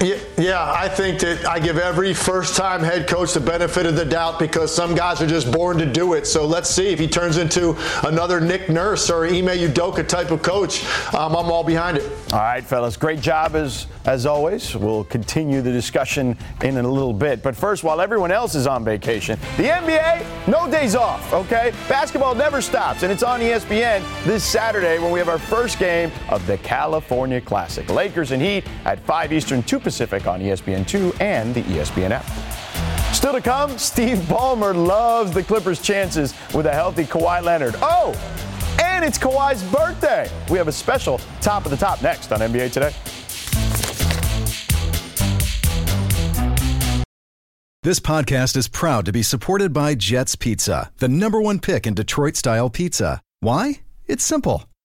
Yeah, 0.00 0.72
I 0.72 0.88
think 0.88 1.18
that 1.20 1.44
I 1.44 1.58
give 1.58 1.76
every 1.76 2.14
first 2.14 2.56
time 2.56 2.84
head 2.84 3.08
coach 3.08 3.32
the 3.34 3.40
benefit 3.40 3.84
of 3.84 3.96
the 3.96 4.04
doubt 4.04 4.38
because 4.38 4.72
some 4.72 4.94
guys 4.94 5.20
are 5.20 5.26
just 5.26 5.50
born 5.50 5.76
to 5.78 5.86
do 5.86 6.12
it. 6.12 6.24
So 6.24 6.46
let's 6.46 6.70
see 6.70 6.88
if 6.88 7.00
he 7.00 7.08
turns 7.08 7.36
into 7.36 7.76
another 8.06 8.40
Nick 8.40 8.68
Nurse 8.68 9.10
or 9.10 9.26
Ime 9.26 9.46
Udoka 9.46 10.06
type 10.06 10.30
of 10.30 10.40
coach. 10.40 10.84
Um, 11.12 11.34
I'm 11.34 11.50
all 11.50 11.64
behind 11.64 11.96
it. 11.96 12.04
All 12.32 12.38
right, 12.38 12.62
fellas. 12.62 12.96
Great 12.96 13.20
job 13.20 13.56
as, 13.56 13.88
as 14.04 14.24
always. 14.24 14.76
We'll 14.76 15.02
continue 15.02 15.62
the 15.62 15.72
discussion 15.72 16.38
in 16.62 16.76
a 16.76 16.88
little 16.88 17.12
bit. 17.12 17.42
But 17.42 17.56
first, 17.56 17.82
while 17.82 18.00
everyone 18.00 18.30
else 18.30 18.54
is 18.54 18.68
on 18.68 18.84
vacation, 18.84 19.36
the 19.56 19.64
NBA, 19.64 20.46
no 20.46 20.70
days 20.70 20.94
off, 20.94 21.32
okay? 21.32 21.72
Basketball 21.88 22.36
never 22.36 22.60
stops, 22.60 23.02
and 23.02 23.10
it's 23.10 23.24
on 23.24 23.40
ESPN 23.40 24.04
this 24.24 24.44
Saturday 24.44 25.00
when 25.00 25.10
we 25.10 25.18
have 25.18 25.28
our 25.28 25.38
first 25.38 25.80
game 25.80 26.12
of 26.28 26.46
the 26.46 26.58
California 26.58 27.40
Classic. 27.40 27.88
Lakers 27.90 28.30
and 28.30 28.40
Heat 28.40 28.64
at 28.84 29.00
5 29.00 29.32
Eastern, 29.32 29.62
2 29.64 29.80
Pacific 29.88 30.26
on 30.26 30.38
ESPN2 30.38 31.18
and 31.18 31.54
the 31.54 31.62
ESPN 31.62 32.10
app. 32.10 32.26
Still 33.14 33.32
to 33.32 33.40
come, 33.40 33.78
Steve 33.78 34.18
Ballmer 34.18 34.74
loves 34.74 35.32
the 35.32 35.42
Clippers' 35.42 35.80
chances 35.80 36.34
with 36.52 36.66
a 36.66 36.72
healthy 36.72 37.04
Kawhi 37.04 37.42
Leonard. 37.42 37.74
Oh, 37.80 38.12
and 38.82 39.02
it's 39.02 39.18
Kawhi's 39.18 39.62
birthday. 39.72 40.30
We 40.50 40.58
have 40.58 40.68
a 40.68 40.72
special 40.72 41.22
top 41.40 41.64
of 41.64 41.70
the 41.70 41.78
top 41.78 42.02
next 42.02 42.32
on 42.32 42.40
NBA 42.40 42.70
Today. 42.70 42.92
This 47.82 47.98
podcast 47.98 48.58
is 48.58 48.68
proud 48.68 49.06
to 49.06 49.12
be 49.12 49.22
supported 49.22 49.72
by 49.72 49.94
Jets 49.94 50.36
Pizza, 50.36 50.92
the 50.98 51.08
number 51.08 51.40
one 51.40 51.60
pick 51.60 51.86
in 51.86 51.94
Detroit 51.94 52.36
style 52.36 52.68
pizza. 52.68 53.22
Why? 53.40 53.80
It's 54.06 54.22
simple. 54.22 54.64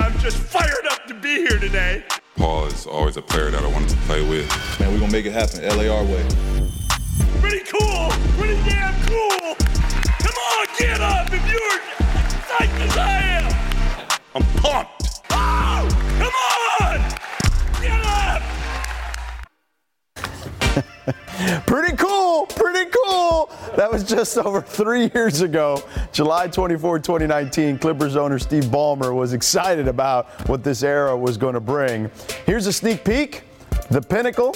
I'm 0.00 0.18
just 0.18 0.36
fired 0.38 0.86
up 0.90 1.06
to 1.06 1.14
be 1.14 1.36
here 1.36 1.58
today. 1.58 2.04
Paul 2.36 2.66
is 2.66 2.86
always 2.86 3.16
a 3.16 3.22
player 3.22 3.50
that 3.50 3.62
I 3.62 3.66
wanted 3.68 3.88
to 3.90 3.96
play 3.98 4.26
with. 4.28 4.48
Man, 4.80 4.92
we're 4.92 5.00
gonna 5.00 5.12
make 5.12 5.26
it 5.26 5.32
happen. 5.32 5.62
LAR 5.62 6.04
way. 6.04 6.26
Pretty 7.40 7.64
cool. 7.64 8.10
Pretty 8.36 8.56
damn 8.68 8.94
cool. 9.06 9.56
Come 10.18 10.34
on, 10.34 10.66
get 10.78 11.00
up 11.00 11.32
if 11.32 11.44
you're 11.50 11.80
psyched 12.46 12.80
as 12.80 12.96
I 12.96 13.20
am. 13.20 13.52
I'm 14.34 14.42
pumped. 14.62 15.22
Oh, 15.30 15.88
Pretty 21.66 21.96
cool, 21.96 22.46
pretty 22.46 22.90
cool. 23.04 23.50
That 23.76 23.90
was 23.90 24.04
just 24.04 24.36
over 24.38 24.60
three 24.60 25.10
years 25.14 25.40
ago, 25.40 25.82
July 26.12 26.48
24, 26.48 26.98
2019. 26.98 27.78
Clippers 27.78 28.16
owner 28.16 28.38
Steve 28.38 28.64
Ballmer 28.64 29.14
was 29.14 29.32
excited 29.32 29.88
about 29.88 30.28
what 30.48 30.64
this 30.64 30.82
era 30.82 31.16
was 31.16 31.36
going 31.36 31.54
to 31.54 31.60
bring. 31.60 32.10
Here's 32.44 32.66
a 32.66 32.72
sneak 32.72 33.04
peek. 33.04 33.42
The 33.90 34.00
pinnacle 34.00 34.54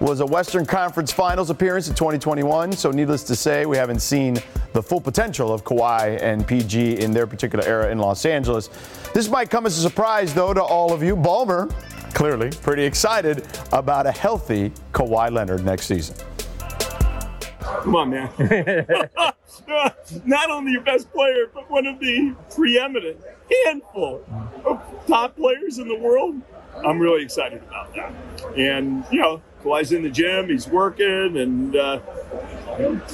was 0.00 0.20
a 0.20 0.26
Western 0.26 0.64
Conference 0.64 1.12
Finals 1.12 1.50
appearance 1.50 1.88
in 1.88 1.94
2021. 1.94 2.72
So, 2.72 2.90
needless 2.90 3.22
to 3.24 3.36
say, 3.36 3.66
we 3.66 3.76
haven't 3.76 4.00
seen 4.00 4.38
the 4.72 4.82
full 4.82 5.00
potential 5.00 5.52
of 5.52 5.64
Kawhi 5.64 6.20
and 6.22 6.46
PG 6.46 7.00
in 7.00 7.12
their 7.12 7.26
particular 7.26 7.64
era 7.66 7.90
in 7.90 7.98
Los 7.98 8.24
Angeles. 8.24 8.70
This 9.12 9.28
might 9.28 9.50
come 9.50 9.66
as 9.66 9.76
a 9.78 9.82
surprise, 9.82 10.32
though, 10.32 10.54
to 10.54 10.62
all 10.62 10.92
of 10.92 11.02
you. 11.02 11.16
Ballmer, 11.16 11.70
clearly, 12.14 12.50
pretty 12.62 12.84
excited 12.84 13.46
about 13.72 14.06
a 14.06 14.12
healthy 14.12 14.70
Kawhi 14.92 15.30
Leonard 15.30 15.64
next 15.64 15.86
season. 15.86 16.16
Come 17.60 17.96
on, 17.96 18.10
man. 18.10 18.28
Not 20.24 20.50
only 20.50 20.72
your 20.72 20.82
best 20.82 21.10
player, 21.12 21.50
but 21.52 21.70
one 21.70 21.86
of 21.86 21.98
the 22.00 22.34
preeminent 22.54 23.20
handful 23.64 24.24
of 24.64 24.80
top 25.06 25.36
players 25.36 25.78
in 25.78 25.88
the 25.88 25.98
world. 25.98 26.40
I'm 26.84 26.98
really 26.98 27.22
excited 27.22 27.62
about 27.62 27.94
that. 27.94 28.12
And, 28.56 29.04
you 29.10 29.20
know, 29.20 29.42
Kawhi's 29.62 29.92
in 29.92 30.02
the 30.02 30.10
gym, 30.10 30.48
he's 30.48 30.66
working, 30.68 31.36
and 31.36 31.76
uh, 31.76 32.00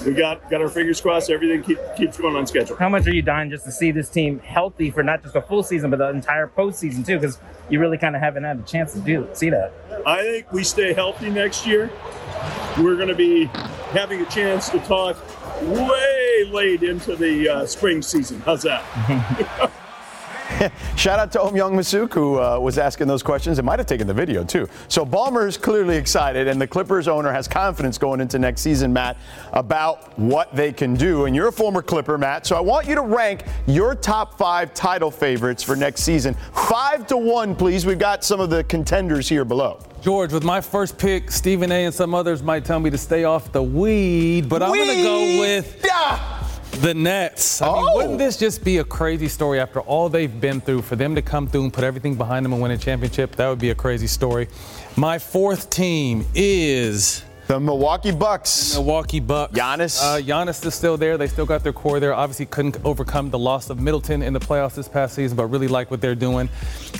we 0.04 0.12
got 0.12 0.48
got 0.50 0.60
our 0.60 0.68
fingers 0.68 1.00
crossed. 1.00 1.30
Everything 1.30 1.62
keep, 1.62 1.78
keeps 1.96 2.16
going 2.18 2.36
on 2.36 2.46
schedule. 2.46 2.76
How 2.76 2.88
much 2.88 3.06
are 3.06 3.14
you 3.14 3.22
dying 3.22 3.50
just 3.50 3.64
to 3.64 3.72
see 3.72 3.90
this 3.90 4.08
team 4.08 4.38
healthy 4.40 4.90
for 4.90 5.02
not 5.02 5.22
just 5.22 5.34
the 5.34 5.42
full 5.42 5.62
season, 5.62 5.90
but 5.90 5.98
the 5.98 6.08
entire 6.08 6.46
postseason 6.46 7.04
too? 7.04 7.18
Because 7.18 7.38
you 7.68 7.80
really 7.80 7.98
kind 7.98 8.14
of 8.14 8.22
haven't 8.22 8.44
had 8.44 8.58
a 8.58 8.62
chance 8.62 8.92
to 8.92 9.00
do 9.00 9.28
see 9.32 9.50
that. 9.50 9.72
I 10.06 10.22
think 10.22 10.52
we 10.52 10.64
stay 10.64 10.92
healthy 10.92 11.30
next 11.30 11.66
year. 11.66 11.90
We're 12.78 12.96
going 12.96 13.08
to 13.08 13.14
be 13.14 13.46
having 13.92 14.20
a 14.20 14.26
chance 14.26 14.68
to 14.70 14.78
talk 14.80 15.16
way 15.62 16.48
late 16.52 16.82
into 16.82 17.16
the 17.16 17.48
uh, 17.48 17.66
spring 17.66 18.02
season. 18.02 18.40
How's 18.40 18.62
that? 18.62 19.72
Shout 20.96 21.18
out 21.18 21.32
to 21.32 21.40
Ohm 21.40 21.54
Youngmisuk, 21.54 22.12
who 22.12 22.40
uh, 22.40 22.58
was 22.58 22.78
asking 22.78 23.06
those 23.08 23.22
questions 23.22 23.58
and 23.58 23.66
might 23.66 23.78
have 23.78 23.86
taken 23.86 24.06
the 24.06 24.14
video 24.14 24.44
too. 24.44 24.68
So 24.88 25.04
Ballmer 25.04 25.46
is 25.46 25.56
clearly 25.56 25.96
excited, 25.96 26.48
and 26.48 26.60
the 26.60 26.66
Clippers 26.66 27.08
owner 27.08 27.32
has 27.32 27.48
confidence 27.48 27.98
going 27.98 28.20
into 28.20 28.38
next 28.38 28.62
season, 28.62 28.92
Matt, 28.92 29.16
about 29.52 30.18
what 30.18 30.54
they 30.54 30.72
can 30.72 30.94
do. 30.94 31.24
And 31.26 31.34
you're 31.34 31.48
a 31.48 31.52
former 31.52 31.82
Clipper, 31.82 32.18
Matt, 32.18 32.46
so 32.46 32.56
I 32.56 32.60
want 32.60 32.86
you 32.86 32.94
to 32.94 33.02
rank 33.02 33.44
your 33.66 33.94
top 33.94 34.38
five 34.38 34.72
title 34.72 35.10
favorites 35.10 35.62
for 35.62 35.76
next 35.76 36.02
season. 36.02 36.34
Five 36.68 37.06
to 37.08 37.16
one, 37.16 37.54
please. 37.54 37.84
We've 37.84 37.98
got 37.98 38.24
some 38.24 38.40
of 38.40 38.50
the 38.50 38.64
contenders 38.64 39.28
here 39.28 39.44
below. 39.44 39.80
George, 40.00 40.32
with 40.32 40.44
my 40.44 40.60
first 40.60 40.98
pick, 40.98 41.30
Stephen 41.30 41.72
A. 41.72 41.86
and 41.86 41.94
some 41.94 42.14
others 42.14 42.42
might 42.42 42.64
tell 42.64 42.78
me 42.78 42.90
to 42.90 42.98
stay 42.98 43.24
off 43.24 43.50
the 43.50 43.62
weed, 43.62 44.48
but 44.48 44.62
I'm 44.62 44.72
going 44.72 44.96
to 44.96 45.02
go 45.02 45.40
with 45.40 45.82
the 46.80 46.94
Nets. 46.94 47.60
I 47.60 47.72
mean, 47.72 47.94
wouldn't 47.94 48.14
oh. 48.14 48.18
this 48.18 48.36
just 48.36 48.64
be 48.64 48.78
a 48.78 48.84
crazy 48.84 49.28
story 49.28 49.60
after 49.60 49.80
all 49.80 50.08
they've 50.08 50.40
been 50.40 50.60
through? 50.60 50.82
For 50.82 50.96
them 50.96 51.14
to 51.14 51.22
come 51.22 51.46
through 51.46 51.64
and 51.64 51.72
put 51.72 51.84
everything 51.84 52.14
behind 52.14 52.44
them 52.44 52.52
and 52.52 52.62
win 52.62 52.70
a 52.70 52.78
championship, 52.78 53.36
that 53.36 53.48
would 53.48 53.58
be 53.58 53.70
a 53.70 53.74
crazy 53.74 54.06
story. 54.06 54.48
My 54.96 55.18
fourth 55.18 55.70
team 55.70 56.24
is. 56.34 57.25
The 57.46 57.60
Milwaukee 57.60 58.10
Bucks. 58.10 58.74
Milwaukee 58.74 59.20
Bucks. 59.20 59.56
Giannis. 59.56 60.02
Uh, 60.02 60.20
Giannis 60.20 60.64
is 60.66 60.74
still 60.74 60.96
there. 60.96 61.16
They 61.16 61.28
still 61.28 61.46
got 61.46 61.62
their 61.62 61.72
core 61.72 62.00
there. 62.00 62.12
Obviously, 62.12 62.46
couldn't 62.46 62.76
overcome 62.84 63.30
the 63.30 63.38
loss 63.38 63.70
of 63.70 63.78
Middleton 63.78 64.20
in 64.22 64.32
the 64.32 64.40
playoffs 64.40 64.74
this 64.74 64.88
past 64.88 65.14
season, 65.14 65.36
but 65.36 65.46
really 65.46 65.68
like 65.68 65.88
what 65.88 66.00
they're 66.00 66.16
doing. 66.16 66.48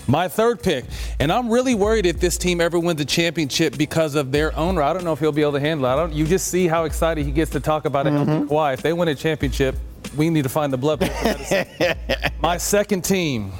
My 0.06 0.28
third 0.28 0.62
pick, 0.62 0.84
and 1.18 1.32
I'm 1.32 1.50
really 1.50 1.74
worried 1.74 2.06
if 2.06 2.20
this 2.20 2.38
team 2.38 2.60
ever 2.60 2.78
wins 2.78 3.00
a 3.00 3.04
championship 3.04 3.76
because 3.76 4.14
of 4.14 4.30
their 4.30 4.56
owner. 4.56 4.82
I 4.82 4.92
don't 4.92 5.02
know 5.02 5.12
if 5.12 5.18
he'll 5.18 5.32
be 5.32 5.42
able 5.42 5.54
to 5.54 5.60
handle 5.60 5.86
it. 5.86 5.92
I 5.92 5.96
don't. 5.96 6.12
You 6.12 6.24
just 6.26 6.46
see 6.46 6.68
how 6.68 6.84
excited 6.84 7.26
he 7.26 7.32
gets 7.32 7.50
to 7.50 7.60
talk 7.60 7.84
about 7.84 8.06
it. 8.06 8.12
Mm-hmm. 8.12 8.46
Kawhi. 8.48 8.74
If 8.74 8.82
they 8.82 8.92
win 8.92 9.08
a 9.08 9.16
championship, 9.16 9.74
we 10.16 10.30
need 10.30 10.44
to 10.44 10.48
find 10.48 10.72
the 10.72 10.78
blood. 10.78 11.00
My 12.40 12.56
second 12.56 13.02
team. 13.02 13.52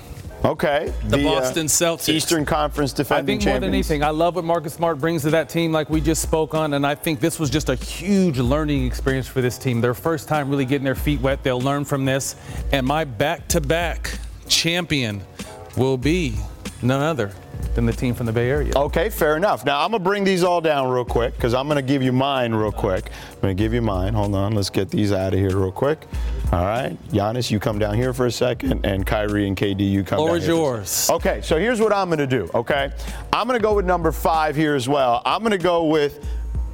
Okay. 0.47 0.93
The, 1.09 1.19
uh, 1.19 1.23
Boston 1.23 1.67
Celtics. 1.67 2.09
Eastern 2.09 2.45
Conference 2.45 2.93
defending 2.93 3.25
I 3.25 3.27
think 3.27 3.41
more 3.43 3.55
champions. 3.55 3.61
than 3.63 3.75
anything, 3.75 4.05
I 4.05 4.11
love 4.11 4.37
what 4.37 4.45
Marcus 4.45 4.75
Smart 4.75 4.99
brings 4.99 5.23
to 5.23 5.31
that 5.31 5.49
team, 5.49 5.73
like 5.73 5.91
we 5.91 6.01
just 6.01 6.23
spoke 6.23 6.55
on, 6.55 6.75
and 6.75 6.87
I 6.87 6.95
think 6.95 7.21
this 7.21 7.39
was 7.39 7.51
just 7.51 7.69
a 7.69 7.75
huge 7.75 8.39
learning 8.39 8.87
experience 8.87 9.27
for 9.27 9.41
this 9.41 9.59
team. 9.59 9.81
Their 9.81 9.95
first 9.95 10.29
time 10.29 10.49
really 10.49 10.65
getting 10.65 10.85
their 10.85 10.95
feet 10.95 11.21
wet. 11.21 11.43
They'll 11.43 11.61
learn 11.61 11.85
from 11.85 12.05
this. 12.05 12.37
And 12.73 12.87
my 12.87 13.05
back-to-back 13.05 14.19
champion 14.49 15.21
will 15.77 15.99
be 15.99 16.37
none 16.83 17.03
other 17.03 17.33
than 17.75 17.87
the 17.87 17.93
team 17.93 18.15
from 18.15 18.27
the 18.27 18.33
Bay 18.33 18.49
Area. 18.51 18.73
Okay, 18.75 19.11
fair 19.11 19.37
enough. 19.37 19.65
Now 19.65 19.85
I'm 19.85 19.91
gonna 19.91 20.03
bring 20.03 20.25
these 20.25 20.43
all 20.45 20.61
down 20.61 20.89
real 20.89 21.05
quick 21.05 21.35
because 21.37 21.55
I'm 21.55 21.69
gonna 21.69 21.83
give 21.83 22.03
you 22.03 22.13
mine 22.13 22.55
real 22.55 22.73
quick. 22.73 23.11
I'm 23.35 23.41
gonna 23.41 23.55
give 23.55 23.75
you 23.75 23.83
mine. 23.83 24.15
Hold 24.15 24.35
on, 24.35 24.55
let's 24.55 24.71
get 24.71 24.91
these 24.91 25.13
out 25.13 25.33
of 25.35 25.39
here 25.39 25.57
real 25.57 25.73
quick. 25.73 26.07
All 26.53 26.65
right, 26.65 26.97
Giannis, 27.11 27.51
you 27.51 27.59
come 27.59 27.79
down 27.79 27.95
here 27.95 28.13
for 28.13 28.27
a 28.27 28.31
second, 28.31 28.87
and 28.87 29.05
Kyrie 29.05 29.47
and 29.49 29.57
KD, 29.57 29.81
you 29.91 30.05
come 30.05 30.19
Floor 30.19 30.29
down 30.29 30.37
is 30.39 30.45
here 30.47 30.55
for 30.55 30.61
yours. 30.61 31.11
Okay, 31.11 31.41
so 31.43 31.59
here's 31.59 31.81
what 31.81 31.93
I'm 31.93 32.09
gonna 32.09 32.27
do. 32.27 32.49
Okay, 32.55 32.91
I'm 33.33 33.47
gonna 33.47 33.59
go 33.59 33.75
with 33.75 33.85
number 33.85 34.13
five 34.13 34.57
here 34.57 34.75
as 34.75 34.89
well. 34.89 35.23
I'm 35.27 35.43
gonna 35.43 35.59
go 35.59 35.85
with 35.85 36.25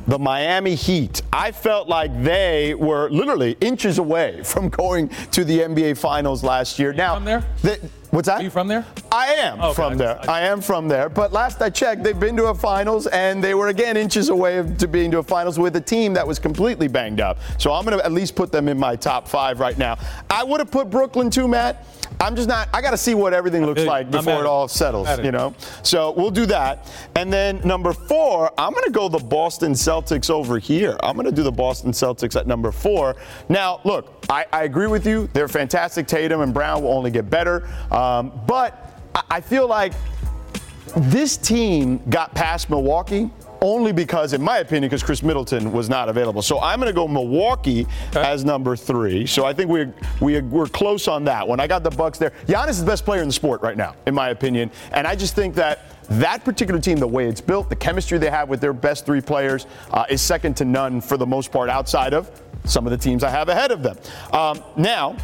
the 0.07 0.19
Miami 0.19 0.75
Heat. 0.75 1.23
I 1.33 1.53
felt 1.53 1.89
like 1.89 2.23
they 2.23 2.75
were 2.75 3.09
literally 3.11 3.57
inches 3.61 3.99
away 3.99 4.43
from 4.45 4.69
going 4.69 5.09
to 5.31 5.45
the 5.45 5.61
NBA 5.61 5.97
Finals 5.97 6.43
last 6.43 6.79
year. 6.79 6.93
now, 6.93 7.19
there? 7.19 7.45
the- 7.63 7.79
what's 8.13 8.29
that? 8.29 8.41
Are 8.41 8.43
you 8.45 8.51
from 8.51 8.69
there? 8.69 8.87
I 9.11 9.27
am 9.35 9.61
oh, 9.61 9.71
Okay, 9.71 9.75
from 9.75 9.93
I 9.95 9.97
there. 9.97 10.15
just- 10.17 10.29
I 10.29 10.41
am 10.43 10.61
from 10.61 10.87
there. 10.89 11.09
But 11.09 11.33
last 11.33 11.61
I 11.61 11.71
checked, 11.71 12.03
they've 12.05 12.19
been 12.19 12.37
to 12.37 12.47
a 12.47 12.55
finals, 12.55 13.07
and 13.09 13.43
they 13.43 13.55
were 13.55 13.69
again 13.69 13.97
inches 13.97 14.29
away 14.29 14.59
of- 14.59 14.79
to 14.79 14.87
being 14.87 15.11
to 15.11 15.19
a 15.19 15.23
finals 15.23 15.59
with 15.59 15.75
a 15.77 15.81
team 15.81 16.15
that 16.15 16.27
was 16.27 16.39
completely 16.39 16.87
banged 16.89 17.21
up. 17.21 17.39
So 17.59 17.73
I'm 17.73 17.85
going 17.85 17.99
to 17.99 18.05
at 18.05 18.13
least 18.13 18.37
put 18.37 18.53
them 18.53 18.69
in 18.69 18.79
my 18.79 18.95
top 18.97 19.27
five 19.29 19.59
right 19.59 19.77
now. 19.77 19.99
I 20.31 20.45
would 20.45 20.61
have 20.61 20.71
put 20.71 20.89
Brooklyn 20.91 21.31
too, 21.31 21.49
Matt. 21.49 21.85
I'm 22.21 22.37
just 22.37 22.47
not. 22.49 22.69
I 22.75 22.83
got 22.83 22.91
to 22.91 22.97
see 22.99 23.15
what 23.15 23.33
everything 23.33 23.65
looks 23.65 23.85
like 23.85 24.11
before 24.11 24.35
it 24.35 24.41
it. 24.41 24.47
all 24.47 24.69
settles. 24.69 25.09
It. 25.09 25.25
You 25.25 25.33
know. 25.33 25.55
So 25.83 26.13
we'll 26.13 26.31
do 26.31 26.45
that. 26.47 26.91
And 27.17 27.33
then 27.33 27.61
number 27.65 27.93
four, 27.95 28.53
I'm 28.59 28.73
going 28.73 28.85
to 28.85 28.91
go 28.91 29.09
the 29.09 29.19
Boston 29.19 29.73
Celtics 29.73 30.29
over 30.31 30.59
here. 30.59 30.97
I'm 31.03 31.15
going 31.17 31.27
to 31.27 31.33
do 31.33 31.43
the 31.43 31.51
Boston 31.51 31.91
Celtics 31.91 32.39
at 32.39 32.47
number 32.47 32.71
four. 32.71 33.17
Now, 33.49 33.81
look, 33.85 34.22
I, 34.29 34.47
I 34.53 34.65
agree 34.65 34.87
with 34.87 35.07
you. 35.07 35.29
They're 35.33 35.49
fantastic. 35.49 36.07
Tatum 36.07 36.41
and 36.41 36.55
Brown 36.55 36.83
will 36.83 36.93
only 36.93 37.11
get 37.11 37.29
better. 37.29 37.69
Um, 37.91 38.33
but 38.47 39.01
I, 39.15 39.23
I 39.31 39.41
feel 39.41 39.67
like 39.67 39.93
this 40.97 41.37
team 41.37 42.03
got 42.11 42.35
past 42.35 42.71
Milwaukee 42.71 43.31
only 43.63 43.93
because, 43.93 44.33
in 44.33 44.43
my 44.43 44.59
opinion, 44.59 44.89
because 44.91 45.05
Khris 45.05 45.23
Middleton 45.23 45.71
was 45.73 45.89
not 45.89 46.09
available. 46.09 46.43
So 46.43 46.61
I'm 46.61 46.81
going 46.81 46.93
to 46.93 46.95
go 46.95 47.07
Milwaukee 47.07 47.87
as 48.15 48.45
number 48.45 48.75
three. 48.75 49.25
So 49.25 49.45
I 49.45 49.53
think 49.53 49.71
we're, 49.71 49.95
we, 50.21 50.41
we're 50.41 50.67
close 50.67 51.07
on 51.07 51.25
that 51.25 51.47
one. 51.47 51.61
I 51.61 51.69
got 51.69 51.85
the 51.85 51.91
Bucks 51.91 52.19
there. 52.19 52.33
Giannis 52.47 52.71
is 52.71 52.81
the 52.81 52.87
best 52.87 53.05
player 53.05 53.23
in 53.23 53.29
the 53.29 53.33
sport 53.33 53.63
right 53.63 53.77
now, 53.77 53.95
in 54.07 54.15
my 54.15 54.31
opinion. 54.31 54.71
And 54.91 55.07
I 55.07 55.15
just 55.15 55.37
think 55.37 55.55
that 55.55 55.92
that 56.11 56.45
particular 56.45 56.81
team, 56.81 56.99
the 56.99 57.07
way 57.07 57.27
it's 57.27 57.41
built, 57.41 57.69
the 57.69 57.77
chemistry 57.77 58.19
they 58.19 58.31
have 58.31 58.49
with 58.49 58.61
their 58.61 58.73
best 58.73 59.07
three 59.07 59.21
players, 59.21 59.67
uh, 59.91 60.05
is 60.09 60.21
second 60.21 60.57
to 60.59 60.65
none 60.65 61.01
for 61.01 61.17
the 61.17 61.27
most 61.27 61.53
part 61.53 61.69
outside 61.71 62.15
of 62.15 62.31
some 62.65 62.87
of 62.87 62.91
the 62.91 62.99
teams 62.99 63.25
I 63.25 63.31
have 63.31 63.49
ahead 63.49 63.71
of 63.71 63.83
them. 63.83 63.97
Um, 64.33 64.63
now, 64.77 65.17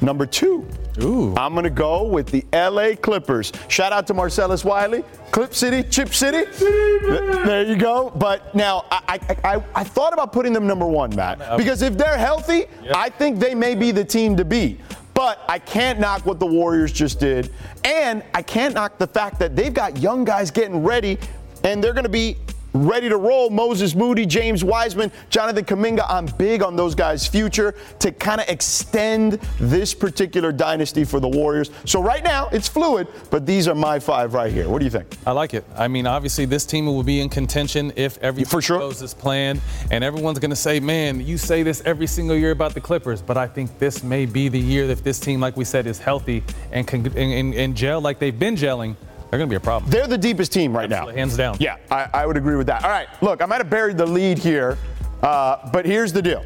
number 0.00 0.26
two. 0.26 0.66
Ooh. 1.02 1.34
I'm 1.36 1.52
going 1.52 1.64
to 1.64 1.70
go 1.70 2.04
with 2.04 2.28
the 2.28 2.44
LA 2.54 2.94
Clippers. 2.96 3.52
Shout 3.68 3.92
out 3.92 4.06
to 4.06 4.14
Marcellus 4.14 4.64
Wiley. 4.64 5.04
Clip 5.30 5.54
City, 5.54 5.82
Chip 5.82 6.14
City. 6.14 6.50
There 6.58 7.64
you 7.64 7.76
go. 7.76 8.10
But 8.16 8.54
now, 8.54 8.86
I, 8.90 9.20
I, 9.44 9.56
I, 9.56 9.64
I 9.74 9.84
thought 9.84 10.14
about 10.14 10.32
putting 10.32 10.54
them 10.54 10.66
number 10.66 10.86
one, 10.86 11.14
Matt, 11.14 11.58
because 11.58 11.82
if 11.82 11.98
they're 11.98 12.16
healthy, 12.16 12.64
I 12.94 13.10
think 13.10 13.38
they 13.38 13.54
may 13.54 13.74
be 13.74 13.90
the 13.90 14.04
team 14.04 14.36
to 14.38 14.44
beat. 14.44 14.80
But 15.26 15.42
I 15.48 15.58
can't 15.58 15.98
knock 15.98 16.24
what 16.24 16.38
the 16.38 16.46
Warriors 16.46 16.92
just 16.92 17.18
did. 17.18 17.52
And 17.82 18.22
I 18.32 18.42
can't 18.42 18.74
knock 18.74 18.96
the 18.96 19.08
fact 19.08 19.40
that 19.40 19.56
they've 19.56 19.74
got 19.74 19.96
young 19.96 20.24
guys 20.24 20.52
getting 20.52 20.84
ready, 20.84 21.18
and 21.64 21.82
they're 21.82 21.92
going 21.92 22.04
to 22.04 22.08
be 22.08 22.36
ready 22.84 23.08
to 23.08 23.16
roll. 23.16 23.50
Moses 23.50 23.94
Moody, 23.94 24.26
James 24.26 24.62
Wiseman, 24.62 25.10
Jonathan 25.30 25.64
Kuminga. 25.64 26.04
I'm 26.08 26.26
big 26.26 26.62
on 26.62 26.76
those 26.76 26.94
guys' 26.94 27.26
future 27.26 27.74
to 28.00 28.12
kind 28.12 28.40
of 28.40 28.48
extend 28.48 29.32
this 29.58 29.94
particular 29.94 30.52
dynasty 30.52 31.04
for 31.04 31.20
the 31.20 31.28
Warriors. 31.28 31.70
So 31.84 32.02
right 32.02 32.22
now 32.22 32.48
it's 32.52 32.68
fluid, 32.68 33.08
but 33.30 33.46
these 33.46 33.68
are 33.68 33.74
my 33.74 33.98
five 33.98 34.34
right 34.34 34.52
here. 34.52 34.68
What 34.68 34.78
do 34.78 34.84
you 34.84 34.90
think? 34.90 35.16
I 35.26 35.32
like 35.32 35.54
it. 35.54 35.64
I 35.76 35.88
mean, 35.88 36.06
obviously, 36.06 36.44
this 36.44 36.66
team 36.66 36.86
will 36.86 37.02
be 37.02 37.20
in 37.20 37.28
contention 37.28 37.92
if 37.96 38.18
everything 38.18 38.60
sure. 38.60 38.78
goes 38.78 39.02
as 39.02 39.14
planned. 39.14 39.60
And 39.90 40.04
everyone's 40.04 40.38
going 40.38 40.50
to 40.50 40.56
say, 40.56 40.80
man, 40.80 41.24
you 41.26 41.38
say 41.38 41.62
this 41.62 41.82
every 41.84 42.06
single 42.06 42.36
year 42.36 42.50
about 42.50 42.74
the 42.74 42.80
Clippers, 42.80 43.22
but 43.22 43.36
I 43.36 43.46
think 43.46 43.78
this 43.78 44.02
may 44.02 44.26
be 44.26 44.48
the 44.48 44.60
year 44.60 44.88
if 44.90 45.02
this 45.02 45.18
team, 45.18 45.40
like 45.40 45.56
we 45.56 45.64
said, 45.64 45.86
is 45.86 45.98
healthy 45.98 46.42
and 46.72 46.86
can 46.86 47.06
and, 47.06 47.16
and, 47.16 47.54
and 47.54 47.76
gel 47.76 48.00
like 48.00 48.18
they've 48.18 48.38
been 48.38 48.56
gelling. 48.56 48.96
They're 49.30 49.38
going 49.38 49.48
to 49.48 49.52
be 49.52 49.56
a 49.56 49.60
problem. 49.60 49.90
They're 49.90 50.06
the 50.06 50.18
deepest 50.18 50.52
team 50.52 50.76
right 50.76 50.88
now. 50.88 51.08
Hands 51.08 51.36
down. 51.36 51.56
Yeah, 51.58 51.76
I, 51.90 52.08
I 52.14 52.26
would 52.26 52.36
agree 52.36 52.56
with 52.56 52.68
that. 52.68 52.84
All 52.84 52.90
right, 52.90 53.08
look, 53.22 53.42
I 53.42 53.46
might 53.46 53.58
have 53.58 53.70
buried 53.70 53.96
the 53.96 54.06
lead 54.06 54.38
here, 54.38 54.78
uh, 55.22 55.70
but 55.70 55.84
here's 55.84 56.12
the 56.12 56.22
deal. 56.22 56.44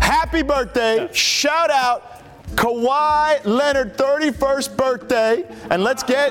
Happy 0.00 0.42
birthday. 0.42 1.08
Shout 1.12 1.70
out 1.70 2.16
Kawhi 2.54 3.44
Leonard, 3.44 3.96
31st 3.96 4.76
birthday. 4.76 5.44
And 5.70 5.82
let's 5.82 6.02
get 6.02 6.28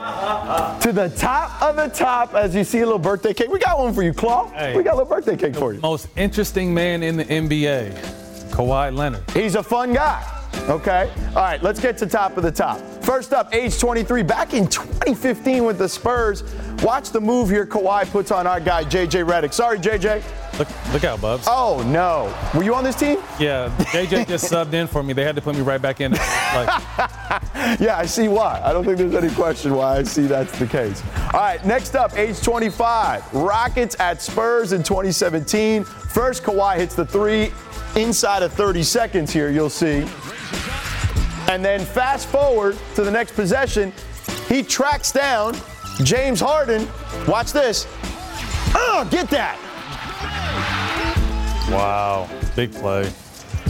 to 0.81 0.91
the 0.91 1.11
top 1.17 1.61
of 1.61 1.75
the 1.75 1.87
top 1.87 2.33
as 2.33 2.55
you 2.55 2.63
see 2.63 2.79
a 2.79 2.85
little 2.85 2.99
birthday 2.99 3.33
cake. 3.33 3.49
We 3.49 3.59
got 3.59 3.77
one 3.77 3.93
for 3.93 4.01
you, 4.01 4.13
Claw. 4.13 4.49
Hey. 4.51 4.75
We 4.75 4.83
got 4.83 4.93
a 4.93 4.97
little 4.97 5.13
birthday 5.13 5.35
cake 5.35 5.55
for 5.55 5.73
you. 5.73 5.79
Most 5.81 6.07
interesting 6.15 6.73
man 6.73 7.03
in 7.03 7.17
the 7.17 7.25
NBA, 7.25 7.93
Kawhi 8.51 8.95
Leonard. 8.95 9.29
He's 9.31 9.55
a 9.55 9.63
fun 9.63 9.93
guy. 9.93 10.34
Okay. 10.69 11.11
All 11.29 11.35
right, 11.35 11.61
let's 11.61 11.79
get 11.79 11.97
to 11.99 12.07
top 12.07 12.37
of 12.37 12.43
the 12.43 12.51
top. 12.51 12.79
First 13.03 13.33
up, 13.33 13.53
age 13.53 13.79
23, 13.79 14.23
back 14.23 14.53
in 14.53 14.67
2015 14.67 15.63
with 15.63 15.77
the 15.77 15.87
Spurs. 15.87 16.43
Watch 16.81 17.11
the 17.11 17.21
move 17.21 17.49
here 17.49 17.65
Kawhi 17.65 18.09
puts 18.09 18.31
on 18.31 18.47
our 18.47 18.59
guy, 18.59 18.83
JJ 18.83 19.27
Redick. 19.27 19.53
Sorry, 19.53 19.77
JJ. 19.77 20.23
Look, 20.57 20.67
look 20.93 21.03
out, 21.03 21.21
Bubs. 21.21 21.45
Oh, 21.47 21.83
no. 21.87 22.33
Were 22.57 22.63
you 22.63 22.73
on 22.73 22.83
this 22.83 22.95
team? 22.95 23.19
Yeah, 23.39 23.69
JJ 23.91 24.27
just 24.27 24.51
subbed 24.51 24.73
in 24.73 24.87
for 24.87 25.03
me. 25.03 25.13
They 25.13 25.23
had 25.23 25.35
to 25.35 25.41
put 25.41 25.55
me 25.55 25.61
right 25.61 25.81
back 25.81 26.01
in. 26.01 26.13
Like, 26.13 26.19
yeah, 27.79 27.97
I 27.97 28.05
see 28.05 28.27
why. 28.27 28.61
I 28.63 28.73
don't 28.73 28.85
think 28.85 28.97
there's 28.97 29.13
any 29.15 29.33
question 29.35 29.75
why 29.75 29.97
I 29.97 30.03
see 30.03 30.25
that's 30.25 30.57
the 30.57 30.65
case. 30.65 31.03
All 31.33 31.41
right, 31.41 31.63
next 31.65 31.95
up, 31.95 32.17
age 32.17 32.41
25. 32.41 33.33
Rockets 33.33 33.95
at 33.99 34.21
Spurs 34.21 34.71
in 34.71 34.81
2017. 34.81 35.83
First, 35.83 36.43
Kawhi 36.43 36.77
hits 36.77 36.95
the 36.95 37.05
three 37.05 37.51
inside 37.95 38.43
of 38.43 38.51
30 38.53 38.83
seconds 38.83 39.31
here, 39.31 39.49
you'll 39.49 39.69
see. 39.69 40.05
And 41.47 41.63
then 41.63 41.85
fast 41.85 42.27
forward 42.27 42.77
to 42.95 43.03
the 43.03 43.11
next 43.11 43.33
possession, 43.33 43.93
he 44.47 44.63
tracks 44.63 45.11
down 45.11 45.55
James 46.03 46.39
Harden. 46.39 46.87
Watch 47.27 47.51
this. 47.51 47.87
Oh, 48.73 49.07
get 49.09 49.29
that. 49.29 49.57
wow, 51.71 52.29
big 52.55 52.73
play. 52.73 53.11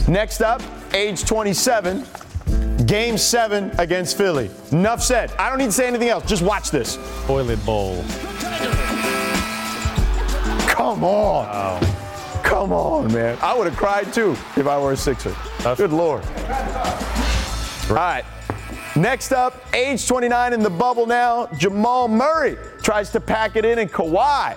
Next 0.08 0.40
up, 0.40 0.62
age 0.94 1.24
27, 1.24 2.04
game 2.86 3.18
seven 3.18 3.70
against 3.78 4.16
Philly. 4.16 4.50
Enough 4.72 5.02
said. 5.02 5.32
I 5.38 5.48
don't 5.48 5.58
need 5.58 5.66
to 5.66 5.72
say 5.72 5.86
anything 5.86 6.08
else. 6.08 6.24
Just 6.26 6.42
watch 6.42 6.70
this. 6.70 6.98
Toilet 7.26 7.64
bowl. 7.64 8.04
Come 10.68 11.04
on. 11.04 11.46
Wow. 11.46 11.80
Come 12.42 12.72
on, 12.72 13.12
man. 13.12 13.36
I 13.42 13.54
would 13.54 13.66
have 13.66 13.76
cried 13.76 14.12
too 14.12 14.32
if 14.56 14.66
I 14.66 14.78
were 14.80 14.92
a 14.92 14.96
Sixer. 14.96 15.34
Good 15.76 15.92
Lord. 15.92 16.22
All 17.88 17.94
right. 17.94 18.24
Next 18.96 19.30
up, 19.30 19.62
age 19.74 20.08
29 20.08 20.52
in 20.54 20.60
the 20.60 20.70
bubble 20.70 21.06
now, 21.06 21.46
Jamal 21.58 22.08
Murray 22.08 22.56
tries 22.82 23.10
to 23.10 23.20
pack 23.20 23.54
it 23.54 23.64
in, 23.64 23.78
and 23.78 23.92
Kawhi. 23.92 24.54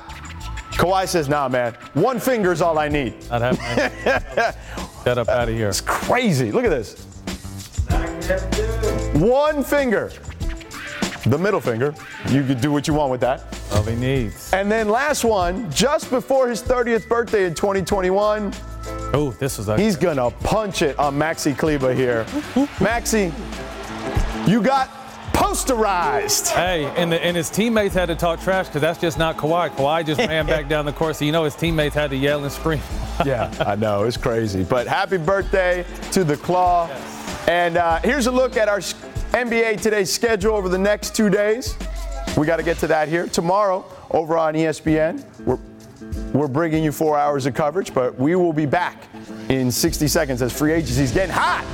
Kawhi 0.72 1.08
says, 1.08 1.28
nah, 1.30 1.48
man, 1.50 1.74
one 1.94 2.20
finger 2.20 2.52
is 2.52 2.62
all 2.62 2.80
I 2.80 2.88
need. 2.88 3.30
Not 3.30 3.42
happening. 3.42 3.92
Get 5.06 5.18
up 5.18 5.28
out 5.28 5.50
of 5.50 5.56
here. 5.56 5.70
It's 5.70 5.82
crazy. 5.82 6.52
Look 6.52 6.64
at 6.64 6.70
this. 6.70 7.04
One 9.16 9.64
finger. 9.64 10.12
The 11.26 11.38
middle 11.38 11.60
finger. 11.60 11.94
You 12.30 12.44
could 12.44 12.62
do 12.62 12.72
what 12.72 12.88
you 12.88 12.94
want 12.94 13.12
with 13.12 13.22
that. 13.22 13.44
All 13.74 13.84
he 13.84 13.96
needs. 13.96 14.54
And 14.54 14.72
then 14.72 14.88
last 14.88 15.24
one, 15.24 15.70
just 15.72 16.10
before 16.10 16.48
his 16.48 16.64
30th 16.64 17.08
birthday 17.08 17.46
in 17.46 17.54
2021. 17.54 18.54
Oh, 19.14 19.32
this 19.32 19.58
was 19.58 19.68
He's 19.80 19.96
gonna 19.96 20.30
punch 20.30 20.82
it 20.82 20.98
on 21.00 21.18
Maxi 21.18 21.58
Kleber 21.58 21.94
here. 21.94 22.24
Maxi, 22.80 23.34
you 24.48 24.62
got 24.62 24.88
posterized. 25.34 26.52
Hey, 26.52 26.86
and, 26.96 27.12
the, 27.12 27.24
and 27.24 27.36
his 27.36 27.50
teammates 27.50 27.96
had 27.96 28.08
to 28.08 28.16
talk 28.16 28.40
trash 28.40 28.68
because 28.68 28.82
that's 28.82 29.00
just 29.00 29.18
not 29.18 29.38
Kawhi. 29.38 29.70
Kawhi 29.70 30.06
just 30.06 30.20
ran 30.20 30.46
back 30.46 30.68
down 30.70 30.86
the 30.86 30.94
court, 30.94 31.16
so 31.16 31.26
you 31.26 31.32
know 31.32 31.44
his 31.44 31.56
teammates 31.56 31.96
had 31.96 32.12
to 32.12 32.16
yell 32.16 32.44
and 32.44 32.52
scream. 32.52 32.82
yeah, 33.26 33.52
I 33.66 33.76
know 33.76 34.04
it's 34.04 34.18
crazy. 34.18 34.64
But 34.64 34.86
happy 34.86 35.18
birthday 35.18 35.86
to 36.12 36.24
the 36.24 36.38
Claw. 36.38 36.88
And 37.48 37.78
uh, 37.78 38.00
here's 38.00 38.28
a 38.28 38.32
look 38.32 38.58
at 38.58 38.68
our 38.68 38.80
NBA 38.80 39.82
Today's 39.82 40.12
schedule 40.12 40.56
over 40.56 40.70
the 40.70 40.78
next 40.78 41.16
two 41.16 41.30
days. 41.30 41.76
We 42.38 42.46
got 42.46 42.58
to 42.58 42.64
get 42.64 42.78
to 42.80 42.88
that 42.88 43.08
here 43.08 43.28
tomorrow 43.28 43.86
over 44.12 44.38
on 44.38 44.54
ESPN. 44.54 45.26
We're 45.46 45.58
we're 46.34 46.48
bringing 46.48 46.84
you 46.84 46.92
four 46.92 47.18
hours 47.18 47.46
of 47.46 47.54
coverage, 47.54 47.94
but 47.94 48.18
we 48.20 48.36
will 48.36 48.54
be 48.54 48.66
back 48.66 49.04
in 49.50 49.72
60 49.72 50.08
seconds 50.08 50.42
as 50.42 50.52
free 50.52 50.74
agency 50.74 51.04
is 51.04 51.12
getting 51.12 51.34
hot. 51.34 51.66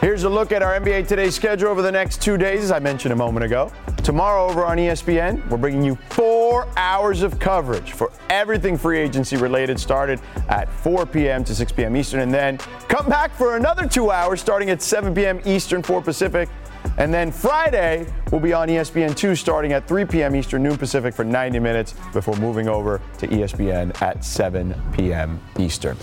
Here's 0.00 0.24
a 0.24 0.28
look 0.28 0.52
at 0.52 0.62
our 0.62 0.78
NBA 0.78 1.08
Today 1.08 1.30
schedule 1.30 1.68
over 1.70 1.82
the 1.82 1.90
next 1.90 2.20
two 2.22 2.36
days, 2.36 2.62
as 2.62 2.70
I 2.70 2.78
mentioned 2.78 3.12
a 3.12 3.16
moment 3.16 3.44
ago. 3.44 3.72
Tomorrow 4.04 4.48
over 4.50 4.64
on 4.64 4.76
ESPN, 4.76 5.48
we're 5.48 5.56
bringing 5.56 5.82
you 5.82 5.96
four 6.10 6.68
hours 6.76 7.22
of 7.22 7.38
coverage 7.38 7.92
for 7.92 8.12
everything 8.28 8.76
free 8.76 8.98
agency 8.98 9.36
related, 9.38 9.80
started 9.80 10.20
at 10.50 10.70
4 10.70 11.06
p.m. 11.06 11.42
to 11.44 11.54
6 11.54 11.72
p.m. 11.72 11.96
Eastern, 11.96 12.20
and 12.20 12.32
then 12.32 12.58
come 12.86 13.08
back 13.08 13.34
for 13.34 13.56
another 13.56 13.88
two 13.88 14.10
hours 14.10 14.42
starting 14.42 14.68
at 14.68 14.82
7 14.82 15.14
p.m. 15.14 15.40
Eastern, 15.46 15.82
4 15.82 16.02
Pacific. 16.02 16.50
And 16.96 17.12
then 17.12 17.32
Friday, 17.32 18.06
we'll 18.30 18.40
be 18.40 18.52
on 18.52 18.70
E 18.70 18.74
ESPN2 18.74 19.36
starting 19.36 19.72
at 19.72 19.88
3 19.88 20.04
p.m. 20.04 20.36
Eastern, 20.36 20.62
noon 20.62 20.76
Pacific 20.76 21.14
for 21.14 21.24
90 21.24 21.58
minutes 21.58 21.94
before 22.12 22.36
moving 22.36 22.68
over 22.68 23.00
to 23.18 23.26
ESPN 23.26 24.00
at 24.00 24.24
7 24.24 24.74
p.m. 24.92 25.40
Eastern. 25.58 25.96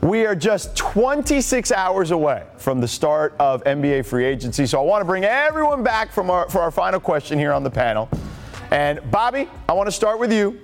We 0.00 0.26
are 0.26 0.34
just 0.34 0.76
26 0.76 1.72
hours 1.72 2.12
away 2.12 2.44
from 2.56 2.80
the 2.80 2.86
start 2.86 3.34
of 3.38 3.64
NBA 3.64 4.06
free 4.06 4.24
agency. 4.24 4.64
So 4.66 4.80
I 4.80 4.82
want 4.82 5.00
to 5.00 5.04
bring 5.04 5.24
everyone 5.24 5.82
back 5.82 6.12
from 6.12 6.30
our, 6.30 6.48
for 6.48 6.60
our 6.60 6.70
final 6.70 7.00
question 7.00 7.38
here 7.38 7.52
on 7.52 7.64
the 7.64 7.70
panel. 7.70 8.08
And 8.70 9.00
Bobby, 9.10 9.48
I 9.68 9.72
want 9.72 9.88
to 9.88 9.92
start 9.92 10.18
with 10.20 10.32
you. 10.32 10.60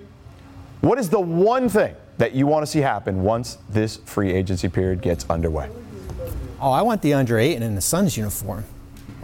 What 0.83 0.99
is 0.99 1.09
the 1.09 1.21
one 1.21 1.69
thing 1.69 1.95
that 2.19 2.33
you 2.33 2.47
want 2.47 2.65
to 2.65 2.67
see 2.71 2.81
happen 2.81 3.23
once 3.23 3.59
this 3.69 3.97
free 3.97 4.33
agency 4.33 4.69
period 4.69 5.01
gets 5.01 5.29
underway? 5.29 5.69
Oh, 6.61 6.71
I 6.71 6.83
want 6.83 7.03
DeAndre 7.03 7.43
Ayton 7.43 7.63
in 7.63 7.75
the 7.75 7.81
Suns 7.81 8.17
uniform. 8.17 8.65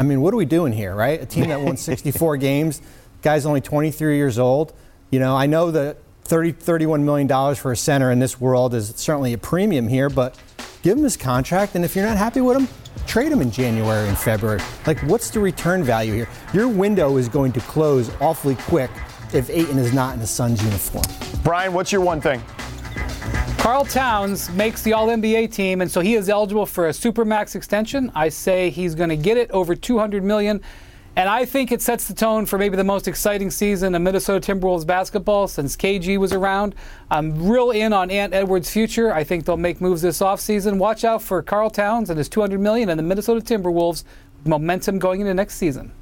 I 0.01 0.03
mean, 0.03 0.23
what 0.23 0.33
are 0.33 0.39
we 0.39 0.47
doing 0.47 0.73
here, 0.73 0.95
right? 0.95 1.21
A 1.21 1.27
team 1.27 1.49
that 1.51 1.61
won 1.61 1.77
64 1.77 2.39
games, 2.39 2.81
guy's 3.21 3.45
only 3.45 3.61
23 3.61 4.17
years 4.17 4.39
old. 4.39 4.73
You 5.11 5.21
know, 5.21 5.37
I 5.37 5.45
know 5.45 5.71
that 5.73 5.99
30, 6.25 6.53
31 6.53 7.05
million 7.05 7.27
dollars 7.27 7.59
for 7.59 7.71
a 7.71 7.77
center 7.77 8.11
in 8.11 8.19
this 8.19 8.41
world 8.41 8.73
is 8.73 8.95
certainly 8.97 9.35
a 9.35 9.39
premium 9.39 9.89
here, 9.89 10.09
but 10.09 10.39
give 10.83 10.97
him 10.97 11.05
his 11.05 11.19
contract, 11.19 11.75
and 11.75 11.85
if 11.85 11.95
you're 11.95 12.07
not 12.07 12.17
happy 12.17 12.41
with 12.41 12.57
him, 12.57 12.69
trade 13.07 13.31
him 13.31 13.43
in 13.43 13.51
January 13.51 14.09
and 14.09 14.17
February. 14.17 14.61
Like, 14.87 14.99
what's 15.01 15.29
the 15.29 15.41
return 15.41 15.85
value 15.85 16.15
here? 16.15 16.29
Your 16.55 16.69
window 16.69 17.19
is 17.19 17.29
going 17.29 17.53
to 17.53 17.61
close 17.61 18.11
awfully 18.23 18.55
quick 18.55 18.91
if 19.35 19.51
Ayton 19.51 19.79
is 19.79 19.93
not 19.93 20.15
in 20.15 20.21
the 20.21 20.27
Suns 20.27 20.63
uniform. 20.63 21.05
Brian, 21.43 21.75
what's 21.75 21.93
your 21.93 22.01
one 22.01 22.23
thing? 22.23 22.43
Karl 23.61 23.85
Towns 23.85 24.51
makes 24.51 24.83
the 24.83 24.95
All 24.95 25.09
NBA 25.09 25.53
team, 25.53 25.83
and 25.83 25.91
so 25.91 26.01
he 26.01 26.15
is 26.15 26.31
eligible 26.31 26.65
for 26.65 26.89
a 26.89 26.91
supermax 26.93 27.55
extension. 27.55 28.11
I 28.15 28.31
say 28.31 28.71
he's 28.71 28.95
going 28.95 29.11
to 29.11 29.17
get 29.17 29.37
it 29.37 29.51
over 29.51 29.75
200 29.75 30.25
million, 30.25 30.63
and 31.15 31.29
I 31.29 31.45
think 31.45 31.71
it 31.71 31.83
sets 31.83 32.09
the 32.09 32.15
tone 32.15 32.47
for 32.47 32.57
maybe 32.57 32.79
the 32.79 32.85
most 32.85 33.07
exciting 33.07 33.51
season 33.51 33.95
of 33.95 34.01
Minnesota 34.01 34.41
Timberwolves 34.41 34.87
basketball 34.87 35.47
since 35.47 35.77
KG 35.77 36.17
was 36.17 36.33
around. 36.33 36.75
I'm 37.11 37.49
real 37.49 37.71
in 37.71 37.93
on 37.93 38.11
Ant 38.11 38.33
Edwards' 38.33 38.71
future. 38.71 39.13
I 39.13 39.25
think 39.25 39.45
they'll 39.45 39.59
make 39.59 39.81
moves 39.81 40.01
this 40.01 40.21
offseason. 40.21 40.79
Watch 40.79 41.05
out 41.05 41.21
for 41.21 41.43
Karl 41.43 41.69
Towns 41.69 42.09
and 42.09 42.17
his 42.17 42.31
200 42.31 42.59
million 42.59 42.89
and 42.89 42.99
the 42.99 43.03
Minnesota 43.03 43.41
Timberwolves 43.41 44.05
momentum 44.47 44.99
going 44.99 45.21
into 45.21 45.35
next 45.35 45.57
season. 45.57 45.93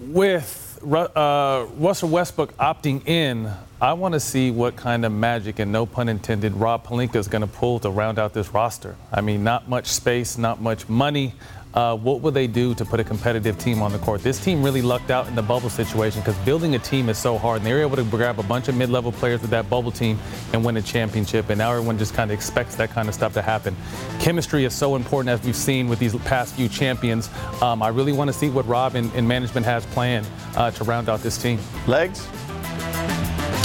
With 0.00 0.65
uh, 0.94 1.66
Russell 1.76 2.08
Westbrook 2.08 2.56
opting 2.58 3.06
in, 3.06 3.50
I 3.80 3.92
want 3.92 4.14
to 4.14 4.20
see 4.20 4.50
what 4.50 4.76
kind 4.76 5.04
of 5.04 5.12
magic, 5.12 5.58
and 5.58 5.70
no 5.70 5.84
pun 5.84 6.08
intended, 6.08 6.54
Rob 6.54 6.86
Pelinka 6.86 7.16
is 7.16 7.28
going 7.28 7.42
to 7.42 7.46
pull 7.46 7.78
to 7.80 7.90
round 7.90 8.18
out 8.18 8.32
this 8.32 8.54
roster. 8.54 8.96
I 9.12 9.20
mean, 9.20 9.44
not 9.44 9.68
much 9.68 9.86
space, 9.86 10.38
not 10.38 10.60
much 10.60 10.88
money. 10.88 11.34
Uh, 11.76 11.94
what 11.94 12.22
will 12.22 12.30
they 12.30 12.46
do 12.46 12.74
to 12.74 12.86
put 12.86 12.98
a 13.00 13.04
competitive 13.04 13.58
team 13.58 13.82
on 13.82 13.92
the 13.92 13.98
court? 13.98 14.22
This 14.22 14.42
team 14.42 14.62
really 14.62 14.80
lucked 14.80 15.10
out 15.10 15.28
in 15.28 15.34
the 15.34 15.42
bubble 15.42 15.68
situation 15.68 16.22
because 16.22 16.34
building 16.38 16.74
a 16.74 16.78
team 16.78 17.10
is 17.10 17.18
so 17.18 17.36
hard. 17.36 17.58
And 17.58 17.66
they 17.66 17.74
were 17.74 17.82
able 17.82 17.96
to 17.96 18.04
grab 18.04 18.38
a 18.38 18.42
bunch 18.42 18.68
of 18.68 18.74
mid-level 18.76 19.12
players 19.12 19.42
with 19.42 19.50
that 19.50 19.68
bubble 19.68 19.92
team 19.92 20.18
and 20.54 20.64
win 20.64 20.78
a 20.78 20.82
championship. 20.82 21.50
And 21.50 21.58
now 21.58 21.72
everyone 21.72 21.98
just 21.98 22.14
kind 22.14 22.30
of 22.30 22.34
expects 22.34 22.76
that 22.76 22.88
kind 22.88 23.08
of 23.10 23.14
stuff 23.14 23.34
to 23.34 23.42
happen. 23.42 23.76
Chemistry 24.20 24.64
is 24.64 24.74
so 24.74 24.96
important 24.96 25.28
as 25.28 25.44
we've 25.44 25.54
seen 25.54 25.86
with 25.86 25.98
these 25.98 26.16
past 26.20 26.54
few 26.54 26.70
champions. 26.70 27.28
Um, 27.60 27.82
I 27.82 27.88
really 27.88 28.12
want 28.12 28.28
to 28.28 28.32
see 28.32 28.48
what 28.48 28.66
Rob 28.66 28.94
and, 28.94 29.12
and 29.12 29.28
management 29.28 29.66
has 29.66 29.84
planned 29.84 30.26
uh, 30.56 30.70
to 30.70 30.84
round 30.84 31.10
out 31.10 31.20
this 31.20 31.36
team. 31.36 31.58
Legs? 31.86 32.26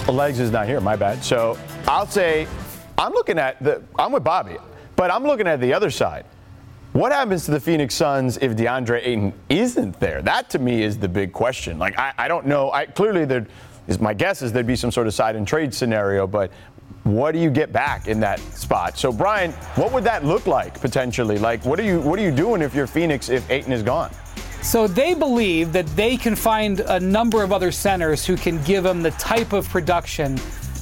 Legs 0.10 0.40
is 0.40 0.52
not 0.52 0.68
here. 0.68 0.82
My 0.82 0.98
bad. 0.98 1.24
So 1.24 1.58
I'll 1.88 2.08
say 2.08 2.46
I'm 2.98 3.14
looking 3.14 3.40
at 3.40 3.64
the. 3.64 3.82
I'm 3.98 4.12
with 4.12 4.26
Bobby, 4.26 4.58
but 4.98 5.10
I'm 5.12 5.24
looking 5.24 5.48
at 5.48 5.62
the 5.62 5.74
other 5.74 5.90
side. 5.90 6.26
What 6.94 7.14
happens 7.14 7.46
to 7.46 7.52
the 7.52 7.60
Phoenix 7.62 7.96
Suns 7.96 8.38
if 8.42 8.52
DeAndre 8.52 9.00
Ayton 9.02 9.32
isn't 9.48 9.98
there? 10.02 10.22
That 10.22 10.50
to 10.50 10.60
me 10.60 10.84
is 10.84 10.98
the 10.98 11.08
big 11.08 11.32
question. 11.32 11.80
Like 11.80 11.98
I, 11.98 12.12
I 12.18 12.28
don't 12.28 12.46
know. 12.46 12.70
I 12.74 12.86
clearly 12.86 13.24
there 13.24 13.48
is 13.88 14.02
my 14.02 14.14
guess 14.14 14.42
is 14.42 14.52
there'd 14.52 14.68
be 14.68 14.76
some 14.76 14.92
sort 14.92 15.08
of 15.08 15.14
side 15.14 15.38
and 15.38 15.48
trade 15.48 15.74
scenario, 15.74 16.28
but 16.28 16.52
what 17.04 17.32
do 17.32 17.40
you 17.40 17.50
get 17.50 17.72
back 17.72 18.10
in 18.10 18.20
that 18.20 18.40
spot? 18.40 18.98
So 18.98 19.14
Brian, 19.14 19.54
what 19.76 19.94
would 19.94 20.04
that 20.04 20.26
look 20.26 20.48
like 20.48 20.82
potentially? 20.82 21.38
Like 21.38 21.64
what 21.64 21.80
are 21.80 21.84
you 21.84 22.02
what 22.02 22.20
are 22.20 22.24
you 22.24 22.32
doing 22.32 22.62
if 22.62 22.76
you're 22.76 22.88
Phoenix 22.88 23.30
if 23.30 23.50
Ayton 23.50 23.72
is 23.72 23.84
gone? 23.84 24.12
So 24.62 24.86
they 24.86 25.14
believe 25.14 25.72
that 25.72 25.88
they 25.96 26.18
can 26.18 26.36
find 26.36 26.82
a 26.82 27.00
number 27.00 27.42
of 27.42 27.54
other 27.54 27.72
centers 27.72 28.26
who 28.26 28.36
can 28.36 28.62
give 28.64 28.84
them 28.84 29.02
the 29.02 29.12
type 29.12 29.54
of 29.54 29.68
production 29.70 30.38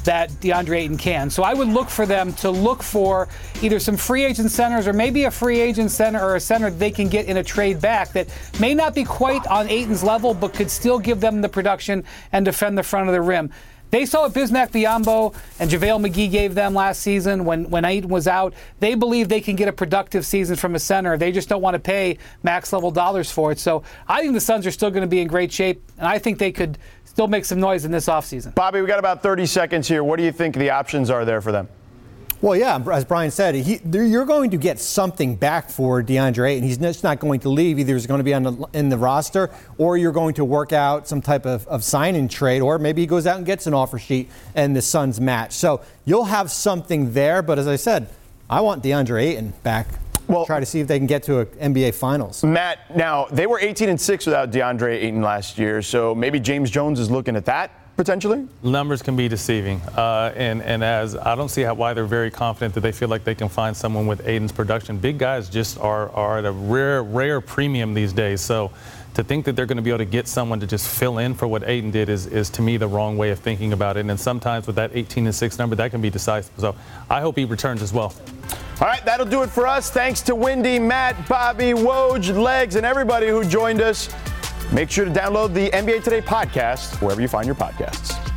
that 0.06 0.30
DeAndre 0.42 0.78
Ayton 0.78 0.98
can. 0.98 1.30
So 1.30 1.44
I 1.44 1.54
would 1.54 1.68
look 1.68 1.90
for 1.90 2.06
them 2.06 2.34
to 2.34 2.50
look 2.50 2.84
for 2.84 3.28
either 3.62 3.80
some 3.80 3.98
free 3.98 4.26
agent 4.26 4.52
centers 4.52 4.88
or 4.88 4.94
maybe 4.94 5.26
a 5.26 5.32
free 5.32 5.60
agent 5.60 5.92
center 5.92 6.20
or 6.20 6.36
a 6.36 6.40
center 6.40 6.70
they 6.70 6.92
can 6.92 7.10
get 7.10 7.26
in 7.26 7.38
a 7.38 7.44
trade 7.44 7.82
back 7.82 8.12
that 8.14 8.28
may 8.60 8.74
not 8.74 8.96
be 8.96 9.04
quite 9.04 9.46
on 9.48 9.70
Ayton's 9.70 10.04
level, 10.04 10.34
but 10.34 10.54
could 10.54 10.72
still 10.72 11.00
give 11.00 11.20
them 11.20 11.42
the 11.42 11.50
production 11.50 12.04
and 12.32 12.46
defend 12.46 12.78
the 12.78 12.84
front 12.84 13.08
of 13.08 13.14
the 13.14 13.22
rim. 13.22 13.52
They 13.92 14.06
saw 14.06 14.22
what 14.22 14.34
Bismack 14.34 14.70
Biyombo 14.70 15.34
and 15.60 15.70
JaVale 15.70 16.08
McGee 16.08 16.30
gave 16.30 16.54
them 16.54 16.76
last 16.76 17.02
season 17.02 17.44
when, 17.44 17.70
when 17.72 17.86
Ayton 17.86 18.10
was 18.10 18.28
out. 18.28 18.54
They 18.80 18.94
believe 18.94 19.30
they 19.30 19.42
can 19.42 19.56
get 19.56 19.68
a 19.68 19.74
productive 19.74 20.26
season 20.26 20.56
from 20.58 20.76
a 20.76 20.80
center. 20.80 21.18
They 21.18 21.32
just 21.32 21.50
don't 21.50 21.62
want 21.62 21.74
to 21.74 21.80
pay 21.80 22.20
max 22.44 22.72
level 22.72 22.92
dollars 22.92 23.32
for 23.32 23.52
it. 23.52 23.60
So 23.60 23.84
I 24.08 24.22
think 24.22 24.34
the 24.34 24.42
Suns 24.42 24.68
are 24.68 24.72
still 24.72 24.92
going 24.92 25.02
to 25.02 25.08
be 25.08 25.22
in 25.22 25.28
great 25.28 25.52
shape, 25.52 25.82
and 25.98 26.08
I 26.08 26.20
think 26.20 26.38
they 26.38 26.52
could 26.52 26.78
still 27.20 27.28
make 27.28 27.44
some 27.44 27.60
noise 27.60 27.84
in 27.84 27.92
this 27.92 28.06
offseason. 28.06 28.56
Bobby, 28.56 28.80
we 28.80 28.88
got 28.88 28.98
about 28.98 29.22
30 29.22 29.46
seconds 29.46 29.90
here. 29.90 30.06
What 30.06 30.16
do 30.16 30.24
you 30.24 30.32
think 30.32 30.56
the 30.56 30.70
options 30.70 31.10
are 31.10 31.26
there 31.26 31.42
for 31.42 31.52
them? 31.52 31.68
Well, 32.40 32.56
yeah, 32.56 32.82
as 32.94 33.04
Brian 33.04 33.30
said, 33.30 33.56
he, 33.56 33.82
you're 33.92 34.24
going 34.24 34.52
to 34.52 34.58
get 34.58 34.80
something 34.80 35.36
back 35.36 35.70
for 35.70 36.02
DeAndre 36.02 36.52
Ayton. 36.52 36.64
He's 36.64 36.78
just 36.78 37.04
not 37.04 37.20
going 37.20 37.42
to 37.42 37.50
leave. 37.50 37.78
Either 37.78 37.94
he's 37.94 38.08
going 38.08 38.20
to 38.20 38.24
be 38.24 38.34
on 38.34 38.44
the, 38.44 38.68
in 38.72 38.88
the 38.88 38.98
roster, 38.98 39.52
or 39.78 39.98
you're 39.98 40.14
going 40.14 40.34
to 40.36 40.46
work 40.46 40.72
out 40.72 41.10
some 41.10 41.22
type 41.22 41.46
of, 41.46 41.68
of 41.68 41.84
sign 41.84 42.16
and 42.16 42.32
trade, 42.32 42.62
or 42.62 42.80
maybe 42.80 43.02
he 43.02 43.06
goes 43.06 43.28
out 43.28 43.36
and 43.36 43.46
gets 43.46 43.68
an 43.68 43.74
offer 43.74 44.00
sheet 44.00 44.30
and 44.56 44.74
the 44.74 44.82
Suns 44.82 45.20
match. 45.20 45.52
So 45.52 45.82
you'll 46.06 46.24
have 46.24 46.50
something 46.50 47.12
there. 47.12 47.42
But 47.42 47.60
as 47.60 47.68
I 47.68 47.76
said, 47.76 48.08
I 48.50 48.62
want 48.62 48.82
DeAndre 48.82 49.24
Ayton 49.24 49.56
back. 49.62 49.88
Well, 50.30 50.46
try 50.46 50.60
to 50.60 50.66
see 50.66 50.80
if 50.80 50.88
they 50.88 51.00
can 51.00 51.08
get 51.08 51.24
to 51.24 51.40
an 51.40 51.74
NBA 51.74 51.96
Finals. 51.96 52.44
Matt, 52.44 52.96
now 52.96 53.26
they 53.32 53.48
were 53.48 53.60
18 53.60 53.90
and 53.90 54.00
six 54.00 54.26
without 54.26 54.52
DeAndre 54.52 54.94
Ayton 54.94 55.22
last 55.22 55.58
year, 55.58 55.82
so 55.82 56.14
maybe 56.14 56.40
James 56.40 56.70
Jones 56.70 57.00
is 57.00 57.10
looking 57.10 57.36
at 57.36 57.46
that 57.46 57.72
potentially? 58.00 58.48
Numbers 58.64 59.02
can 59.02 59.18
be 59.18 59.28
deceiving, 59.28 59.82
uh, 59.98 60.32
and 60.34 60.62
and 60.62 60.82
as 60.86 61.18
I 61.18 61.36
don't 61.36 61.50
see 61.50 61.64
how, 61.64 61.74
why 61.74 61.94
they're 61.94 62.06
very 62.06 62.32
confident 62.32 62.74
that 62.76 62.80
they 62.80 62.94
feel 62.94 63.10
like 63.10 63.26
they 63.26 63.36
can 63.36 63.50
find 63.50 63.76
someone 63.76 64.08
with 64.08 64.26
Ayton's 64.26 64.54
production. 64.54 64.98
Big 64.98 65.18
guys 65.18 65.50
just 65.50 65.78
are 65.80 66.10
are 66.12 66.38
at 66.38 66.46
a 66.46 66.52
rare 66.52 67.04
rare 67.04 67.42
premium 67.42 67.94
these 67.94 68.14
days. 68.14 68.40
So 68.40 68.72
to 69.16 69.24
think 69.24 69.44
that 69.44 69.58
they're 69.58 69.66
going 69.66 69.76
to 69.76 69.84
be 69.84 69.90
able 69.90 69.98
to 69.98 70.06
get 70.06 70.30
someone 70.30 70.62
to 70.62 70.68
just 70.68 70.88
fill 70.88 71.18
in 71.18 71.34
for 71.34 71.46
what 71.46 71.68
Ayton 71.68 71.92
did 71.92 72.08
is, 72.08 72.26
is 72.28 72.50
to 72.52 72.62
me 72.62 72.78
the 72.78 72.88
wrong 72.88 73.18
way 73.18 73.32
of 73.32 73.40
thinking 73.40 73.74
about 73.74 73.98
it. 73.98 74.06
And 74.06 74.18
sometimes 74.18 74.66
with 74.66 74.78
that 74.78 74.92
18 74.94 75.26
and 75.26 75.36
6 75.36 75.60
number, 75.60 75.76
that 75.76 75.92
can 75.92 76.00
be 76.00 76.10
decisive. 76.10 76.54
So 76.58 76.76
I 77.10 77.20
hope 77.20 77.36
he 77.36 77.44
returns 77.44 77.82
as 77.82 77.92
well. 77.92 78.14
All 78.82 78.88
right, 78.88 79.04
that'll 79.04 79.26
do 79.26 79.44
it 79.44 79.50
for 79.50 79.68
us. 79.68 79.90
Thanks 79.90 80.22
to 80.22 80.36
Windy, 80.36 80.80
Matt, 80.80 81.28
Bobby, 81.28 81.74
Woj, 81.74 82.42
Legs, 82.42 82.76
and 82.76 82.86
everybody 82.86 83.28
who 83.28 83.44
joined 83.44 83.82
us. 83.82 84.10
Make 84.72 84.90
sure 84.90 85.04
to 85.04 85.12
download 85.12 85.54
the 85.54 85.70
NBA 85.72 86.02
Today 86.02 86.22
podcast 86.22 87.02
wherever 87.02 87.20
you 87.20 87.28
find 87.28 87.46
your 87.46 87.56
podcasts. 87.56 88.29